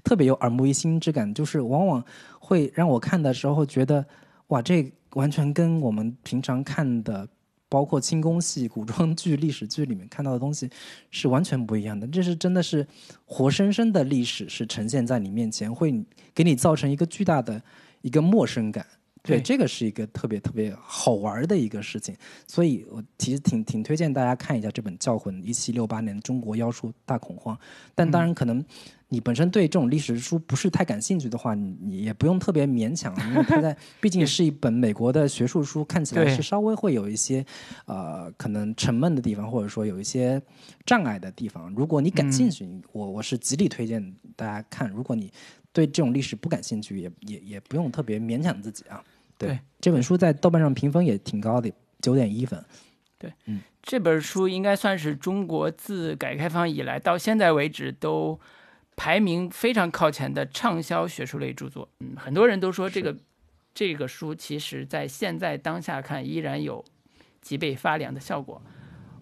[0.03, 2.03] 特别有耳目一新之感，就是往往
[2.39, 4.05] 会让我看的时候觉得，
[4.47, 7.25] 哇，这完全跟我们平常看的，
[7.71, 10.69] 包括清宫戏、古装剧、历史剧里面看到的东西
[11.09, 12.05] 是完全不一样的。
[12.05, 12.85] 这是真的是
[13.23, 16.03] 活生生的历史，是呈现在你面前，会
[16.35, 17.63] 给你造成一个巨大的
[18.01, 18.85] 一个陌生感。
[19.23, 22.13] 对，这个是一个特别特别好玩的一个事情，
[22.45, 27.57] 所以我其实挺挺推荐大家看一下这本《教魂》一七六八年中国妖术大恐慌。
[27.95, 28.65] 但当然，可能
[29.13, 37.45] 你本身对这种历史书不是太感兴趣的话，你你也不用特别勉强，因为它在 毕竟是一本美国的学术书，看起来是稍微会有一些
[37.87, 40.41] 呃可能沉闷的地方，或者说有一些
[40.85, 41.69] 障碍的地方。
[41.75, 44.89] 如果你感兴趣，我我是极力推荐大家看。
[44.89, 45.29] 如果你
[45.73, 49.03] 对这种历史不感兴趣，也也也不用特别勉强自己啊。
[49.37, 51.69] 对，这本书在豆瓣上评分也挺高的，
[51.99, 52.63] 九点一分。
[53.17, 58.39] 对，嗯，这本书应该算是中国自改革开放以来到现在为止都
[59.01, 61.89] 排名非常靠前的畅销学术类著作。
[62.01, 63.17] 嗯，很多人都说这个
[63.73, 66.85] 这个书其实在现在当下看依然有
[67.41, 68.61] 脊背发凉的效果。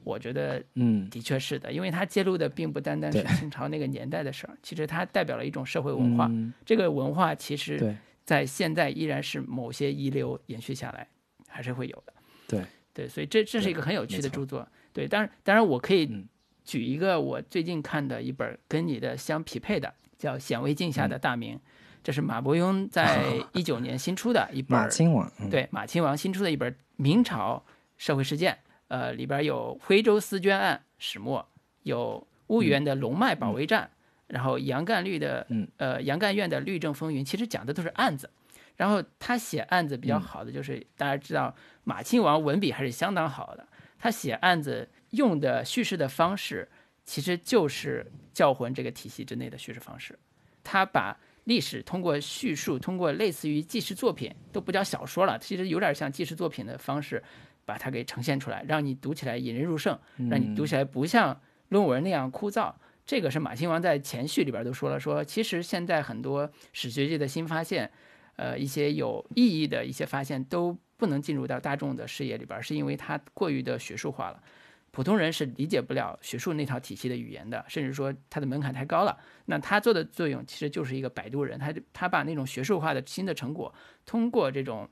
[0.04, 6.30] 我觉得，嗯，的确是的，因为它揭露的并不单单是清朝那个年代的事儿，其实它代表了一种社会文化。
[6.66, 7.96] 这个文化其实，
[8.26, 11.08] 在现在依然是某些遗留延续下来，
[11.48, 12.14] 还是会有的。
[12.50, 14.68] 对对，所以这这是一个很有趣的著作。
[14.92, 16.26] 对，当然当然，我可以
[16.70, 21.56] 举一个我最近看的一本跟你的相匹配的，叫《显微镜下的大明》，
[22.04, 23.24] 这是马伯庸在
[23.54, 24.80] 一九年新出的一本。
[24.80, 25.28] 马亲王。
[25.50, 27.66] 对，马亲王新出的一本明朝
[27.98, 28.56] 社会事件。
[28.88, 31.44] 呃，里边有徽州丝绢案始末，
[31.82, 33.90] 有婺源的龙脉保卫战，
[34.28, 35.48] 然后杨干律的，
[35.78, 38.30] 呃，杨干院的律政风云，其实讲的都是案子。
[38.76, 43.68] 然后他写案子比较好的就是、大家知道马亲王文笔还是相当好的，
[43.98, 46.68] 他写案子用的叙事的方式
[47.06, 50.18] 其实就是教魂这个体系之内的叙事方式，
[50.64, 57.24] 他把历史通过叙述，通过类似于纪实作品，都不叫小说了，其实有点像纪实作品的方式，
[57.66, 59.98] 把它给呈现出来，让你读起来引人入胜，
[60.30, 62.72] 让你读起来不像论文那样枯燥。
[63.04, 67.90] 这个是马亲王在前序里边都说了，说其实现在很多史学界的新发现，
[68.36, 74.44] 呃，一些有意义的一些发现都不能进入到大众的视野里边，是因为它过于的学术化了。
[74.92, 79.18] 普通人是理解不了学术那套体系的语言的，甚至说它的门槛太高了。
[79.46, 83.74] 那他做的作用其实就是一个摆渡人，他他把那种学术化的新的成果，
[84.06, 84.90] 通过这种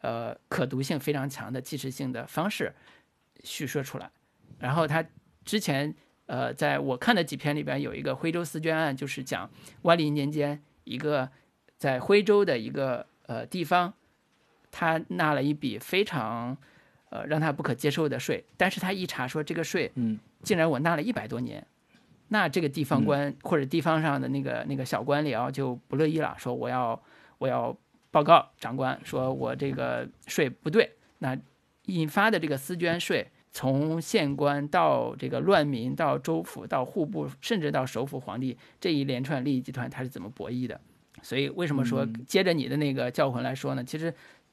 [0.00, 2.74] 呃可读性非常强的纪实性的方式
[3.44, 4.10] 叙说出来。
[4.58, 5.04] 然后他
[5.44, 5.94] 之前
[6.26, 9.48] 呃在我看的几篇里边有一个徽州丝绢案，就是讲
[9.82, 11.30] 万历年间一个
[11.76, 13.94] 在徽州的一个呃地方，
[14.72, 16.58] 他纳了一笔非常。
[17.08, 21.64] 呃，让他不可接受的税，但是他一查说这个税，嗯，竟然我纳了一百多年，
[22.28, 27.00] 那这个地方官、或者地方上的那个那个小官僚就不乐意了，说我要
[27.38, 27.74] 我要
[28.10, 31.38] 报告长官，说我这个税不对，那
[31.84, 40.80] 引发的这个私捐税，从县官到这个乱民，到州府，到户部，甚至到首府皇帝这一连串利益集团，他是怎么博弈的？
[41.22, 43.84] 所以为什么说接着你的那个教魂来说呢？
[43.84, 44.12] 其实。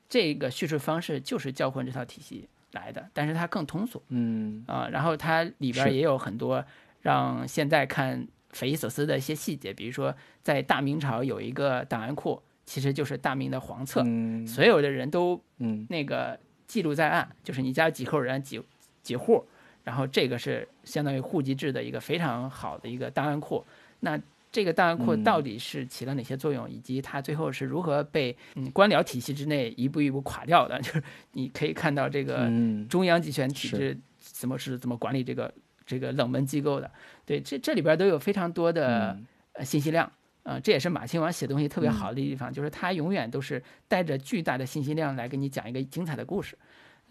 [0.10, 4.64] 这个叙事方式就是教魂这套体系来的，但是它更通俗，嗯。
[4.68, 6.64] 啊，然后它里边也有很多
[7.02, 14.46] 让现在看匪夷所思的一些细节，比如说在大明朝有一个档案库，其实就是大明的皇册，嗯。
[14.46, 18.62] 所有的人都嗯那个记录在案，就是你家几口人几
[19.02, 19.46] 几户，
[19.84, 23.66] 然后这个是相当于户籍制的一个非常好的一个档案库，
[24.02, 24.20] 那。
[24.54, 30.78] 这个档案库到底是起了哪些作用，以及它最后是如何被嗯官僚体系之内一步一步垮掉的？
[30.80, 35.52] 就是你可以看到这个嗯中央集权体制怎么是怎么管理这个
[35.88, 36.90] 这个冷门机构的。
[37.26, 39.18] 对，这这里边都有非常多的
[39.54, 40.06] 呃信息量
[40.44, 46.56] 啊、呃，这也是马亲王写东西特别好的地方，就是他永远都是带着巨大的信息量来给你讲一个精彩的故事。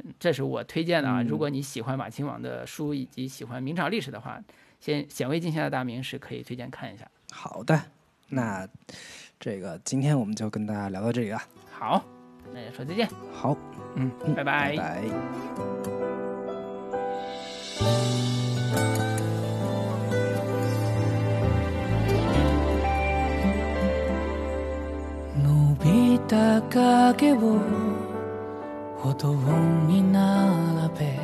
[0.04, 4.40] 嗯，这是我推荐的啊，如果你喜欢马亲王的书以及喜欢明朝历史的话，
[4.78, 7.10] 先显微镜下的大明是可以推荐看一下。
[7.31, 7.79] 好的，
[8.29, 8.67] 那
[9.39, 11.39] 这个今天我们就跟大家聊到这里了。
[11.71, 12.03] 好，
[12.53, 13.07] 那就说再见。
[13.33, 13.55] 好，
[13.95, 14.75] 嗯，拜拜。
[14.75, 15.03] 拜拜。
[25.39, 27.59] 伸びた影を
[29.01, 29.31] 歩道
[29.87, 31.17] に並べ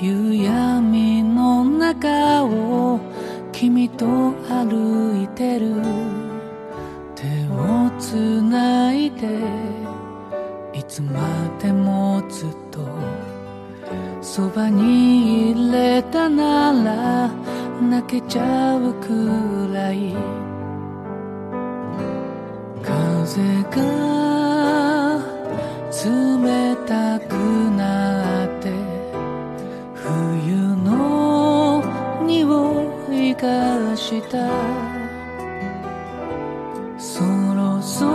[0.00, 2.98] 夕闇の中を
[3.57, 4.05] 君と
[4.49, 5.81] 歩いてる。
[7.15, 9.39] 手をつないで
[10.73, 11.21] いつま
[11.61, 12.85] でもずっと。
[14.21, 17.31] そばにいれたなら
[17.81, 20.13] 泣けちゃうくらい。
[22.83, 23.41] 風
[23.71, 23.77] が
[26.03, 27.33] 冷たく
[27.71, 27.94] なる。
[33.37, 34.37] いがした。
[36.97, 37.21] そ
[37.53, 38.05] ろそ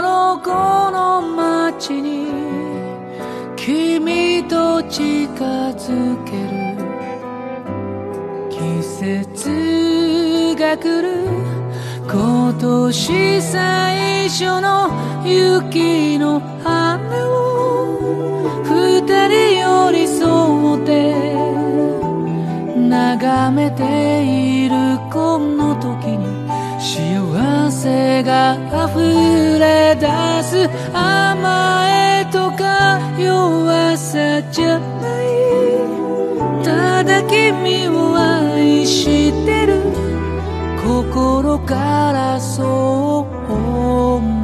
[0.00, 2.28] ろこの街に
[3.56, 5.26] 君と近
[5.72, 6.60] づける。
[8.50, 11.10] 季節が来る。
[12.10, 14.90] 今年最初の
[15.24, 16.98] 雪の花
[17.28, 21.49] を二人寄り添って
[23.30, 23.84] 眺めて
[24.64, 26.48] いるこの時に
[26.80, 30.08] 幸せが溢れ出
[30.42, 34.84] す甘えとか弱さじゃな
[35.22, 36.64] い。
[36.64, 39.80] ただ君を愛してる。
[40.82, 44.39] 心からそう思っ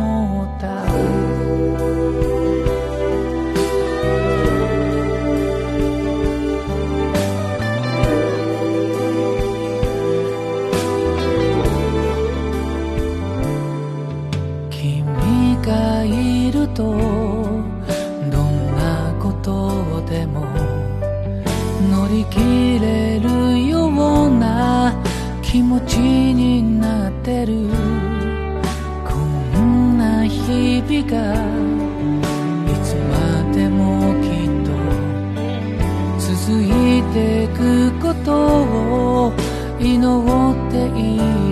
[38.27, 39.33] ことを
[39.79, 41.46] 祈っている。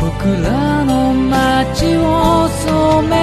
[0.00, 3.17] 僕らの街を染め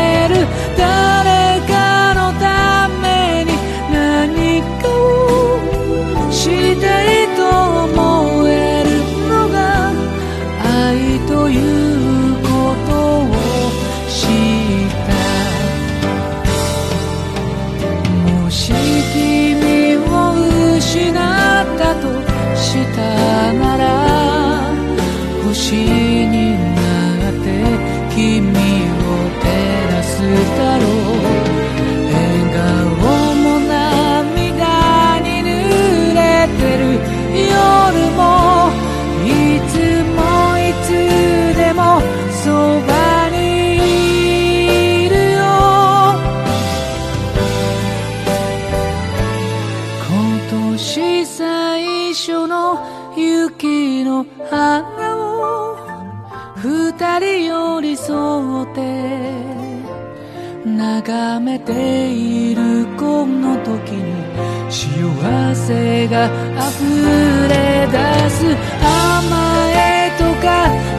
[61.06, 64.26] 眺めているこの時に
[64.72, 68.42] 幸せが溢れ出す
[68.82, 70.48] 甘えとか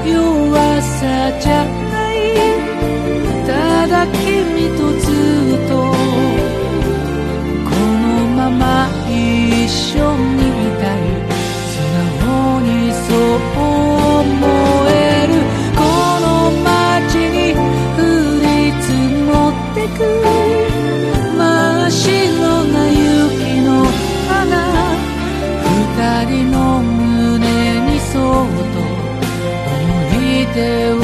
[0.07, 2.17] 弱さじゃない
[3.47, 3.51] た
[3.89, 5.11] だ君とず
[5.57, 5.75] っと
[7.69, 11.03] このまま一緒にいたい
[11.73, 11.83] 素
[12.25, 13.96] 直にそう
[30.57, 30.96] there